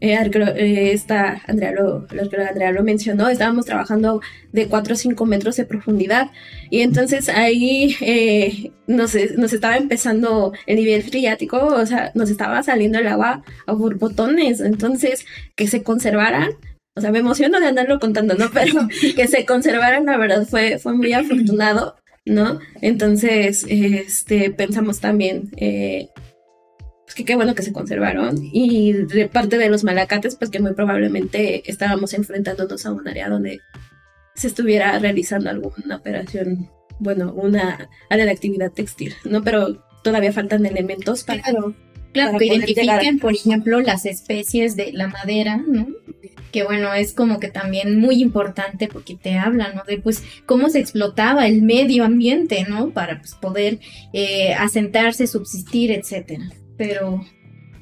eh, 0.00 0.30
eh, 0.34 0.92
esta, 0.92 1.42
Andrea 1.46 1.72
lo, 1.72 2.06
lo, 2.10 2.22
Andrea 2.22 2.72
lo 2.72 2.82
mencionó, 2.82 3.28
estábamos 3.28 3.66
trabajando 3.66 4.20
de 4.52 4.66
4 4.66 4.94
o 4.94 4.96
5 4.96 5.26
metros 5.26 5.56
de 5.56 5.64
profundidad 5.64 6.30
y 6.70 6.80
entonces 6.80 7.28
ahí 7.28 8.72
nos, 8.86 9.16
nos 9.36 9.52
estaba 9.52 9.76
empezando 9.76 10.52
el 10.66 10.76
nivel 10.76 11.02
friático, 11.02 11.58
o 11.58 11.86
sea, 11.86 12.12
nos 12.14 12.30
estaba 12.30 12.62
saliendo 12.62 12.98
el 12.98 13.06
agua 13.06 13.42
a 13.66 13.72
borbotones, 13.72 14.60
entonces 14.60 15.24
que 15.54 15.66
se 15.66 15.82
conservaran 15.82 16.50
o 17.00 17.02
sea, 17.02 17.12
me 17.12 17.20
emociono 17.20 17.58
de 17.60 17.66
andarlo 17.66 17.98
contando, 17.98 18.34
¿no? 18.34 18.50
Pero 18.54 18.86
que 19.16 19.26
se 19.26 19.46
conservaran, 19.46 20.04
la 20.04 20.18
verdad, 20.18 20.46
fue, 20.46 20.78
fue 20.78 20.92
muy 20.92 21.14
afortunado, 21.14 21.96
¿no? 22.26 22.60
Entonces, 22.82 23.64
este, 23.68 24.50
pensamos 24.50 25.00
también, 25.00 25.50
eh, 25.56 26.10
pues 27.06 27.14
que 27.14 27.24
qué 27.24 27.36
bueno 27.36 27.54
que 27.54 27.62
se 27.62 27.72
conservaron. 27.72 28.38
Y 28.52 28.92
de 28.92 29.28
parte 29.28 29.56
de 29.56 29.70
los 29.70 29.82
malacates, 29.82 30.36
pues 30.36 30.50
que 30.50 30.60
muy 30.60 30.74
probablemente 30.74 31.62
estábamos 31.70 32.12
enfrentándonos 32.12 32.84
a 32.84 32.92
un 32.92 33.08
área 33.08 33.30
donde 33.30 33.60
se 34.34 34.48
estuviera 34.48 34.98
realizando 34.98 35.48
alguna 35.48 35.96
operación, 35.96 36.68
bueno, 36.98 37.32
una 37.32 37.88
área 38.10 38.26
de 38.26 38.30
actividad 38.30 38.72
textil, 38.72 39.14
¿no? 39.24 39.42
Pero 39.42 39.82
todavía 40.04 40.34
faltan 40.34 40.66
elementos 40.66 41.24
para... 41.24 41.40
Claro. 41.40 41.74
Claro, 42.12 42.38
que 42.38 42.46
identifiquen, 42.46 43.20
por 43.20 43.34
ejemplo, 43.34 43.80
las 43.80 44.04
especies 44.04 44.74
de 44.74 44.92
la 44.92 45.06
madera, 45.06 45.62
¿no? 45.64 45.86
Que 46.50 46.64
bueno, 46.64 46.92
es 46.94 47.12
como 47.12 47.40
que 47.40 47.48
también 47.48 47.98
muy 47.98 48.20
importante 48.20 48.88
porque 48.88 49.16
te 49.16 49.38
habla, 49.38 49.72
¿no? 49.72 49.82
De 49.84 49.98
pues 49.98 50.22
cómo 50.46 50.68
se 50.68 50.80
explotaba 50.80 51.46
el 51.46 51.62
medio 51.62 52.04
ambiente, 52.04 52.64
¿no? 52.68 52.90
Para 52.90 53.18
pues, 53.18 53.34
poder 53.34 53.78
eh, 54.12 54.54
asentarse, 54.54 55.26
subsistir, 55.26 55.90
etcétera. 55.90 56.44
Pero, 56.76 57.24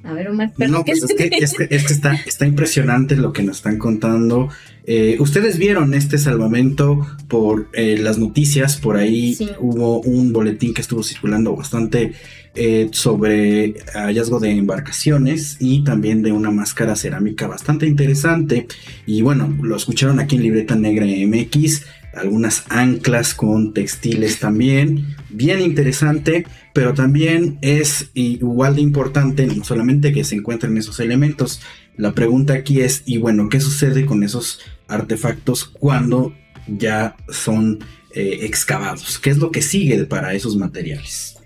a 0.08 0.14
ver, 0.14 0.28
Omar, 0.28 0.52
pero 0.56 0.70
no, 0.70 0.84
pues 0.84 1.02
es, 1.02 1.14
que, 1.14 1.28
es, 1.30 1.54
que, 1.54 1.92
está, 1.92 2.14
está 2.14 2.46
impresionante 2.46 3.14
lo 3.14 3.32
que 3.32 3.42
nos 3.42 3.58
están 3.58 3.76
contando. 3.76 4.48
Eh, 4.86 5.18
Ustedes 5.20 5.58
vieron 5.58 5.92
este 5.92 6.16
salvamento 6.16 7.06
por 7.28 7.68
eh, 7.74 7.98
las 7.98 8.16
noticias, 8.16 8.78
por 8.78 8.96
ahí 8.96 9.36
hubo 9.60 10.00
un 10.00 10.32
boletín 10.32 10.72
que 10.72 10.80
estuvo 10.80 11.02
circulando 11.02 11.54
bastante 11.54 12.14
eh, 12.54 12.88
sobre 12.92 13.74
hallazgo 13.94 14.40
de 14.40 14.50
embarcaciones 14.50 15.58
y 15.60 15.84
también 15.84 16.22
de 16.22 16.32
una 16.32 16.50
máscara 16.50 16.96
cerámica 16.96 17.46
bastante 17.46 17.86
interesante. 17.86 18.66
Y 19.04 19.20
bueno, 19.20 19.54
lo 19.60 19.76
escucharon 19.76 20.20
aquí 20.20 20.36
en 20.36 20.42
Libreta 20.42 20.74
Negra 20.74 21.04
MX, 21.04 21.84
algunas 22.18 22.64
anclas 22.68 23.34
con 23.34 23.72
textiles 23.72 24.38
también, 24.38 25.16
bien 25.30 25.60
interesante, 25.60 26.46
pero 26.74 26.94
también 26.94 27.58
es 27.62 28.10
igual 28.14 28.76
de 28.76 28.82
importante 28.82 29.46
no 29.46 29.64
solamente 29.64 30.12
que 30.12 30.24
se 30.24 30.36
encuentren 30.36 30.76
esos 30.76 31.00
elementos. 31.00 31.60
La 31.96 32.12
pregunta 32.12 32.54
aquí 32.54 32.80
es, 32.80 33.02
y 33.06 33.18
bueno, 33.18 33.48
¿qué 33.48 33.60
sucede 33.60 34.06
con 34.06 34.22
esos 34.22 34.60
artefactos 34.86 35.64
cuando 35.64 36.34
ya 36.66 37.16
son 37.28 37.80
eh, 38.14 38.40
excavados? 38.42 39.18
¿Qué 39.18 39.30
es 39.30 39.38
lo 39.38 39.50
que 39.50 39.62
sigue 39.62 40.04
para 40.04 40.34
esos 40.34 40.56
materiales? 40.56 41.36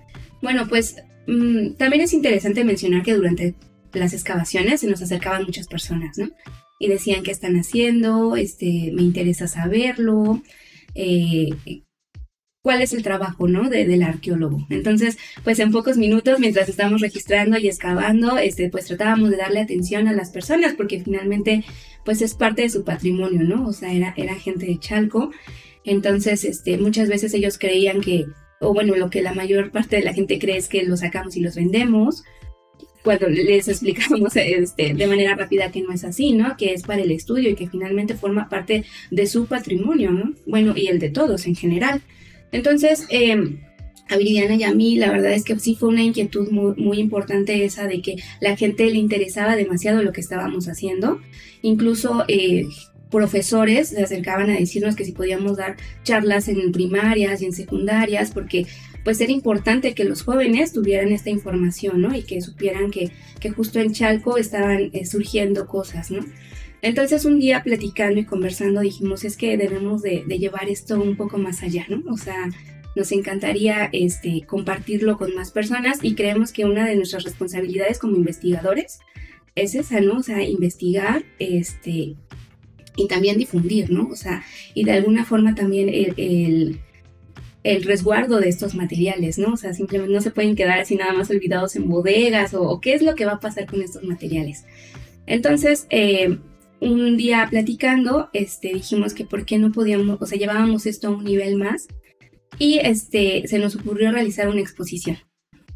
Bueno, 0.42 0.66
pues 0.68 0.96
mm, 1.26 1.74
también 1.74 2.02
es 2.02 2.12
interesante 2.12 2.64
mencionar 2.64 3.02
que 3.02 3.14
durante 3.14 3.54
las 3.92 4.12
excavaciones 4.12 4.80
se 4.80 4.88
nos 4.88 5.02
acercaban 5.02 5.44
muchas 5.44 5.68
personas, 5.68 6.18
¿no? 6.18 6.30
Y 6.78 6.88
decían 6.88 7.22
qué 7.22 7.30
están 7.30 7.56
haciendo, 7.56 8.36
este, 8.36 8.90
me 8.92 9.02
interesa 9.02 9.46
saberlo, 9.46 10.42
eh, 10.94 11.50
cuál 12.62 12.80
es 12.80 12.92
el 12.92 13.02
trabajo, 13.02 13.48
¿no? 13.48 13.68
del 13.68 14.02
arqueólogo. 14.02 14.66
Entonces, 14.70 15.18
pues 15.44 15.58
en 15.58 15.72
pocos 15.72 15.96
minutos, 15.96 16.38
mientras 16.38 16.68
estábamos 16.68 17.00
registrando 17.00 17.58
y 17.58 17.66
excavando, 17.66 18.38
este, 18.38 18.70
pues 18.70 18.86
tratábamos 18.86 19.30
de 19.30 19.36
darle 19.36 19.60
atención 19.60 20.08
a 20.08 20.12
las 20.12 20.30
personas, 20.30 20.74
porque 20.74 21.02
finalmente, 21.02 21.64
pues 22.04 22.22
es 22.22 22.34
parte 22.34 22.62
de 22.62 22.70
su 22.70 22.84
patrimonio, 22.84 23.42
¿no? 23.42 23.66
O 23.66 23.72
sea, 23.72 23.92
era, 23.92 24.14
era 24.16 24.34
gente 24.36 24.66
de 24.66 24.78
Chalco. 24.78 25.32
Entonces, 25.84 26.44
este, 26.44 26.78
muchas 26.78 27.08
veces 27.08 27.34
ellos 27.34 27.58
creían 27.58 28.00
que 28.00 28.26
o 28.62 28.72
bueno, 28.72 28.94
lo 28.94 29.10
que 29.10 29.22
la 29.22 29.34
mayor 29.34 29.72
parte 29.72 29.96
de 29.96 30.02
la 30.02 30.14
gente 30.14 30.38
cree 30.38 30.56
es 30.56 30.68
que 30.68 30.84
los 30.84 31.00
sacamos 31.00 31.36
y 31.36 31.40
los 31.40 31.56
vendemos, 31.56 32.22
cuando 33.02 33.28
les 33.28 33.68
explicamos 33.68 34.36
este, 34.36 34.94
de 34.94 35.06
manera 35.06 35.34
rápida 35.34 35.70
que 35.70 35.82
no 35.82 35.92
es 35.92 36.04
así, 36.04 36.32
¿no? 36.32 36.56
Que 36.56 36.72
es 36.72 36.82
para 36.82 37.02
el 37.02 37.10
estudio 37.10 37.50
y 37.50 37.54
que 37.54 37.68
finalmente 37.68 38.14
forma 38.14 38.48
parte 38.48 38.84
de 39.10 39.26
su 39.26 39.46
patrimonio, 39.46 40.10
¿no? 40.10 40.32
Bueno, 40.46 40.74
y 40.76 40.88
el 40.88 40.98
de 40.98 41.10
todos 41.10 41.46
en 41.46 41.54
general. 41.54 42.00
Entonces, 42.52 43.06
eh, 43.10 43.58
a 44.08 44.16
Viridiana 44.16 44.54
y 44.54 44.64
a 44.64 44.74
mí, 44.74 44.96
la 44.96 45.10
verdad 45.10 45.32
es 45.32 45.44
que 45.44 45.58
sí 45.58 45.74
fue 45.74 45.88
una 45.88 46.02
inquietud 46.02 46.50
muy, 46.50 46.74
muy, 46.76 46.98
importante 46.98 47.64
esa 47.64 47.86
de 47.86 48.02
que 48.02 48.16
la 48.40 48.56
gente 48.56 48.84
le 48.86 48.98
interesaba 48.98 49.56
demasiado 49.56 50.02
lo 50.02 50.12
que 50.12 50.20
estábamos 50.20 50.68
haciendo. 50.68 51.20
Incluso 51.62 52.24
eh, 52.28 52.66
profesores 53.10 53.88
se 53.88 54.02
acercaban 54.02 54.50
a 54.50 54.58
decirnos 54.58 54.96
que 54.96 55.04
si 55.04 55.12
podíamos 55.12 55.56
dar 55.56 55.76
charlas 56.02 56.48
en 56.48 56.72
primarias 56.72 57.42
y 57.42 57.46
en 57.46 57.52
secundarias, 57.52 58.32
porque 58.32 58.66
pues 59.04 59.20
era 59.20 59.32
importante 59.32 59.94
que 59.94 60.04
los 60.04 60.22
jóvenes 60.22 60.72
tuvieran 60.72 61.12
esta 61.12 61.30
información, 61.30 62.00
¿no? 62.00 62.14
Y 62.14 62.22
que 62.22 62.40
supieran 62.40 62.90
que, 62.90 63.10
que 63.40 63.50
justo 63.50 63.80
en 63.80 63.92
Chalco 63.92 64.38
estaban 64.38 64.90
eh, 64.92 65.04
surgiendo 65.06 65.66
cosas, 65.66 66.10
¿no? 66.10 66.24
Entonces 66.82 67.24
un 67.24 67.38
día 67.38 67.62
platicando 67.62 68.20
y 68.20 68.24
conversando 68.24 68.80
dijimos, 68.80 69.24
es 69.24 69.36
que 69.36 69.56
debemos 69.56 70.02
de, 70.02 70.24
llevar 70.26 70.68
esto 70.68 71.00
un 71.00 71.16
poco 71.16 71.38
más 71.38 71.62
allá, 71.62 71.86
¿no? 71.88 72.02
O 72.12 72.16
sea, 72.16 72.50
nos 72.96 73.12
encantaría 73.12 73.88
este, 73.92 74.42
compartirlo 74.46 75.16
con 75.16 75.34
más 75.34 75.52
personas 75.52 76.00
y 76.02 76.16
creemos 76.16 76.52
que 76.52 76.64
una 76.64 76.84
de 76.84 76.96
nuestras 76.96 77.22
responsabilidades 77.22 77.98
como 77.98 78.16
investigadores 78.16 78.98
es 79.54 79.76
esa, 79.76 80.00
¿no? 80.00 80.18
O 80.18 80.22
sea, 80.24 80.42
investigar, 80.42 81.24
este, 81.38 82.16
y 82.96 83.08
también 83.08 83.38
difundir, 83.38 83.90
¿no? 83.90 84.08
O 84.08 84.16
sea, 84.16 84.44
y 84.74 84.84
de 84.84 84.92
alguna 84.92 85.24
forma 85.24 85.54
también 85.54 85.88
el, 85.88 86.80
resguardo 87.64 88.40
de 88.40 88.48
estos 88.48 88.74
materiales, 88.74 89.38
¿no? 89.38 89.54
O 89.54 89.56
sea, 89.56 89.72
simplemente 89.72 90.14
no 90.14 90.20
se 90.20 90.30
pueden 90.30 90.56
quedar 90.56 90.80
así 90.80 90.96
nada 90.96 91.12
más 91.12 91.30
olvidados 91.30 91.76
en 91.76 91.88
bodegas 91.88 92.54
o, 92.54 92.80
qué 92.80 92.94
es 92.94 93.02
lo 93.02 93.14
que 93.14 93.24
va 93.24 93.32
a 93.32 93.40
pasar 93.40 93.66
con 93.66 93.82
estos 93.82 94.02
materiales. 94.02 94.64
Entonces, 95.26 95.86
eh, 95.90 96.38
un 96.80 97.16
día 97.16 97.46
platicando, 97.48 98.28
este, 98.32 98.74
dijimos 98.74 99.14
que 99.14 99.24
por 99.24 99.44
qué 99.44 99.58
no 99.58 99.70
podíamos, 99.70 100.20
o 100.20 100.26
sea, 100.26 100.38
llevábamos 100.38 100.86
esto 100.86 101.08
a 101.08 101.10
un 101.10 101.24
nivel 101.24 101.56
más 101.56 101.86
y 102.58 102.80
este, 102.82 103.46
se 103.46 103.58
nos 103.58 103.76
ocurrió 103.76 104.10
realizar 104.10 104.48
una 104.48 104.60
exposición. 104.60 105.18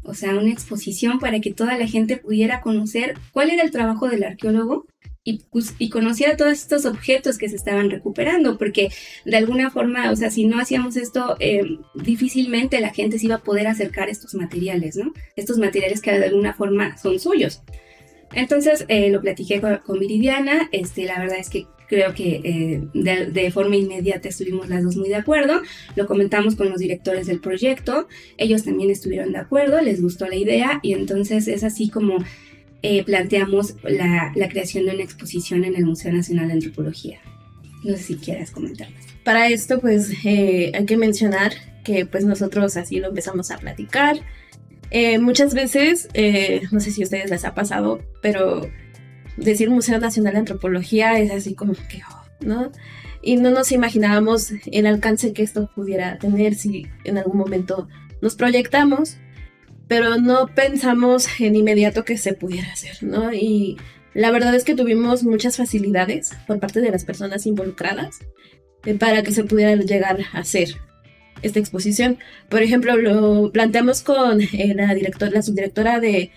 O 0.03 0.13
sea, 0.13 0.35
una 0.35 0.51
exposición 0.51 1.19
para 1.19 1.39
que 1.39 1.53
toda 1.53 1.77
la 1.77 1.87
gente 1.87 2.17
pudiera 2.17 2.61
conocer 2.61 3.15
cuál 3.31 3.49
era 3.49 3.63
el 3.63 3.71
trabajo 3.71 4.07
del 4.07 4.23
arqueólogo 4.23 4.85
y, 5.27 5.43
pues, 5.51 5.75
y 5.77 5.89
conociera 5.89 6.37
todos 6.37 6.53
estos 6.53 6.85
objetos 6.85 7.37
que 7.37 7.49
se 7.49 7.57
estaban 7.57 7.89
recuperando, 7.89 8.57
porque 8.57 8.87
de 9.25 9.35
alguna 9.35 9.69
forma, 9.69 10.09
o 10.09 10.15
sea, 10.15 10.31
si 10.31 10.45
no 10.45 10.57
hacíamos 10.57 10.95
esto, 10.95 11.35
eh, 11.41 11.79
difícilmente 11.95 12.79
la 12.79 12.93
gente 12.93 13.19
se 13.19 13.25
iba 13.25 13.35
a 13.35 13.43
poder 13.43 13.67
acercar 13.67 14.07
estos 14.07 14.35
materiales, 14.35 14.95
¿no? 14.95 15.11
Estos 15.35 15.57
materiales 15.57 15.99
que 15.99 16.17
de 16.17 16.27
alguna 16.27 16.53
forma 16.53 16.97
son 16.97 17.19
suyos. 17.19 17.61
Entonces 18.31 18.85
eh, 18.87 19.09
lo 19.09 19.19
platiqué 19.19 19.59
con, 19.59 19.99
Viridiana, 19.99 20.69
este, 20.71 21.03
la 21.03 21.19
verdad 21.19 21.39
es 21.39 21.49
que 21.49 21.65
creo 21.89 22.13
que 22.13 22.41
eh, 22.45 22.87
de, 22.93 23.25
de, 23.25 23.51
forma 23.51 23.75
inmediata 23.75 24.29
estuvimos 24.29 24.69
las 24.69 24.81
dos 24.81 24.95
muy 24.95 25.09
de 25.09 25.15
acuerdo, 25.15 25.61
lo 25.97 26.07
comentamos 26.07 26.55
con 26.55 26.69
los 26.69 26.79
directores 26.79 27.27
del 27.27 27.41
proyecto, 27.41 28.07
ellos 28.37 28.63
también 28.63 28.91
estuvieron 28.91 29.33
de 29.33 29.39
acuerdo, 29.39 29.81
les 29.81 30.01
gustó 30.01 30.25
la 30.27 30.35
idea 30.35 30.79
y 30.83 30.93
entonces 30.93 31.49
es 31.49 31.65
así 31.65 31.89
como 31.89 32.17
eh, 32.89 33.03
planteamos 33.03 33.75
la, 33.83 34.31
creación 34.49 34.85
de 34.85 34.93
una 34.93 35.03
exposición 35.03 35.65
en 35.65 35.75
el 35.75 35.85
Museo 35.85 36.13
Nacional 36.13 36.47
de 36.47 36.53
Antropología. 36.53 37.19
No 37.83 37.97
sé 37.97 38.03
si 38.03 38.15
quieras 38.15 38.51
comentar. 38.51 38.87
Para 39.25 39.49
esto, 39.49 39.81
pues 39.81 40.13
eh, 40.23 40.71
hay 40.73 40.85
que 40.85 40.95
mencionar 40.95 41.51
que 41.83 42.05
pues 42.05 42.23
nosotros 42.23 42.77
así 42.77 42.99
lo 42.99 43.09
empezamos 43.09 43.51
a 43.51 43.57
platicar. 43.57 44.21
Eh, 44.89 45.19
muchas 45.19 45.53
veces, 45.53 46.07
no 46.71 46.79
sé 46.79 46.91
si 46.91 47.01
a 47.01 47.03
ustedes 47.03 47.29
les 47.29 47.43
ha 47.43 47.53
pasado, 47.53 47.99
pero 48.21 48.61
decir 49.35 49.69
Museo 49.69 49.99
Nacional 49.99 50.33
de 50.33 50.39
Antropología 50.39 51.19
es 51.19 51.31
así 51.31 51.55
como 51.55 51.73
que, 51.73 52.01
oh, 52.09 52.45
¿no? 52.45 52.71
Y 53.21 53.35
no 53.35 53.51
nos 53.51 53.73
imaginábamos 53.73 54.53
el 54.71 54.85
alcance 54.85 55.33
que 55.33 55.43
esto 55.43 55.69
pudiera 55.75 56.17
tener 56.19 56.55
si 56.55 56.87
en 57.03 57.17
algún 57.17 57.37
momento 57.37 57.89
nos 58.21 58.35
proyectamos 58.35 59.17
pero 59.87 60.17
no 60.17 60.47
pensamos 60.47 61.27
en 61.39 61.55
inmediato 61.55 62.03
que 62.03 62.17
se 62.17 62.33
pudiera 62.33 62.71
hacer, 62.71 63.01
¿no? 63.01 63.33
Y 63.33 63.77
la 64.13 64.31
verdad 64.31 64.55
es 64.55 64.63
que 64.63 64.75
tuvimos 64.75 65.23
muchas 65.23 65.57
facilidades 65.57 66.31
por 66.47 66.59
parte 66.59 66.81
de 66.81 66.91
las 66.91 67.05
personas 67.05 67.45
involucradas 67.45 68.19
eh, 68.85 68.95
para 68.95 69.23
que 69.23 69.31
se 69.31 69.43
pudiera 69.43 69.75
llegar 69.75 70.19
a 70.33 70.39
hacer 70.39 70.69
esta 71.41 71.59
exposición. 71.59 72.17
Por 72.49 72.63
ejemplo, 72.63 72.97
lo 72.97 73.51
planteamos 73.51 74.01
con 74.01 74.41
eh, 74.41 74.73
la, 74.75 74.93
directora, 74.93 75.31
la 75.31 75.41
subdirectora 75.41 75.99
de, 75.99 76.31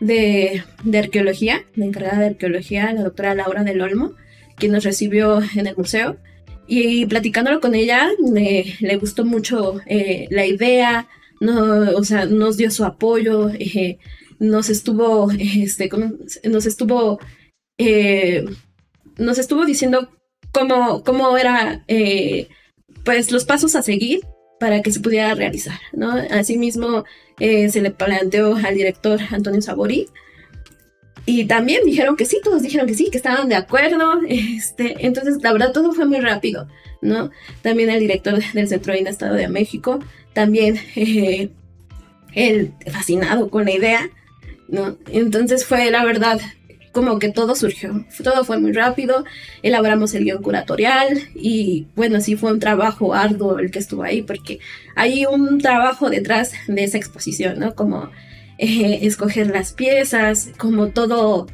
de, 0.00 0.62
arqueología, 0.96 1.64
la 1.74 1.84
encargada 1.84 2.20
de 2.20 2.26
arqueología, 2.28 2.92
la 2.92 3.02
doctora 3.02 3.34
Laura 3.34 3.62
del 3.62 3.80
Olmo, 3.80 4.14
quien 4.56 4.72
nos 4.72 4.84
recibió 4.84 5.40
en 5.54 5.66
el 5.66 5.76
museo. 5.76 6.16
Y 6.66 7.06
platicándolo 7.06 7.60
con 7.60 7.74
ella, 7.74 8.08
le 8.20 8.96
gustó 8.96 9.24
mucho 9.24 9.80
eh, 9.86 10.28
la 10.30 10.44
idea, 10.44 11.08
no, 11.40 11.96
o 11.96 12.04
sea, 12.04 12.26
nos 12.26 12.56
dio 12.56 12.70
su 12.70 12.84
apoyo, 12.84 13.50
eh, 13.50 13.98
nos 14.38 14.68
estuvo, 14.68 15.30
este, 15.38 15.90
nos 16.44 16.66
estuvo, 16.66 17.18
eh, 17.78 18.44
nos 19.16 19.38
estuvo 19.38 19.64
diciendo 19.64 20.08
cómo, 20.52 21.02
cómo 21.04 21.36
era, 21.36 21.84
pues, 23.04 23.32
los 23.32 23.44
pasos 23.44 23.76
a 23.76 23.82
seguir 23.82 24.20
para 24.60 24.82
que 24.82 24.90
se 24.90 25.00
pudiera 25.00 25.34
realizar, 25.34 25.78
¿no? 25.92 26.10
Asimismo, 26.30 27.04
se 27.38 27.80
le 27.80 27.90
planteó 27.90 28.56
al 28.56 28.74
director 28.74 29.20
Antonio 29.30 29.62
Sabori, 29.62 30.08
y 31.30 31.44
también 31.44 31.84
dijeron 31.84 32.16
que 32.16 32.24
sí, 32.24 32.40
todos 32.42 32.62
dijeron 32.62 32.86
que 32.86 32.94
sí, 32.94 33.10
que 33.10 33.18
estaban 33.18 33.50
de 33.50 33.54
acuerdo. 33.54 34.22
Este, 34.28 34.96
entonces, 35.06 35.42
la 35.42 35.52
verdad, 35.52 35.72
todo 35.72 35.92
fue 35.92 36.06
muy 36.06 36.20
rápido, 36.20 36.66
¿no? 37.02 37.30
También 37.60 37.90
el 37.90 38.00
director 38.00 38.42
del 38.54 38.66
Centro 38.66 38.94
de 38.94 39.00
Estado 39.00 39.34
de 39.34 39.46
México, 39.46 39.98
también 40.38 40.78
eh, 40.94 41.50
fascinado 42.92 43.50
con 43.50 43.64
la 43.64 43.72
idea, 43.72 44.08
¿no? 44.68 44.96
Entonces 45.10 45.64
fue, 45.64 45.90
la 45.90 46.04
verdad, 46.04 46.40
como 46.92 47.18
que 47.18 47.28
todo 47.28 47.56
surgió, 47.56 48.04
todo 48.22 48.44
fue 48.44 48.60
muy 48.60 48.70
rápido, 48.70 49.24
elaboramos 49.64 50.14
el 50.14 50.22
guion 50.22 50.40
curatorial 50.40 51.08
y 51.34 51.88
bueno, 51.96 52.20
sí 52.20 52.36
fue 52.36 52.52
un 52.52 52.60
trabajo 52.60 53.14
arduo 53.14 53.58
el 53.58 53.72
que 53.72 53.80
estuvo 53.80 54.04
ahí, 54.04 54.22
porque 54.22 54.60
hay 54.94 55.26
un 55.26 55.58
trabajo 55.60 56.08
detrás 56.08 56.52
de 56.68 56.84
esa 56.84 56.98
exposición, 56.98 57.58
¿no? 57.58 57.74
Como 57.74 58.08
eh, 58.58 59.00
escoger 59.02 59.48
las 59.48 59.72
piezas, 59.72 60.50
como 60.56 60.90
todo 60.90 61.48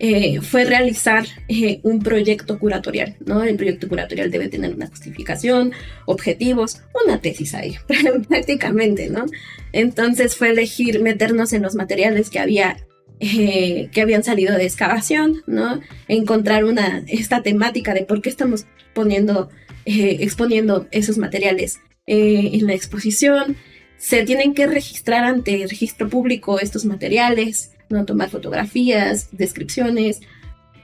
eh, 0.00 0.40
fue 0.40 0.64
realizar 0.64 1.26
eh, 1.48 1.80
un 1.82 2.00
proyecto 2.00 2.58
curatorial, 2.58 3.16
¿no? 3.26 3.42
El 3.42 3.56
proyecto 3.56 3.88
curatorial 3.88 4.30
debe 4.30 4.48
tener 4.48 4.74
una 4.74 4.86
justificación, 4.86 5.72
objetivos, 6.06 6.82
una 7.04 7.20
tesis 7.20 7.54
ahí, 7.54 7.76
prácticamente, 8.28 9.10
¿no? 9.10 9.26
Entonces 9.72 10.36
fue 10.36 10.50
elegir 10.50 11.00
meternos 11.00 11.52
en 11.52 11.62
los 11.62 11.74
materiales 11.74 12.30
que 12.30 12.38
había 12.38 12.76
que 13.20 14.00
habían 14.00 14.22
salido 14.22 14.56
de 14.56 14.62
excavación, 14.62 15.42
¿no? 15.48 15.80
Encontrar 16.06 16.64
una, 16.64 17.02
esta 17.08 17.42
temática 17.42 17.92
de 17.92 18.04
por 18.04 18.22
qué 18.22 18.28
estamos 18.28 18.66
poniendo, 18.94 19.48
exponiendo 19.84 20.86
esos 20.92 21.18
materiales 21.18 21.80
en 22.06 22.64
la 22.68 22.74
exposición, 22.74 23.56
se 23.96 24.22
tienen 24.22 24.54
que 24.54 24.68
registrar 24.68 25.24
ante 25.24 25.62
el 25.62 25.68
registro 25.68 26.08
público 26.08 26.60
estos 26.60 26.84
materiales, 26.84 27.72
no 27.90 28.04
tomar 28.04 28.30
fotografías, 28.30 29.28
descripciones, 29.32 30.20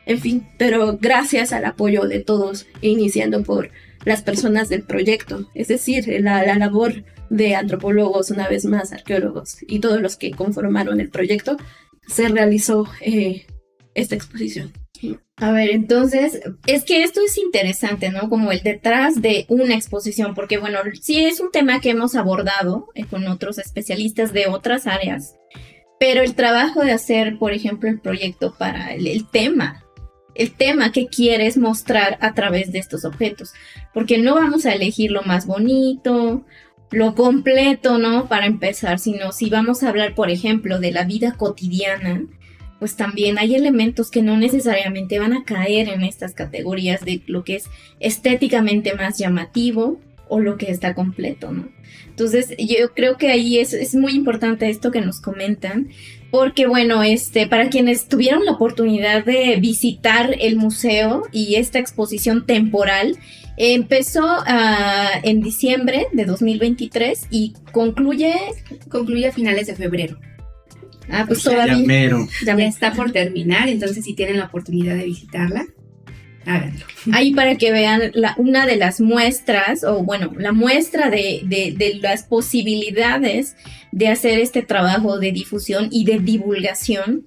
en 0.06 0.20
fin, 0.20 0.46
pero 0.58 0.98
gracias 1.00 1.52
al 1.52 1.64
apoyo 1.64 2.02
de 2.02 2.20
todos, 2.20 2.66
iniciando 2.80 3.42
por 3.42 3.70
las 4.04 4.22
personas 4.22 4.68
del 4.68 4.82
proyecto, 4.82 5.48
es 5.54 5.68
decir, 5.68 6.06
la, 6.20 6.44
labor 6.56 7.04
de 7.30 7.54
antropólogos, 7.54 8.30
una 8.30 8.48
vez 8.48 8.66
más, 8.66 8.92
arqueólogos 8.92 9.58
y 9.66 9.80
todos 9.80 10.00
los 10.00 10.16
que 10.16 10.30
conformaron 10.30 11.00
el 11.00 11.08
proyecto, 11.08 11.56
se 12.06 12.28
realizó 12.28 12.86
eh, 13.00 13.46
esta 13.94 14.14
exposición. 14.14 14.72
A 15.36 15.50
ver, 15.50 15.70
entonces, 15.70 16.40
es 16.66 16.84
que 16.84 17.02
esto 17.02 17.20
es 17.20 17.36
interesante, 17.38 18.10
¿no? 18.10 18.28
Como 18.28 18.52
el 18.52 18.62
detrás 18.62 19.20
de 19.20 19.46
una 19.48 19.74
exposición, 19.74 20.34
porque 20.34 20.58
bueno, 20.58 20.78
sí 21.00 21.24
es 21.24 21.40
un 21.40 21.50
tema 21.50 21.80
que 21.80 21.90
hemos 21.90 22.14
abordado 22.14 22.88
eh, 22.94 23.04
con 23.04 23.26
otros 23.26 23.58
especialistas 23.58 24.32
de 24.32 24.46
otras 24.46 24.86
áreas, 24.86 25.34
pero 25.98 26.22
el 26.22 26.34
trabajo 26.34 26.82
de 26.82 26.92
hacer, 26.92 27.38
por 27.38 27.52
ejemplo, 27.52 27.88
el 27.88 28.00
proyecto 28.00 28.54
para 28.58 28.94
el, 28.94 29.26
tema, 29.28 29.84
el 30.34 30.52
tema 30.52 30.92
que 30.92 31.06
quieres 31.06 31.56
mostrar 31.56 32.18
a 32.20 32.34
través 32.34 32.72
de 32.72 32.78
estos 32.78 33.04
objetos, 33.04 33.52
porque 33.92 34.18
no 34.18 34.34
vamos 34.34 34.66
a 34.66 34.74
elegir 34.74 35.10
lo 35.10 35.22
más 35.22 35.46
bonito, 35.46 36.44
lo 36.90 37.14
completo, 37.14 37.98
¿no? 37.98 38.28
Para 38.28 38.46
empezar, 38.46 38.98
sino 38.98 39.32
si 39.32 39.50
vamos 39.50 39.82
a 39.82 39.88
hablar, 39.88 40.14
por 40.14 40.30
ejemplo, 40.30 40.78
de 40.78 40.92
la 40.92 41.04
vida 41.04 41.32
cotidiana, 41.32 42.22
pues 42.78 42.96
también 42.96 43.38
hay 43.38 43.54
elementos 43.54 44.10
que 44.10 44.22
no 44.22 44.36
necesariamente 44.36 45.18
van 45.18 45.32
a 45.32 45.44
caer 45.44 45.88
en 45.88 46.02
estas 46.02 46.34
categorías 46.34 47.00
de 47.04 47.22
lo 47.26 47.44
que 47.44 47.56
es 47.56 47.70
estéticamente 47.98 48.94
más 48.94 49.16
llamativo 49.16 50.00
o 50.34 50.40
lo 50.40 50.56
que 50.56 50.70
está 50.70 50.94
completo, 50.94 51.52
¿no? 51.52 51.68
Entonces, 52.08 52.54
yo 52.58 52.92
creo 52.92 53.16
que 53.16 53.28
ahí 53.28 53.58
es, 53.58 53.72
es 53.72 53.94
muy 53.94 54.12
importante 54.12 54.68
esto 54.68 54.90
que 54.90 55.00
nos 55.00 55.20
comentan, 55.20 55.90
porque 56.32 56.66
bueno, 56.66 57.04
este, 57.04 57.46
para 57.46 57.68
quienes 57.68 58.08
tuvieron 58.08 58.44
la 58.44 58.52
oportunidad 58.52 59.24
de 59.24 59.56
visitar 59.60 60.34
el 60.40 60.56
museo 60.56 61.22
y 61.30 61.54
esta 61.54 61.78
exposición 61.78 62.46
temporal, 62.46 63.16
empezó 63.56 64.24
uh, 64.24 65.20
en 65.22 65.40
diciembre 65.40 66.08
de 66.12 66.24
2023 66.24 67.28
y 67.30 67.54
concluye... 67.70 68.34
Concluye 68.88 69.28
a 69.28 69.32
finales 69.32 69.68
de 69.68 69.76
febrero. 69.76 70.18
Ah, 71.08 71.24
pues 71.28 71.42
todavía. 71.44 72.10
Ya, 72.44 72.54
está 72.64 72.92
por 72.92 73.12
terminar, 73.12 73.68
entonces 73.68 74.04
si 74.04 74.14
tienen 74.14 74.38
la 74.38 74.46
oportunidad 74.46 74.96
de 74.96 75.04
visitarla, 75.04 75.66
háganlo. 76.46 76.84
Ahí 77.12 77.34
para 77.34 77.56
que 77.56 77.72
vean 77.72 78.12
una 78.36 78.66
de 78.66 78.76
las 78.76 79.00
muestras, 79.00 79.84
o 79.84 80.02
bueno, 80.02 80.32
la 80.36 80.52
muestra 80.52 81.10
de, 81.10 81.42
de, 81.44 81.98
las 82.00 82.24
posibilidades 82.24 83.56
de 83.92 84.08
hacer 84.08 84.38
este 84.38 84.62
trabajo 84.62 85.18
de 85.18 85.32
difusión 85.32 85.88
y 85.90 86.04
de 86.04 86.18
divulgación. 86.18 87.26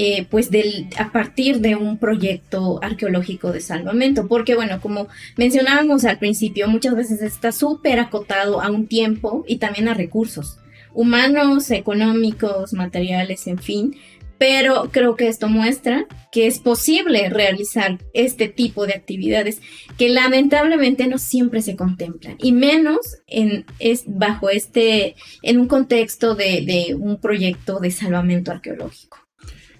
Eh, 0.00 0.28
pues 0.30 0.52
del, 0.52 0.86
a 0.96 1.10
partir 1.10 1.58
de 1.58 1.74
un 1.74 1.98
proyecto 1.98 2.78
arqueológico 2.84 3.50
de 3.50 3.60
salvamento, 3.60 4.28
porque 4.28 4.54
bueno, 4.54 4.80
como 4.80 5.08
mencionábamos 5.36 6.04
al 6.04 6.18
principio, 6.18 6.68
muchas 6.68 6.94
veces 6.94 7.20
está 7.20 7.50
súper 7.50 7.98
acotado 7.98 8.60
a 8.60 8.70
un 8.70 8.86
tiempo 8.86 9.44
y 9.48 9.56
también 9.56 9.88
a 9.88 9.94
recursos 9.94 10.58
humanos, 10.98 11.70
económicos, 11.70 12.72
materiales, 12.72 13.46
en 13.46 13.58
fin. 13.58 13.96
Pero 14.38 14.90
creo 14.92 15.16
que 15.16 15.28
esto 15.28 15.48
muestra 15.48 16.06
que 16.30 16.46
es 16.46 16.58
posible 16.60 17.28
realizar 17.28 17.98
este 18.14 18.48
tipo 18.48 18.86
de 18.86 18.94
actividades 18.94 19.60
que 19.96 20.08
lamentablemente 20.08 21.06
no 21.08 21.18
siempre 21.18 21.62
se 21.62 21.74
contemplan 21.74 22.36
y 22.38 22.52
menos 22.52 22.98
en, 23.26 23.64
es 23.78 24.04
bajo 24.06 24.50
este, 24.50 25.16
en 25.42 25.58
un 25.58 25.66
contexto 25.66 26.34
de, 26.34 26.62
de 26.64 26.94
un 26.94 27.20
proyecto 27.20 27.80
de 27.80 27.90
salvamento 27.90 28.52
arqueológico. 28.52 29.18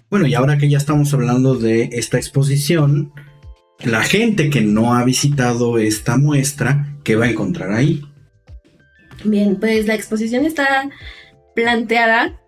Bueno, 0.09 0.25
y 0.27 0.33
ahora 0.33 0.57
que 0.57 0.69
ya 0.69 0.79
estamos 0.79 1.13
hablando 1.13 1.55
de 1.55 1.89
esta 1.93 2.17
exposición, 2.17 3.13
la 3.83 4.03
gente 4.03 4.49
que 4.49 4.61
no 4.61 4.95
ha 4.95 5.03
visitado 5.03 5.77
esta 5.77 6.17
muestra, 6.17 6.97
¿qué 7.03 7.15
va 7.15 7.25
a 7.25 7.29
encontrar 7.29 7.71
ahí? 7.71 8.03
Bien, 9.23 9.57
pues 9.59 9.85
la 9.85 9.95
exposición 9.95 10.45
está 10.45 10.89
planteada 11.55 12.39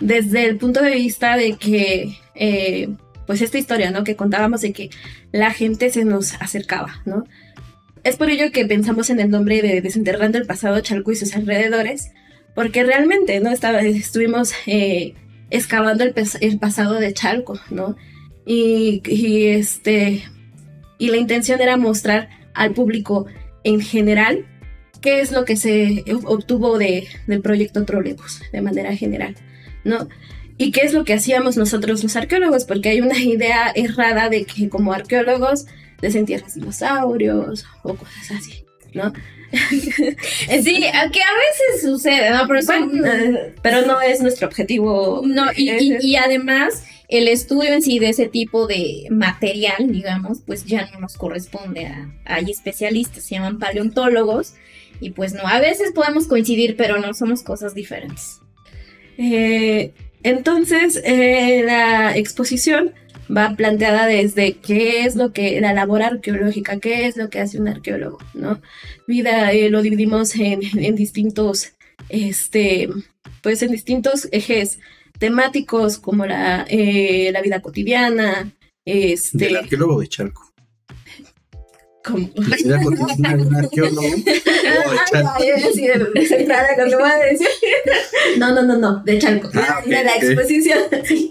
desde 0.00 0.44
el 0.44 0.56
punto 0.56 0.82
de 0.82 0.94
vista 0.94 1.36
de 1.36 1.56
que, 1.56 2.18
eh, 2.34 2.88
pues 3.26 3.42
esta 3.42 3.58
historia, 3.58 3.90
¿no? 3.90 4.04
Que 4.04 4.16
contábamos 4.16 4.60
de 4.60 4.72
que 4.72 4.90
la 5.32 5.50
gente 5.50 5.90
se 5.90 6.04
nos 6.04 6.34
acercaba, 6.34 7.02
¿no? 7.04 7.24
Es 8.04 8.16
por 8.16 8.30
ello 8.30 8.52
que 8.52 8.64
pensamos 8.64 9.10
en 9.10 9.20
el 9.20 9.30
nombre 9.30 9.60
de 9.60 9.80
Desenterrando 9.80 10.38
el 10.38 10.46
pasado 10.46 10.80
Chalco 10.80 11.12
y 11.12 11.16
sus 11.16 11.34
alrededores, 11.34 12.12
porque 12.54 12.84
realmente, 12.84 13.40
¿no? 13.40 13.50
Estaba, 13.50 13.80
estuvimos 13.80 14.52
eh, 14.66 15.14
excavando 15.50 16.04
el, 16.04 16.58
pasado 16.58 16.94
de 16.94 17.12
Chalco, 17.12 17.58
¿no? 17.70 17.96
Y, 18.46 19.02
y, 19.04 19.48
este, 19.48 20.22
y 20.96 21.08
la 21.08 21.16
intención 21.16 21.60
era 21.60 21.76
mostrar 21.76 22.28
al 22.54 22.72
público 22.72 23.26
en 23.64 23.80
general 23.80 24.46
qué 25.00 25.20
es 25.20 25.32
lo 25.32 25.44
que 25.44 25.56
se 25.56 26.04
obtuvo 26.24 26.78
de, 26.78 27.06
del 27.26 27.40
proyecto 27.40 27.84
Trolebus 27.84 28.40
de 28.52 28.62
manera 28.62 28.94
general, 28.96 29.36
¿no? 29.88 30.08
¿Y 30.56 30.72
qué 30.72 30.82
es 30.82 30.92
lo 30.92 31.04
que 31.04 31.14
hacíamos 31.14 31.56
nosotros 31.56 32.02
los 32.02 32.16
arqueólogos? 32.16 32.64
Porque 32.64 32.90
hay 32.90 33.00
una 33.00 33.18
idea 33.22 33.72
errada 33.74 34.28
de 34.28 34.44
que 34.44 34.68
como 34.68 34.92
arqueólogos 34.92 35.66
desentierras 36.00 36.54
dinosaurios 36.54 37.66
o 37.82 37.94
cosas 37.94 38.30
así, 38.38 38.64
¿no? 38.94 39.12
sí, 39.70 40.80
que 40.80 40.86
a 40.86 41.34
veces 41.72 41.82
sucede, 41.82 42.30
¿no? 42.30 42.46
Pero, 42.46 42.60
pero 43.62 43.86
no 43.86 44.00
es 44.00 44.20
nuestro 44.20 44.46
objetivo. 44.46 45.22
No, 45.24 45.46
y, 45.56 45.96
y 46.00 46.16
además 46.16 46.84
el 47.08 47.26
estudio 47.28 47.72
en 47.72 47.82
sí 47.82 47.98
de 47.98 48.10
ese 48.10 48.28
tipo 48.28 48.66
de 48.66 49.06
material, 49.10 49.90
digamos, 49.90 50.40
pues 50.46 50.66
ya 50.66 50.90
no 50.92 51.00
nos 51.00 51.16
corresponde 51.16 51.86
a, 51.86 52.12
hay 52.26 52.50
especialistas, 52.50 53.24
se 53.24 53.36
llaman 53.36 53.58
paleontólogos, 53.58 54.54
y 55.00 55.10
pues 55.10 55.32
no, 55.32 55.46
a 55.46 55.60
veces 55.60 55.92
podemos 55.92 56.26
coincidir, 56.26 56.76
pero 56.76 56.98
no 56.98 57.14
somos 57.14 57.42
cosas 57.42 57.74
diferentes. 57.74 58.37
Eh, 59.18 59.92
entonces, 60.22 61.00
eh, 61.04 61.62
la 61.66 62.16
exposición 62.16 62.94
va 63.36 63.54
planteada 63.56 64.06
desde 64.06 64.54
qué 64.54 65.04
es 65.04 65.16
lo 65.16 65.32
que 65.32 65.60
la 65.60 65.74
labor 65.74 66.02
arqueológica, 66.02 66.78
qué 66.78 67.06
es 67.06 67.16
lo 67.16 67.28
que 67.28 67.40
hace 67.40 67.60
un 67.60 67.68
arqueólogo, 67.68 68.18
¿no? 68.32 68.62
Vida 69.06 69.52
eh, 69.52 69.68
lo 69.68 69.82
dividimos 69.82 70.34
en, 70.36 70.60
distintos, 70.94 71.72
este, 72.08 72.88
pues 73.42 73.62
en 73.62 73.72
distintos 73.72 74.28
ejes 74.32 74.78
temáticos 75.18 75.98
como 75.98 76.24
la, 76.24 76.66
la 76.70 77.42
vida 77.42 77.60
cotidiana, 77.60 78.52
este. 78.84 79.56
Arqueólogo 79.58 80.00
de 80.00 80.08
Charco. 80.08 80.47
Como 82.08 82.28
un 82.36 83.56
arqueólogo. 83.56 84.08
No, 88.38 88.54
no, 88.54 88.62
no, 88.62 88.76
no, 88.78 89.02
de 89.04 89.18
Chalco, 89.18 89.48
Ah, 89.54 89.82
de 89.84 89.90
la 90.04 90.14
exposición. 90.16 90.78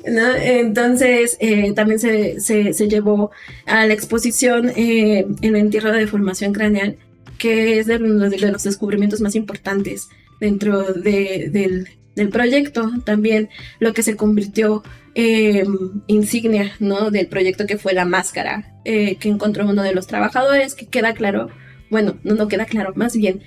¿no? 0.09 0.35
Entonces, 0.35 1.37
eh, 1.39 1.73
también 1.73 1.99
se, 1.99 2.39
se, 2.41 2.73
se 2.73 2.87
llevó 2.87 3.31
a 3.65 3.85
la 3.85 3.93
exposición 3.93 4.69
eh, 4.75 5.25
en 5.41 5.55
el 5.55 5.61
entierro 5.61 5.91
de 5.91 5.99
deformación 5.99 6.53
craneal, 6.53 6.97
que 7.37 7.79
es 7.79 7.85
de 7.87 7.97
de 7.99 8.37
los 8.51 8.63
descubrimientos 8.63 9.21
más 9.21 9.35
importantes 9.35 10.09
dentro 10.39 10.81
de- 10.93 11.49
del, 11.51 11.87
del 12.15 12.29
proyecto. 12.29 12.91
También 13.05 13.49
lo 13.79 13.93
que 13.93 14.03
se 14.03 14.15
convirtió 14.15 14.83
eh, 15.19 15.65
insignia 16.05 16.73
¿no? 16.79 17.09
del 17.09 17.25
proyecto 17.25 17.65
que 17.65 17.79
fue 17.79 17.93
la 17.93 18.05
máscara 18.05 18.75
eh, 18.85 19.15
que 19.15 19.29
encontró 19.29 19.67
uno 19.67 19.81
de 19.81 19.95
los 19.95 20.05
trabajadores, 20.05 20.75
que 20.75 20.85
queda 20.85 21.15
claro, 21.15 21.49
bueno, 21.89 22.19
no, 22.23 22.35
no 22.35 22.47
queda 22.47 22.65
claro, 22.65 22.93
más 22.95 23.17
bien, 23.17 23.41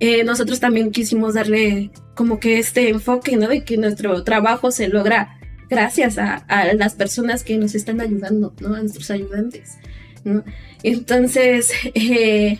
eh, 0.00 0.24
nosotros 0.24 0.58
también 0.58 0.90
quisimos 0.90 1.34
darle 1.34 1.92
como 2.16 2.40
que 2.40 2.58
este 2.58 2.88
enfoque, 2.88 3.36
¿no? 3.36 3.46
De 3.46 3.62
que 3.62 3.76
nuestro 3.76 4.24
trabajo 4.24 4.72
se 4.72 4.88
logra 4.88 5.38
gracias 5.70 6.18
a, 6.18 6.44
las 6.74 6.96
personas 6.96 7.44
que 7.44 7.56
nos 7.56 7.76
están 7.76 8.00
ayudando, 8.00 8.52
¿no? 8.58 8.74
A 8.74 8.80
nuestros 8.80 9.08
ayudantes, 9.12 9.78
¿no? 10.24 10.42
Entonces, 10.82 11.70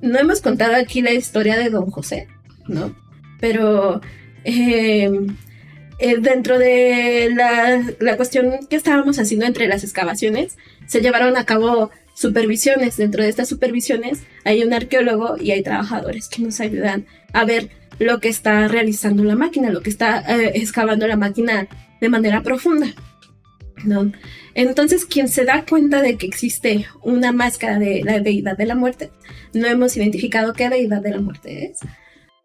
no 0.00 0.20
hemos 0.20 0.40
contado 0.40 0.76
aquí 0.76 1.02
la 1.02 1.10
historia 1.10 1.56
de 1.56 1.68
don 1.68 1.90
José, 1.90 2.28
¿no? 2.68 2.94
Pero 3.40 4.00
eh, 6.02 6.18
dentro 6.18 6.58
de 6.58 7.30
la, 7.34 7.80
la 8.00 8.16
cuestión 8.16 8.66
que 8.68 8.76
estábamos 8.76 9.18
haciendo 9.18 9.46
entre 9.46 9.68
las 9.68 9.84
excavaciones, 9.84 10.58
se 10.86 11.00
llevaron 11.00 11.36
a 11.36 11.46
cabo 11.46 11.90
supervisiones. 12.14 12.96
Dentro 12.96 13.22
de 13.22 13.28
estas 13.28 13.48
supervisiones 13.48 14.20
hay 14.44 14.64
un 14.64 14.72
arqueólogo 14.72 15.36
y 15.38 15.52
hay 15.52 15.62
trabajadores 15.62 16.28
que 16.28 16.42
nos 16.42 16.60
ayudan 16.60 17.06
a 17.32 17.44
ver 17.44 17.70
lo 18.00 18.18
que 18.18 18.28
está 18.28 18.66
realizando 18.66 19.22
la 19.22 19.36
máquina, 19.36 19.70
lo 19.70 19.80
que 19.80 19.90
está 19.90 20.20
eh, 20.20 20.52
excavando 20.54 21.06
la 21.06 21.16
máquina 21.16 21.68
de 22.00 22.08
manera 22.08 22.42
profunda. 22.42 22.88
¿no? 23.84 24.10
Entonces, 24.54 25.04
quien 25.04 25.28
se 25.28 25.44
da 25.44 25.64
cuenta 25.64 26.02
de 26.02 26.16
que 26.16 26.26
existe 26.26 26.86
una 27.02 27.32
máscara 27.32 27.78
de 27.78 28.02
la 28.02 28.18
deidad 28.18 28.56
de 28.56 28.66
la 28.66 28.74
muerte, 28.74 29.10
no 29.54 29.66
hemos 29.66 29.96
identificado 29.96 30.52
qué 30.52 30.68
deidad 30.68 31.00
de 31.00 31.10
la 31.10 31.20
muerte 31.20 31.66
es, 31.66 31.78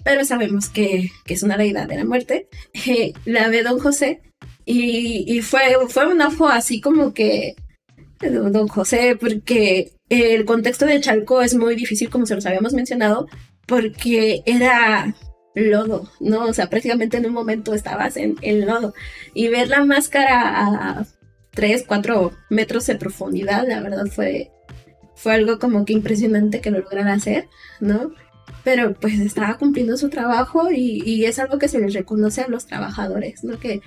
pero 0.07 0.23
sabemos 0.23 0.69
que, 0.69 1.11
que 1.25 1.33
es 1.33 1.43
una 1.43 1.57
deidad 1.57 1.85
de 1.85 1.97
la 1.97 2.05
muerte. 2.05 2.47
Eh, 2.87 3.11
la 3.25 3.49
ve 3.49 3.61
don 3.61 3.77
José 3.77 4.21
y, 4.63 5.25
y 5.27 5.41
fue, 5.41 5.59
fue 5.89 6.07
un 6.07 6.21
ojo 6.21 6.47
así 6.47 6.79
como 6.79 7.13
que 7.13 7.57
eh, 8.21 8.29
don 8.29 8.69
José, 8.69 9.17
porque 9.19 9.91
el 10.07 10.45
contexto 10.45 10.85
de 10.85 11.01
Chalco 11.01 11.41
es 11.41 11.55
muy 11.55 11.75
difícil, 11.75 12.09
como 12.09 12.25
se 12.25 12.35
los 12.35 12.45
habíamos 12.45 12.71
mencionado, 12.71 13.27
porque 13.65 14.43
era 14.45 15.13
lodo, 15.55 16.09
¿no? 16.21 16.45
O 16.45 16.53
sea, 16.53 16.69
prácticamente 16.69 17.17
en 17.17 17.25
un 17.25 17.33
momento 17.33 17.73
estabas 17.73 18.15
en 18.15 18.37
el 18.41 18.65
lodo 18.65 18.93
y 19.33 19.49
ver 19.49 19.67
la 19.67 19.83
máscara 19.83 20.99
a 20.99 21.05
3, 21.51 21.83
4 21.85 22.31
metros 22.49 22.87
de 22.87 22.95
profundidad, 22.95 23.67
la 23.67 23.81
verdad 23.81 24.05
fue, 24.05 24.51
fue 25.15 25.33
algo 25.33 25.59
como 25.59 25.83
que 25.83 25.91
impresionante 25.91 26.61
que 26.61 26.71
lo 26.71 26.79
lograra 26.79 27.11
hacer, 27.11 27.49
¿no? 27.81 28.13
Pero 28.63 28.93
pues 28.93 29.19
estaba 29.19 29.57
cumpliendo 29.57 29.97
su 29.97 30.09
trabajo 30.09 30.69
y, 30.71 31.25
es 31.25 31.39
algo 31.39 31.57
que 31.57 31.67
se 31.67 31.79
les 31.79 31.93
reconoce 31.93 32.41
a 32.41 32.47
los 32.47 32.65
trabajadores, 32.65 33.43
¿no? 33.43 33.59
Que, 33.59 33.81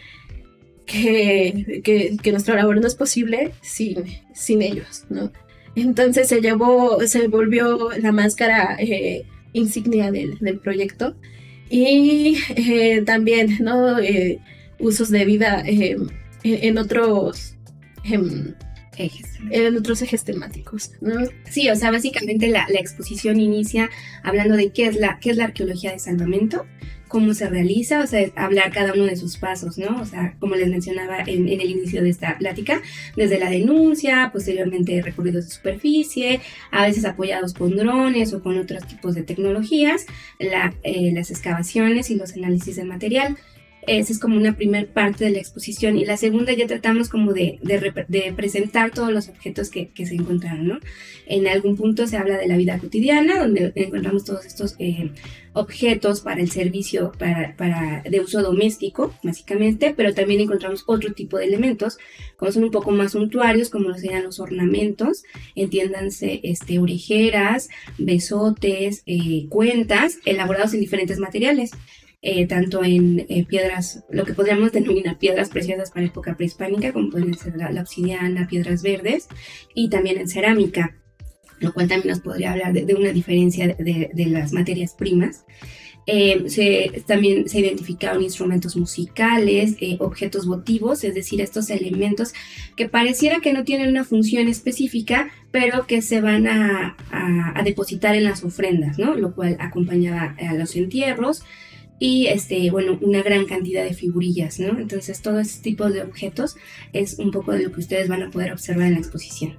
que, 0.87 2.19
nuestra 2.33 2.57
labor 2.57 2.81
no 2.81 2.87
es 2.87 2.95
posible 2.95 3.53
sin, 3.61 4.05
sin 4.35 4.63
ellos, 4.63 5.05
¿no? 5.09 5.31
Entonces 5.77 6.29
se 6.29 6.41
llevó, 6.41 7.01
se 7.07 7.29
volvió 7.29 7.91
la 8.01 8.13
máscara 8.13 8.77
eh, 8.79 9.25
insignia 9.53 10.11
del, 10.11 10.39
del 10.39 10.59
proyecto 10.59 11.15
y 11.69 12.39
eh, 12.57 13.03
también, 13.03 13.59
¿no? 13.61 13.99
Eh, 14.01 14.41
usos 14.79 15.11
de 15.11 15.25
vida 15.25 15.63
en, 15.65 16.11
en 16.43 16.79
otros... 16.79 17.55
em, 18.05 18.55
Ejes. 19.05 19.27
en 19.51 19.77
otros 19.77 20.03
ejes 20.03 20.25
temáticos. 20.25 20.93
Sí, 21.49 21.71
o 21.71 21.77
sea, 21.77 21.91
básicamente 21.91 22.49
la, 22.49 22.67
exposición 22.71 23.41
inicia 23.41 23.91
hablando 24.23 24.57
de 24.57 24.71
qué 24.71 24.87
es 24.87 24.97
la, 24.97 25.19
qué 25.21 25.31
es 25.31 25.37
la 25.37 25.45
arqueología 25.45 25.93
de 25.93 25.99
salvamento, 25.99 26.67
cómo 27.09 27.35
se 27.35 27.49
realiza, 27.49 28.01
o 28.01 28.07
sea, 28.07 28.31
hablar 28.37 28.71
cada 28.73 28.93
uno 28.93 29.05
de 29.05 29.17
sus 29.17 29.37
pasos, 29.37 29.79
¿no? 29.79 30.01
O 30.01 30.05
sea, 30.05 30.37
como 30.39 30.55
les 30.55 30.69
mencionaba 30.69 31.19
en, 31.27 31.49
el 31.49 31.69
inicio 31.69 32.03
de 32.03 32.09
esta 32.11 32.39
plática, 32.39 32.81
desde 33.17 33.39
la 33.39 33.51
denuncia, 33.51 34.31
posteriormente 34.33 35.03
recorridos 35.03 35.47
de 35.47 35.51
superficie, 35.51 36.41
a 36.71 36.87
veces 36.87 37.05
apoyados 37.05 37.53
con 37.53 37.77
drones 37.77 38.33
o 38.33 38.43
con 38.43 38.59
otros 38.59 38.87
tipos 38.87 39.15
de 39.15 39.25
tecnologías, 39.25 40.07
eh, 40.39 41.11
las 41.13 41.31
excavaciones 41.31 42.11
y 42.11 42.15
los 42.15 42.35
análisis 42.35 42.77
del 42.77 42.87
material. 42.87 43.37
Esa 43.87 44.13
es 44.13 44.19
como 44.19 44.37
una 44.37 44.57
primer 44.57 44.89
parte 44.89 45.25
de 45.25 45.31
la 45.31 45.39
exposición 45.39 45.99
y 45.99 46.05
la 46.05 46.17
segunda 46.17 46.53
ya 46.53 46.67
tratamos 46.67 47.09
como 47.09 47.33
de, 47.33 47.59
presentar 48.37 48.91
todos 48.91 49.11
los 49.13 49.29
objetos 49.29 49.71
que, 49.71 49.89
que 49.89 50.07
se 50.07 50.15
encontraron, 50.15 50.67
¿no? 50.69 50.79
En 51.27 51.47
algún 51.49 51.77
punto 51.77 52.07
se 52.07 52.17
habla 52.17 52.37
de 52.37 52.47
la 52.47 52.57
vida 52.57 52.79
cotidiana, 52.79 53.41
donde 53.41 53.73
encontramos 53.77 54.25
todos 54.25 54.45
estos 54.45 54.77
eh, 54.79 55.11
objetos 55.55 56.21
para 56.21 56.41
el 56.41 56.51
servicio 56.51 57.13
para, 57.19 57.57
para- 57.57 58.03
de 58.09 58.21
uso 58.21 58.43
doméstico, 58.43 59.15
básicamente, 59.23 59.95
pero 59.97 60.13
también 60.15 60.41
encontramos 60.41 60.85
otro 60.87 61.13
tipo 61.15 61.39
de 61.39 61.47
elementos, 61.47 61.99
como 62.37 62.53
son 62.53 62.65
un 62.65 62.71
poco 62.71 62.91
más 62.91 63.13
suntuarios, 63.13 63.71
como 63.71 63.89
lo 63.89 63.97
serían 63.99 64.25
los 64.25 64.41
ornamentos, 64.41 65.23
entiéndanse 65.55 66.41
este, 66.45 66.79
orejeras, 66.79 67.69
besotes, 67.99 69.03
eh, 69.07 69.47
cuentas, 69.49 70.19
elaborados 70.25 70.75
en 70.75 70.81
diferentes 70.81 71.19
materiales. 71.19 71.71
Eh, 72.23 72.47
tanto 72.47 72.85
en 72.85 73.27
eh, 73.29 73.45
piedras, 73.49 74.05
lo 74.11 74.25
que 74.25 74.35
podríamos 74.35 74.73
denominar 74.73 75.19
piedras 75.19 75.49
preciosas 75.49 75.91
para 75.91 76.07
época 76.07 76.37
prehispánica, 76.37 76.93
como 76.93 77.11
pueden 77.11 77.35
ser 77.35 77.57
la, 77.57 77.71
la 77.71 77.81
obsidiana, 77.83 78.47
piedras 78.49 78.83
verdes, 78.83 79.29
y 79.75 79.89
también 79.89 80.19
en 80.19 80.29
cerámica, 80.29 80.97
lo 81.61 81.73
cual 81.73 81.89
también 81.89 82.09
nos 82.11 82.21
podría 82.21 82.53
hablar 82.53 82.73
de, 82.73 82.85
de 82.85 82.95
una 82.95 83.13
diferencia 83.13 83.69
de, 83.69 84.11
de- 84.13 84.27
las 84.27 84.53
materias 84.53 84.95
primas. 84.95 85.45
Eh, 86.07 86.45
se, 86.49 87.05
también 87.07 87.49
se 87.49 87.61
identificaron 87.61 88.23
instrumentos 88.23 88.75
musicales, 88.77 89.77
eh, 89.81 89.97
objetos 90.01 90.47
votivos, 90.47 91.05
es 91.05 91.15
decir, 91.15 91.41
estos 91.41 91.71
elementos 91.71 92.33
que 92.77 92.89
pareciera 92.89 93.41
que 93.41 93.53
no 93.53 93.65
tienen 93.65 93.89
una 93.91 94.05
función 94.05 94.49
específica, 94.49 95.31
pero 95.53 95.87
que 95.87 96.01
se 96.03 96.21
van 96.21 96.47
a, 96.49 96.97
a- 97.11 97.53
a 97.59 97.63
depositar 97.63 98.15
en 98.17 98.25
las 98.25 98.43
ofrendas, 98.45 98.99
¿no? 98.99 99.15
Lo 99.15 99.35
cual 99.35 99.57
acompañaba 99.61 100.35
a 100.41 100.55
los 100.55 100.75
entierros 100.75 101.43
y, 102.01 102.27
este, 102.29 102.71
bueno, 102.71 102.99
una 103.03 103.23
gran 103.23 103.45
cantidad 103.45 103.85
de 103.85 103.93
figurillas, 103.93 104.59
¿no? 104.59 104.79
Entonces, 104.79 105.21
todo 105.21 105.39
este 105.39 105.63
tipo 105.63 105.91
de 105.91 106.03
objetos 106.03 106.57
es 106.95 107.19
un 107.19 107.31
poco 107.31 107.53
de 107.53 107.63
lo 107.63 107.73
que 107.73 107.81
ustedes 107.81 108.09
van 108.09 108.23
a 108.23 108.31
poder 108.31 108.53
observar 108.53 108.87
en 108.87 108.95
la 108.95 109.01
exposición. 109.01 109.59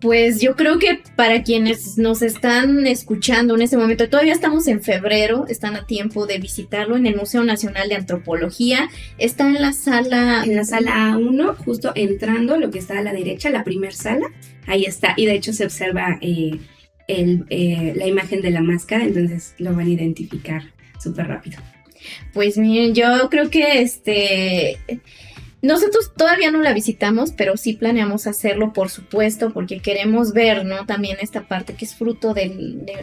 Pues 0.00 0.40
yo 0.40 0.56
creo 0.56 0.80
que 0.80 1.00
para 1.14 1.44
quienes 1.44 1.96
nos 1.96 2.22
están 2.22 2.88
escuchando 2.88 3.54
en 3.54 3.62
este 3.62 3.76
momento, 3.76 4.08
todavía 4.08 4.32
estamos 4.32 4.66
en 4.66 4.82
febrero, 4.82 5.46
están 5.48 5.76
a 5.76 5.86
tiempo 5.86 6.26
de 6.26 6.38
visitarlo 6.38 6.96
en 6.96 7.06
el 7.06 7.14
Museo 7.14 7.44
Nacional 7.44 7.88
de 7.88 7.94
Antropología. 7.94 8.88
Está 9.16 9.46
en 9.46 9.62
la 9.62 9.72
sala. 9.72 10.42
En 10.44 10.56
la 10.56 10.64
sala 10.64 11.12
A1, 11.12 11.54
justo 11.54 11.92
entrando, 11.94 12.56
lo 12.56 12.72
que 12.72 12.80
está 12.80 12.98
a 12.98 13.02
la 13.02 13.12
derecha, 13.12 13.48
la 13.50 13.62
primer 13.62 13.94
sala, 13.94 14.26
ahí 14.66 14.86
está. 14.86 15.14
Y 15.16 15.26
de 15.26 15.34
hecho 15.34 15.52
se 15.52 15.66
observa 15.66 16.18
eh, 16.20 16.58
el, 17.06 17.44
eh, 17.48 17.92
la 17.94 18.08
imagen 18.08 18.42
de 18.42 18.50
la 18.50 18.60
máscara, 18.60 19.04
entonces 19.04 19.54
lo 19.58 19.72
van 19.72 19.86
a 19.86 19.90
identificar 19.90 20.71
súper 21.02 21.26
rápido. 21.28 21.58
Pues 22.32 22.58
miren, 22.58 22.94
yo 22.94 23.28
creo 23.30 23.50
que 23.50 23.80
este. 23.82 24.78
Nosotros 25.64 26.12
todavía 26.16 26.50
no 26.50 26.58
la 26.60 26.72
visitamos, 26.74 27.30
pero 27.30 27.56
sí 27.56 27.74
planeamos 27.74 28.26
hacerlo, 28.26 28.72
por 28.72 28.90
supuesto, 28.90 29.52
porque 29.52 29.78
queremos 29.78 30.32
ver, 30.32 30.64
¿no? 30.64 30.86
También 30.86 31.18
esta 31.20 31.46
parte 31.46 31.74
que 31.74 31.84
es 31.84 31.94
fruto 31.94 32.34
de 32.34 32.48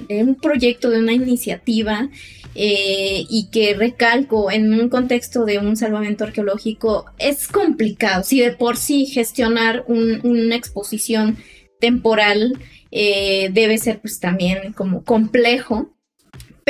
un 0.10 0.36
proyecto, 0.36 0.89
de 0.89 1.00
una 1.00 1.14
iniciativa, 1.14 2.10
eh, 2.56 3.24
y 3.30 3.47
que 3.50 3.76
recalco, 3.76 4.52
en 4.52 4.74
un 4.74 4.89
contexto 4.89 5.45
de 5.45 5.60
un 5.60 5.78
salvamento 5.78 6.26
arqueológico, 6.26 7.06
es 7.18 7.47
complicado. 7.47 8.24
Si 8.26 8.41
de 8.41 8.52
por 8.52 8.76
sí 8.76 9.06
gestionar 9.06 9.86
un- 9.88 10.20
una 10.26 10.56
exposición 10.58 11.38
temporal 11.80 12.60
eh, 12.91 13.52
debe 13.54 13.78
ser 13.78 14.02
pues 14.02 14.20
también 14.20 14.74
como 14.74 15.06
complejo. 15.06 15.95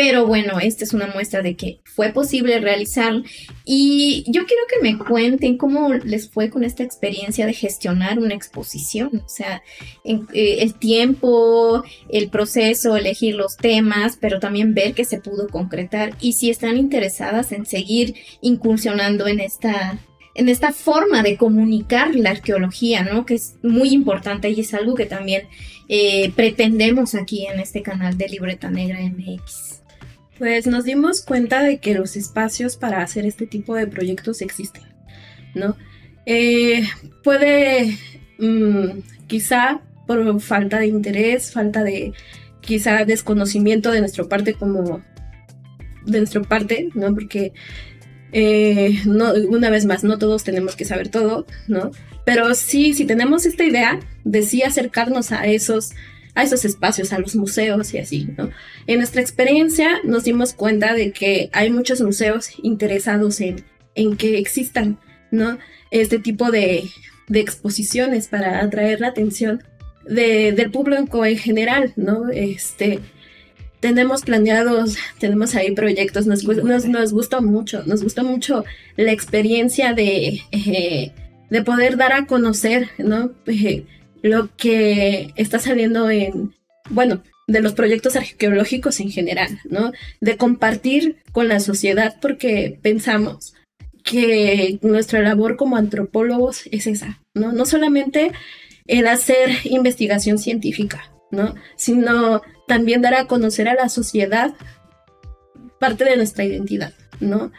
Pero 0.02 0.26
bueno, 0.26 0.62
esta 0.62 0.86
es 0.86 0.94
una 0.94 1.08
muestra 1.08 1.42
de 1.42 1.58
que 1.58 1.82
fue 1.84 2.14
posible 2.14 2.58
realizar. 2.62 3.22
Y 3.66 4.24
yo 4.28 4.46
quiero 4.46 4.64
que 4.70 4.82
me 4.82 4.98
cuenten 4.98 5.58
cómo 5.58 5.94
les 5.94 6.30
fue 6.30 6.50
con 6.50 6.64
esta 6.64 6.84
experiencia 6.84 7.46
de 7.46 7.52
gestionar 7.52 8.18
una 8.18 8.34
exposición. 8.34 9.22
O 9.26 9.28
sea, 9.28 9.62
eh, 10.06 10.60
el 10.62 10.76
tiempo, 10.76 11.84
el 12.10 12.30
proceso, 12.30 12.96
elegir 12.96 13.36
los 13.36 13.58
temas, 13.58 14.18
pero 14.22 14.40
también 14.40 14.74
ver 14.74 14.94
que 14.94 15.04
se 15.04 15.20
pudo 15.20 15.50
concretar. 15.50 16.16
Y 16.22 16.32
si 16.32 16.50
están 16.50 16.78
interesadas 16.78 17.52
en 17.52 17.66
seguir 17.66 18.16
incursionando 18.40 19.28
en 19.28 19.42
esta, 19.42 20.00
en 20.34 20.48
esta 20.48 20.72
forma 20.72 21.24
de 21.24 21.36
comunicar 21.36 22.16
la 22.16 22.30
arqueología, 22.30 23.04
¿no? 23.04 23.26
Que 23.26 23.34
es 23.34 23.56
muy 23.64 23.90
importante 23.90 24.50
y 24.50 24.62
es 24.62 24.74
algo 24.74 24.96
que 24.96 25.08
también 25.08 25.50
eh, 25.90 26.32
pretendemos 26.38 27.16
aquí 27.16 27.48
en 27.48 27.60
este 27.60 27.82
canal 27.82 28.18
de 28.18 28.30
Libreta 28.30 28.72
Negra 28.72 29.00
MX. 29.02 29.79
Pues 30.40 30.66
nos 30.66 30.86
dimos 30.86 31.22
cuenta 31.22 31.62
de 31.62 31.80
que 31.80 31.94
los 31.94 32.16
espacios 32.16 32.78
para 32.78 33.04
hacer 33.04 33.26
este 33.26 33.46
tipo 33.46 33.76
de 33.76 33.86
proyectos 33.86 34.42
existen, 34.42 34.84
¿no? 35.54 35.78
Eh, 36.26 36.88
puede, 37.24 37.98
mm, 38.40 39.02
quizá 39.28 39.82
por 40.08 40.40
falta 40.42 40.80
de 40.80 40.88
interés, 40.88 41.52
falta 41.52 41.84
de 41.84 42.14
quizá 42.62 43.06
desconocimiento 43.06 43.92
de 43.92 44.00
nuestra 44.00 44.24
parte 44.24 44.54
como 44.54 45.04
de 46.06 46.18
nuestra 46.20 46.42
parte, 46.42 46.90
¿no? 46.94 47.14
Porque 47.14 47.54
eh, 48.32 49.02
no, 49.06 49.34
una 49.50 49.70
vez 49.70 49.86
más, 49.86 50.04
no 50.04 50.18
todos 50.18 50.44
tenemos 50.44 50.76
que 50.76 50.86
saber 50.86 51.10
todo, 51.10 51.46
¿no? 51.68 51.92
Pero 52.26 52.54
sí, 52.54 52.94
si 52.94 53.06
tenemos 53.06 53.46
esta 53.46 53.64
idea 53.64 54.00
de 54.24 54.44
sí 54.44 54.62
acercarnos 54.62 55.32
a 55.32 55.48
esos, 55.48 55.92
a 56.40 56.44
esos 56.44 56.66
espacios, 56.66 57.14
a 57.14 57.20
los 57.20 57.36
museos 57.36 57.94
y 57.94 57.98
así, 57.98 58.28
¿no? 58.38 58.50
En 58.88 58.98
nuestra 58.98 59.22
experiencia 59.22 60.00
nos 60.04 60.24
dimos 60.24 60.54
cuenta 60.54 60.94
de 60.94 61.12
que 61.12 61.50
hay 61.54 61.70
muchos 61.70 62.02
museos 62.02 62.50
interesados 62.64 63.42
en, 63.42 63.64
en 63.96 64.16
que 64.16 64.40
existan, 64.40 65.00
¿no? 65.32 65.58
Este 65.92 66.20
tipo 66.20 66.52
de, 66.52 66.90
de 67.28 67.40
exposiciones 67.40 68.28
para 68.28 68.62
atraer 68.62 69.02
la 69.02 69.08
atención 69.08 69.64
de, 70.08 70.52
del 70.54 70.72
público 70.72 71.26
en 71.26 71.38
general, 71.38 71.94
¿no? 71.96 72.30
Este, 72.30 73.00
tenemos 73.80 74.22
planeados, 74.22 74.98
tenemos 75.20 75.56
ahí 75.56 75.72
proyectos, 75.72 76.26
nos, 76.26 76.44
nos, 76.44 76.86
nos 76.86 77.14
gusta 77.14 77.42
mucho, 77.42 77.84
nos 77.86 78.04
gusta 78.04 78.24
mucho 78.24 78.66
la 78.96 79.12
experiencia 79.12 79.94
de, 79.94 80.42
eh, 80.52 81.12
de 81.50 81.64
poder 81.64 81.98
dar 81.98 82.14
a 82.14 82.26
conocer, 82.26 82.90
¿no? 82.98 83.32
Eh, 83.46 83.86
lo 84.22 84.50
que 84.56 85.34
está 85.36 85.60
saliendo 85.60 86.10
en, 86.10 86.54
bueno, 86.90 87.24
de 87.48 87.62
los 87.62 87.74
proyectos 87.74 88.16
arqueológicos 88.16 89.00
en 89.00 89.12
general, 89.12 89.60
¿no? 89.70 89.92
De 90.22 90.38
compartir 90.38 91.18
con 91.32 91.48
la 91.48 91.60
sociedad 91.60 92.16
porque 92.22 92.78
pensamos 92.82 93.54
que 94.04 94.80
nuestra 94.82 95.22
labor 95.22 95.56
como 95.58 95.76
antropólogos 95.76 96.68
es 96.72 96.88
esa, 96.88 97.22
¿no? 97.34 97.52
No 97.52 97.66
solamente 97.66 98.32
el 98.88 99.08
hacer 99.08 99.50
investigación 99.66 100.38
científica, 100.38 101.12
¿no? 101.32 101.56
Sino 101.76 102.42
también 102.68 103.02
dar 103.02 103.16
a 103.16 103.26
conocer 103.26 103.68
a 103.68 103.76
la 103.76 103.90
sociedad 103.90 104.54
parte 105.80 106.06
de 106.06 106.18
nuestra 106.18 106.46
identidad, 106.46 106.94
¿no? 107.20 107.52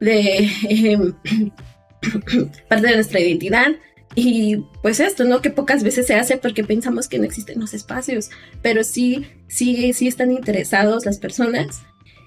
De 0.00 0.48
em, 0.68 1.14
parte 2.68 2.86
de 2.86 2.94
nuestra 2.94 3.20
identidad 3.20 3.72
y 4.14 4.58
pues 4.82 5.00
esto, 5.00 5.24
¿no? 5.24 5.40
Que 5.40 5.50
pocas 5.50 5.82
veces 5.82 6.06
se 6.06 6.14
hace 6.14 6.36
porque 6.36 6.64
pensamos 6.64 7.08
que 7.08 7.18
no 7.18 7.24
existen 7.24 7.60
los 7.60 7.74
espacios, 7.74 8.30
pero 8.60 8.84
sí, 8.84 9.26
sí, 9.48 9.92
sí 9.92 10.08
están 10.08 10.30
interesados 10.30 11.06
las 11.06 11.18
personas. 11.18 11.82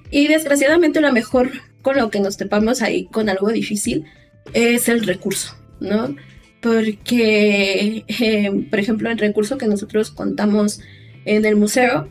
Y 0.09 0.27
desgraciadamente 0.27 1.01
lo 1.01 1.11
mejor 1.11 1.51
con 1.81 1.97
lo 1.97 2.09
que 2.09 2.19
nos 2.19 2.37
topamos 2.37 2.81
ahí 2.81 3.05
con 3.05 3.29
algo 3.29 3.49
difícil 3.51 4.05
es 4.53 4.89
el 4.89 5.05
recurso, 5.05 5.55
¿no? 5.79 6.15
Porque, 6.61 8.03
em, 8.07 8.69
por 8.69 8.79
ejemplo, 8.79 9.09
el 9.11 9.17
recurso 9.17 9.57
que 9.57 9.67
nosotros 9.67 10.09
contamos 10.09 10.79
en 11.25 11.45
el 11.45 11.55
museo 11.55 12.09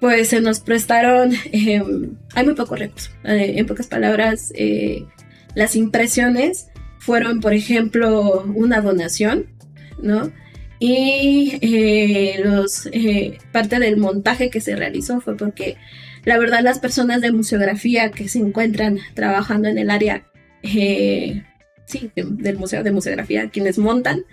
pues 0.00 0.28
se 0.28 0.40
nos 0.40 0.60
prestaron, 0.60 1.32
em, 1.52 2.16
hay 2.34 2.44
muy 2.44 2.54
poco 2.54 2.76
recurso. 2.76 3.10
Eh, 3.24 3.54
en 3.56 3.66
pocas 3.66 3.86
palabras, 3.86 4.52
eh, 4.54 5.04
las 5.54 5.76
impresiones 5.76 6.68
fueron, 6.98 7.40
por 7.40 7.54
ejemplo, 7.54 8.44
una 8.54 8.80
donación, 8.80 9.46
¿no? 10.02 10.32
Y 10.80 11.58
eh, 11.60 12.40
los, 12.44 12.88
parte 13.52 13.78
del 13.78 13.96
montaje 13.96 14.50
que 14.50 14.60
se 14.60 14.76
realizó 14.76 15.20
fue 15.20 15.36
porque 15.36 15.76
la 16.24 16.38
verdad 16.38 16.60
las 16.62 16.78
personas 16.78 17.20
de 17.20 17.32
museografía 17.32 18.10
que 18.10 18.28
se 18.28 18.38
encuentran 18.38 18.98
trabajando 19.14 19.68
en 19.68 19.78
el 19.78 19.90
área 19.90 20.24
sí, 21.88 22.10
del 22.14 22.58
museo 22.58 22.82
de 22.82 22.92
museografía, 22.92 23.48
quienes 23.50 23.78
montan, 23.78 24.24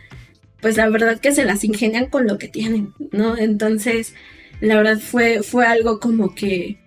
pues 0.62 0.78
la 0.78 0.90
verdad 0.90 1.20
que 1.20 1.32
se 1.32 1.46
las 1.46 1.64
ingenian 1.64 2.08
con 2.08 2.28
lo 2.28 2.38
que 2.38 2.48
tienen, 2.48 2.94
¿no? 3.12 3.38
Entonces, 3.38 4.14
la 4.62 4.76
verdad 4.76 5.00
fue, 5.00 5.42
fue 5.42 5.66
algo 5.66 6.00
como 6.00 6.36
que 6.36 6.78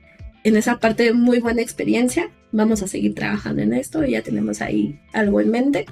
en 0.44 0.56
esa 0.56 0.78
parte 0.78 1.12
muy 1.12 1.40
buena 1.40 1.62
experiencia. 1.62 2.30
Vamos 2.52 2.82
a 2.82 2.88
seguir 2.88 3.14
trabajando 3.14 3.62
en 3.62 3.74
esto, 3.74 4.04
ya 4.04 4.22
tenemos 4.22 4.62
ahí 4.62 4.98
algo 5.12 5.40
en 5.40 5.50
mente, 5.50 5.86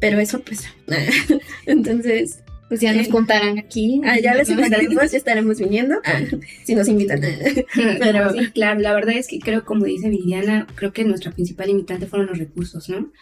pero 0.00 0.18
es 0.18 0.30
sorpresa. 0.30 0.68
Entonces, 1.66 2.42
pues 2.72 2.80
ya 2.80 2.94
nos 2.94 3.08
eh, 3.08 3.10
contarán 3.10 3.58
aquí. 3.58 4.00
Ah, 4.02 4.18
ya 4.18 4.34
les 4.34 4.48
contaremos, 4.48 5.10
ya 5.10 5.18
estaremos 5.18 5.58
viniendo, 5.58 5.96
ah, 6.06 6.20
si 6.64 6.74
nos 6.74 6.88
invitan. 6.88 7.20
Pero 7.74 8.32
sí, 8.32 8.50
claro, 8.50 8.80
la 8.80 8.94
verdad 8.94 9.14
es 9.14 9.28
que 9.28 9.40
creo, 9.40 9.66
como 9.66 9.84
dice 9.84 10.08
Viviana, 10.08 10.66
creo 10.74 10.90
que 10.90 11.04
nuestra 11.04 11.32
principal 11.32 11.66
limitante 11.66 12.06
fueron 12.06 12.28
los 12.28 12.38
recursos, 12.38 12.88
¿no? 12.88 13.12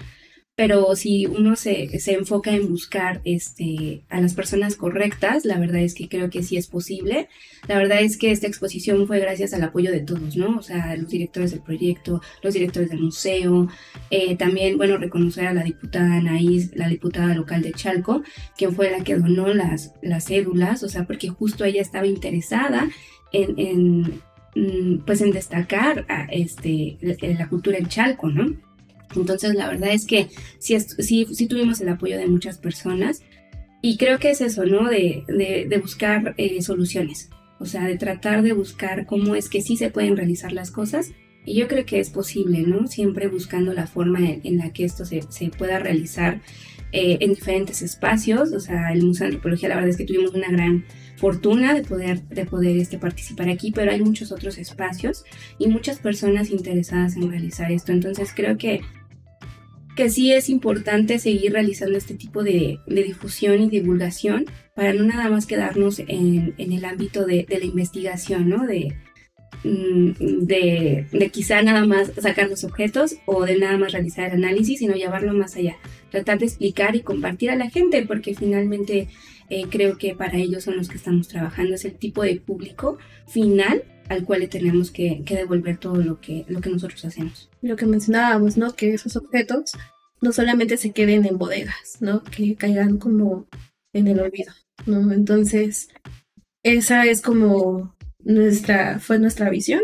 Pero 0.61 0.95
si 0.95 1.25
uno 1.25 1.57
se, 1.57 1.89
enfoca 2.13 2.51
en 2.51 2.69
buscar 2.69 3.23
este, 3.25 4.03
a 4.11 4.21
las 4.21 4.35
personas 4.35 4.77
correctas, 4.77 5.47
la 5.47 5.59
verdad 5.59 5.81
es 5.81 5.95
que 5.95 6.07
creo 6.07 6.29
que 6.29 6.43
sí 6.43 6.59
es 6.59 6.67
posible. 6.67 7.31
La 7.67 7.79
verdad 7.79 8.03
es 8.03 8.19
que 8.19 8.31
esta 8.31 8.47
exposición 8.47 9.07
fue 9.07 9.21
gracias 9.21 9.55
al 9.55 9.63
apoyo 9.63 9.91
de 9.91 10.01
todos, 10.01 10.37
¿no? 10.37 10.59
O 10.59 10.63
sea, 10.63 10.95
los 10.97 11.09
directores 11.09 11.53
del 11.53 11.63
proyecto, 11.63 12.21
los 12.43 12.53
directores 12.53 12.91
del 12.91 13.01
museo, 13.01 13.69
eh, 14.11 14.37
también, 14.37 14.77
bueno, 14.77 14.99
reconocer 14.99 15.47
a 15.47 15.55
la 15.55 15.65
diputada 15.65 16.17
Anaís, 16.17 16.77
la 16.77 16.89
diputada 16.89 17.35
local 17.35 17.63
de 17.63 17.73
Chalco, 17.73 18.23
quien 18.55 18.75
fue 18.75 18.91
la 18.91 19.03
que 19.03 19.17
donó 19.17 19.55
las, 19.55 19.95
las 20.03 20.27
cédulas, 20.27 20.83
o 20.83 20.91
sea, 20.91 21.07
porque 21.07 21.31
justo 21.31 21.65
ella 21.65 21.81
estaba 21.81 22.07
interesada 22.07 22.87
en, 23.33 24.21
mm, 24.55 25.07
pues 25.07 25.23
en 25.23 25.31
destacar 25.31 26.05
a, 26.11 26.25
este, 26.25 26.99
la 27.23 27.49
cultura 27.49 27.79
en 27.79 27.87
Chalco, 27.87 28.29
¿no? 28.29 28.70
Entonces, 29.17 29.55
la 29.55 29.69
verdad 29.69 29.91
es 29.93 30.07
que 30.07 30.29
sí, 30.59 30.79
sí, 30.81 31.27
sí 31.33 31.47
tuvimos 31.47 31.81
el 31.81 31.89
apoyo 31.89 32.17
de 32.17 32.27
muchas 32.27 32.59
personas 32.59 33.23
y 33.83 33.97
creo 33.97 34.19
que 34.19 34.31
es 34.31 34.41
eso, 34.41 34.65
¿no? 34.67 34.89
De, 34.89 35.25
de, 35.27 35.79
buscar 35.79 36.35
eh, 36.37 36.61
soluciones, 36.63 37.31
o 37.59 37.65
sea, 37.65 37.87
de 37.87 37.97
tratar 37.97 38.43
de 38.43 38.53
buscar 38.53 39.07
cómo 39.07 39.35
es 39.35 39.49
que 39.49 39.63
sí 39.63 39.77
se 39.77 39.91
pueden 39.91 40.17
realizar 40.17 40.53
las 40.53 40.71
cosas 40.71 41.13
y 41.47 41.55
yo 41.55 41.69
creo 41.69 41.87
que 41.87 41.99
es 41.99 42.11
posible, 42.11 42.63
¿no? 42.63 42.87
Siempre 42.87 43.29
buscando 43.29 43.73
la 43.73 43.87
forma 43.87 44.21
en, 44.21 44.59
la 44.59 44.73
que 44.73 44.85
esto 44.85 45.05
se, 45.05 45.23
se 45.23 45.49
pueda 45.49 45.79
realizar 45.79 46.43
eh, 46.93 47.19
en 47.21 47.35
diferentes 47.35 47.83
espacios, 47.83 48.53
o 48.53 48.61
sea, 48.61 48.93
el 48.93 49.05
Museo 49.05 49.25
de 49.25 49.35
Antropología, 49.35 49.69
la 49.69 49.77
verdad 49.77 49.91
es 49.91 49.97
que 49.97 50.05
tuvimos 50.05 50.35
una 50.35 50.51
gran 50.51 50.85
fortuna 51.17 51.73
de 51.73 51.83
poder, 51.83 52.23
de 52.29 52.45
poder 52.47 52.77
este, 52.79 52.99
participar 52.99 53.49
aquí, 53.49 53.73
pero 53.73 53.93
hay 53.93 54.03
muchos 54.03 54.33
otros 54.33 54.59
espacios 54.59 55.25
y 55.59 55.69
muchas 55.69 55.99
personas 56.01 56.51
interesadas 56.51 57.17
en 57.17 57.31
realizar 57.31 57.71
esto. 57.71 57.93
Entonces 57.93 58.33
creo 58.35 58.59
que 58.59 58.81
que 60.01 60.09
sí 60.09 60.33
es 60.33 60.49
importante 60.49 61.19
seguir 61.19 61.53
realizando 61.53 61.99
este 61.99 62.15
tipo 62.15 62.43
de, 62.43 62.79
difusión 62.87 63.61
y 63.61 63.69
divulgación 63.69 64.47
para 64.75 64.95
no 64.95 65.05
nada 65.05 65.29
más 65.29 65.45
quedarnos 65.45 65.99
en, 65.99 66.55
el 66.57 66.85
ámbito 66.87 67.27
de, 67.27 67.47
la 67.47 67.67
investigación, 67.67 68.49
¿no? 68.49 68.67
De, 68.67 68.97
mm, 69.63 70.47
de, 70.47 71.07
de, 71.13 71.29
quizá 71.29 71.61
nada 71.61 71.85
más 71.85 72.13
sacar 72.19 72.49
los 72.49 72.65
objetos 72.65 73.17
o 73.27 73.45
de 73.45 73.59
nada 73.59 73.77
más 73.77 73.93
realizar 73.93 74.31
el 74.31 74.43
análisis, 74.43 74.79
sino 74.79 74.95
llevarlo 74.95 75.35
más 75.35 75.55
allá, 75.57 75.77
tratar 76.11 76.39
de 76.39 76.47
explicar 76.47 76.97
y 76.97 77.03
compartir 77.03 77.51
a 77.51 77.57
la 77.57 77.69
gente, 77.69 78.07
porque 78.07 78.35
finalmente 78.35 79.09
eh, 79.51 79.65
creo 79.69 79.99
que 79.99 80.15
para 80.15 80.39
ellos 80.39 80.65
son 80.65 80.79
los 80.79 80.89
que 80.89 80.97
estamos 80.97 81.29
trabajando, 81.29 81.75
es 81.75 81.85
el 81.85 81.93
tipo 81.93 82.23
de 82.23 82.37
público 82.37 82.97
final 83.29 83.85
al 84.11 84.25
cual 84.25 84.41
le 84.41 84.49
tenemos 84.49 84.91
que, 84.91 85.23
devolver 85.25 85.79
todo 85.79 85.95
lo 85.97 86.21
que, 86.21 86.45
lo 86.49 86.61
que 86.61 86.69
nosotros 86.69 87.05
hacemos. 87.05 87.49
Lo 87.63 87.77
que 87.77 87.87
mencionábamos, 87.87 88.57
¿no? 88.57 88.75
Que 88.75 88.93
esos 88.93 89.15
objetos 89.17 89.73
no 90.21 90.33
solamente 90.33 90.77
se 90.77 90.91
queden 90.91 91.25
en 91.27 91.39
bodegas, 91.39 91.99
¿no? 92.01 92.25
Que 92.25 92.57
caigan 92.57 92.99
como 92.99 93.47
en 93.95 94.09
el 94.09 94.19
olvido, 94.19 94.53
¿no? 94.85 95.13
Entonces, 95.13 95.91
esa 96.65 97.07
es 97.07 97.23
como 97.23 97.95
nuestra, 98.19 98.99
fue 98.99 99.21
nuestra 99.21 99.49
visión 99.49 99.83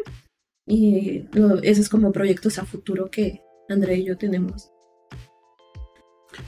y 0.66 1.28
esos 1.62 1.78
es 1.84 1.88
como 1.88 2.10
proyectos 2.10 2.58
a 2.58 2.64
futuro 2.64 3.08
que 3.10 3.42
André 3.68 3.98
y 3.98 4.06
yo 4.06 4.18
tenemos 4.18 4.72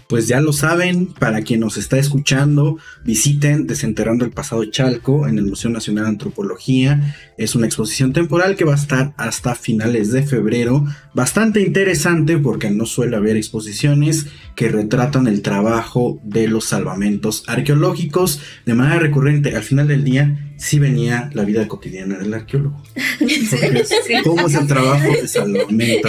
pues 0.08 0.26
ya 0.26 0.40
lo 0.40 0.52
saben, 0.52 1.06
para 1.06 1.42
quien 1.42 1.60
nos 1.60 1.76
está 1.76 1.98
escuchando, 1.98 2.78
visiten 3.04 3.66
Desenterrando 3.66 4.24
el 4.24 4.30
Pasado 4.30 4.64
Chalco 4.64 5.28
en 5.28 5.38
el 5.38 5.44
Museo 5.44 5.70
Nacional 5.70 6.04
de 6.04 6.10
Antropología. 6.10 7.14
Es 7.36 7.54
una 7.54 7.66
exposición 7.66 8.12
temporal 8.12 8.56
que 8.56 8.64
va 8.64 8.72
a 8.72 8.76
estar 8.76 9.12
hasta 9.16 9.54
finales 9.54 10.10
de 10.12 10.22
febrero. 10.22 10.84
Bastante 11.14 11.60
interesante 11.60 12.38
porque 12.38 12.70
no 12.70 12.86
suele 12.86 13.16
haber 13.16 13.36
exposiciones 13.36 14.26
que 14.56 14.68
retratan 14.68 15.26
el 15.26 15.42
trabajo 15.42 16.20
de 16.24 16.48
los 16.48 16.64
salvamentos 16.64 17.44
arqueológicos 17.46 18.40
de 18.64 18.74
manera 18.74 19.00
recurrente. 19.00 19.54
Al 19.54 19.62
final 19.62 19.88
del 19.88 20.04
día 20.04 20.47
sí 20.58 20.80
venía 20.80 21.30
la 21.34 21.44
vida 21.44 21.66
cotidiana 21.68 22.18
del 22.18 22.34
arqueólogo. 22.34 22.82
¿Cómo 24.24 24.48
es 24.48 24.54
el 24.54 24.66
trabajo 24.66 25.08
de 25.08 25.28
salvamento? 25.28 26.08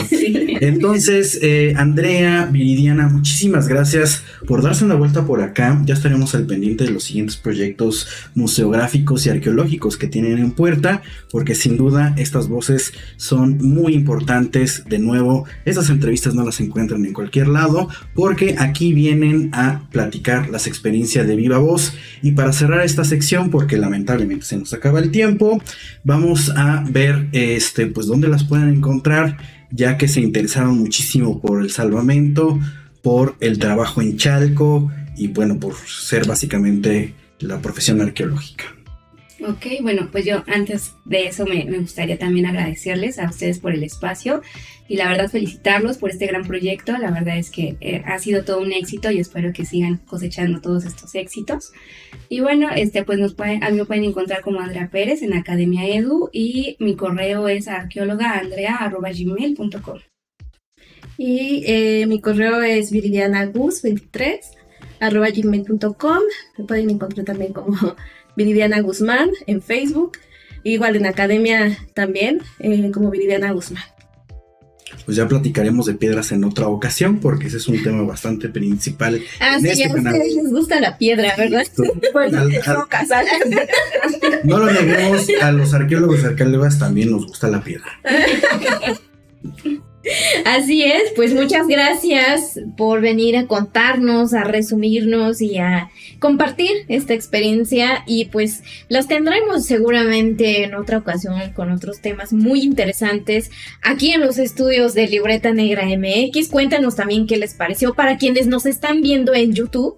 Entonces, 0.60 1.40
eh, 1.42 1.74
Andrea, 1.78 2.50
Viridiana, 2.52 3.08
muchísimas 3.08 3.68
gracias 3.68 4.24
por 4.48 4.64
darse 4.64 4.84
una 4.84 4.96
vuelta 4.96 5.26
por 5.26 5.42
acá. 5.42 5.80
Ya 5.86 5.94
estaremos 5.94 6.34
al 6.34 6.48
pendiente 6.48 6.84
de 6.84 6.90
los 6.90 7.04
siguientes 7.04 7.38
proyectos 7.38 8.08
museográficos 8.34 9.26
y 9.26 9.30
arqueológicos 9.30 9.98
que 9.98 10.08
tienen 10.08 10.40
en 10.40 10.52
puerta, 10.52 11.04
porque 11.32 11.54
sin 11.54 11.78
duda 11.78 12.16
estas 12.18 12.48
voces 12.48 12.94
son 13.18 13.58
muy 13.60 13.94
importantes. 13.94 14.84
De 14.90 14.98
nuevo, 14.98 15.46
estas 15.66 15.92
entrevistas 15.92 16.34
no 16.34 16.44
las 16.44 16.60
encuentran 16.60 17.06
en 17.06 17.14
cualquier 17.14 17.48
lado, 17.48 17.88
porque 18.16 18.56
aquí 18.58 18.94
vienen 18.94 19.52
a 19.54 19.88
platicar 19.92 20.50
las 20.50 20.66
experiencias 20.66 21.28
de 21.28 21.36
viva 21.36 21.60
voz. 21.60 21.94
Y 22.24 22.32
para 22.32 22.52
cerrar 22.52 22.84
esta 22.84 23.04
sección, 23.04 23.52
porque 23.52 23.78
lamentablemente 23.78 24.39
se 24.42 24.58
nos 24.58 24.74
acaba 24.74 25.00
el 25.00 25.12
tiempo. 25.12 25.62
Vamos 26.04 26.52
a 26.56 26.84
ver 26.90 27.28
este, 27.32 27.88
pues 27.88 28.08
dónde 28.08 28.28
las 28.28 28.44
pueden 28.44 28.70
encontrar, 28.70 29.38
ya 29.72 29.98
que 29.98 30.08
se 30.08 30.22
interesaron 30.22 30.78
muchísimo 30.78 31.42
por 31.42 31.62
el 31.62 31.70
salvamento, 31.70 32.60
por 33.02 33.36
el 33.40 33.60
trabajo 33.60 34.02
en 34.02 34.18
Chalco 34.18 34.92
y 35.18 35.28
bueno, 35.28 35.60
por 35.60 35.76
ser 35.76 36.28
básicamente 36.28 37.14
la 37.40 37.62
profesión 37.62 38.02
arqueológica. 38.02 38.66
Ok, 39.48 39.66
bueno, 39.82 40.10
pues 40.12 40.26
yo 40.26 40.44
antes 40.48 40.96
de 41.06 41.28
eso 41.28 41.46
me, 41.46 41.64
gustaría 41.80 42.18
también 42.18 42.46
agradecerles 42.46 43.20
a 43.20 43.30
ustedes 43.30 43.60
por 43.60 43.74
el 43.74 43.84
espacio 43.84 44.42
y 44.90 44.98
la 44.98 45.08
verdad 45.08 45.30
felicitarlos 45.30 45.98
por 45.98 46.10
este 46.10 46.28
gran 46.28 46.46
proyecto. 46.46 46.98
La 46.98 47.12
verdad 47.12 47.38
es 47.38 47.50
que 47.50 47.78
eh, 47.80 48.04
ha 48.06 48.20
sido 48.20 48.44
todo 48.44 48.60
un 48.60 48.74
éxito 48.74 49.10
y 49.12 49.20
espero 49.20 49.54
que 49.54 49.64
sigan 49.64 49.96
cosechando 49.98 50.60
todos 50.60 50.84
estos 50.84 51.16
éxitos. 51.16 51.72
Y 52.28 52.42
bueno, 52.42 52.68
este, 52.76 53.06
pues 53.06 53.18
nos 53.18 53.34
pueden, 53.34 53.64
a 53.64 53.70
mí 53.70 53.78
me 53.78 53.86
pueden 53.86 54.04
encontrar 54.04 54.42
como 54.42 54.60
Andrea 54.60 54.90
Pérez 54.92 55.22
en 55.22 55.34
Academia 55.34 55.88
Edu 55.88 56.30
y 56.34 56.76
mi 56.80 56.96
correo 56.96 57.48
es 57.48 57.70
arqueólogaandrea.gmail.com. 57.70 60.00
Y 61.18 61.64
eh, 61.66 62.06
mi 62.08 62.20
correo 62.20 62.62
es 62.62 62.92
viridianagus23 62.92 64.40
gmail.com. 65.00 66.20
Me 66.58 66.66
pueden 66.66 66.90
encontrar 66.90 67.26
también 67.26 67.54
como 67.54 67.96
Viridiana 68.40 68.80
Guzmán 68.80 69.32
en 69.48 69.62
Facebook, 69.62 70.14
igual 70.64 70.96
en 70.96 71.06
Academia 71.06 71.78
también, 71.94 72.42
eh, 72.60 72.90
como 72.94 73.12
Viridiana 73.12 73.52
Guzmán. 73.52 73.84
Pues 75.04 75.18
ya 75.18 75.28
platicaremos 75.28 75.88
de 75.88 75.96
piedras 75.96 76.32
en 76.32 76.46
otra 76.46 76.70
ocasión, 76.70 77.20
porque 77.20 77.48
ese 77.48 77.58
es 77.58 77.68
un 77.68 77.84
tema 77.84 78.02
bastante 78.04 78.48
principal. 78.48 79.22
Ah, 79.42 79.58
sí, 79.60 79.68
este 79.68 79.90
a 79.90 79.94
ustedes 79.94 80.36
les 80.36 80.50
gusta 80.52 80.80
la 80.80 80.98
piedra, 80.98 81.36
¿verdad? 81.38 81.68
bueno, 82.14 82.46
no 84.46 84.58
lo 84.60 84.72
neguemos, 84.72 85.28
a 85.42 85.52
los 85.52 85.74
arqueólogos 85.74 86.22
y 86.22 86.26
arqueólogas 86.28 86.80
también 86.80 87.12
nos 87.12 87.28
gusta 87.28 87.50
la 87.50 87.62
piedra. 87.62 87.92
Así 90.46 90.84
es, 90.84 91.12
pues 91.16 91.34
muchas 91.34 91.68
gracias 91.68 92.60
por 92.78 93.02
venir 93.02 93.38
a 93.38 93.48
contarnos, 93.48 94.34
a 94.34 94.44
resumirnos 94.44 95.42
y 95.42 95.58
a 95.58 95.90
compartir 96.20 96.72
esta 96.88 97.14
experiencia 97.14 98.04
y 98.06 98.26
pues 98.26 98.64
los 98.90 99.08
tendremos 99.08 99.66
seguramente 99.66 100.64
en 100.64 100.76
otra 100.76 100.98
ocasión 100.98 101.54
con 101.54 101.72
otros 101.72 102.02
temas 102.02 102.34
muy 102.34 102.62
interesantes 102.62 103.52
aquí 103.82 104.12
en 104.12 104.22
los 104.22 104.38
estudios 104.38 104.94
de 104.94 105.08
Libreta 105.08 105.52
Negra 105.52 105.86
MX. 105.86 106.50
Cuéntanos 106.50 106.96
también 106.96 107.28
qué 107.28 107.38
les 107.38 107.54
pareció 107.54 107.94
para 107.94 108.18
quienes 108.18 108.48
nos 108.48 108.66
están 108.66 109.02
viendo 109.02 109.34
en 109.34 109.54
YouTube. 109.54 109.96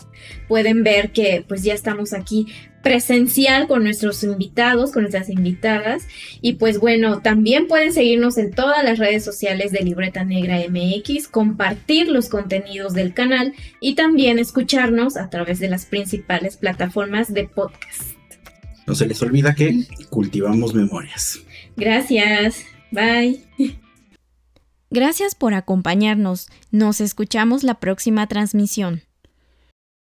Pueden 0.51 0.83
ver 0.83 1.13
que 1.13 1.45
pues 1.47 1.63
ya 1.63 1.73
estamos 1.73 2.11
aquí 2.11 2.47
presencial 2.83 3.69
con 3.69 3.85
nuestros 3.85 4.21
invitados, 4.21 4.91
con 4.91 5.03
nuestras 5.03 5.29
invitadas. 5.29 6.05
Y 6.41 6.55
pues 6.55 6.77
bueno, 6.77 7.21
también 7.21 7.67
pueden 7.67 7.93
seguirnos 7.93 8.37
en 8.37 8.51
todas 8.51 8.83
las 8.83 8.99
redes 8.99 9.23
sociales 9.23 9.71
de 9.71 9.79
Libreta 9.79 10.25
Negra 10.25 10.57
MX, 10.69 11.29
compartir 11.29 12.09
los 12.09 12.27
contenidos 12.27 12.91
del 12.93 13.13
canal 13.13 13.53
y 13.79 13.95
también 13.95 14.39
escucharnos 14.39 15.15
a 15.15 15.29
través 15.29 15.59
de 15.59 15.69
las 15.69 15.85
principales 15.85 16.57
plataformas 16.57 17.33
de 17.33 17.47
podcast. 17.47 18.11
No 18.85 18.93
se 18.93 19.07
les 19.07 19.21
olvida 19.21 19.55
que 19.55 19.85
cultivamos 20.09 20.73
memorias. 20.73 21.39
Gracias. 21.77 22.65
Bye. 22.91 23.39
Gracias 24.89 25.33
por 25.33 25.53
acompañarnos. 25.53 26.49
Nos 26.71 26.99
escuchamos 26.99 27.63
la 27.63 27.79
próxima 27.79 28.27
transmisión. 28.27 29.03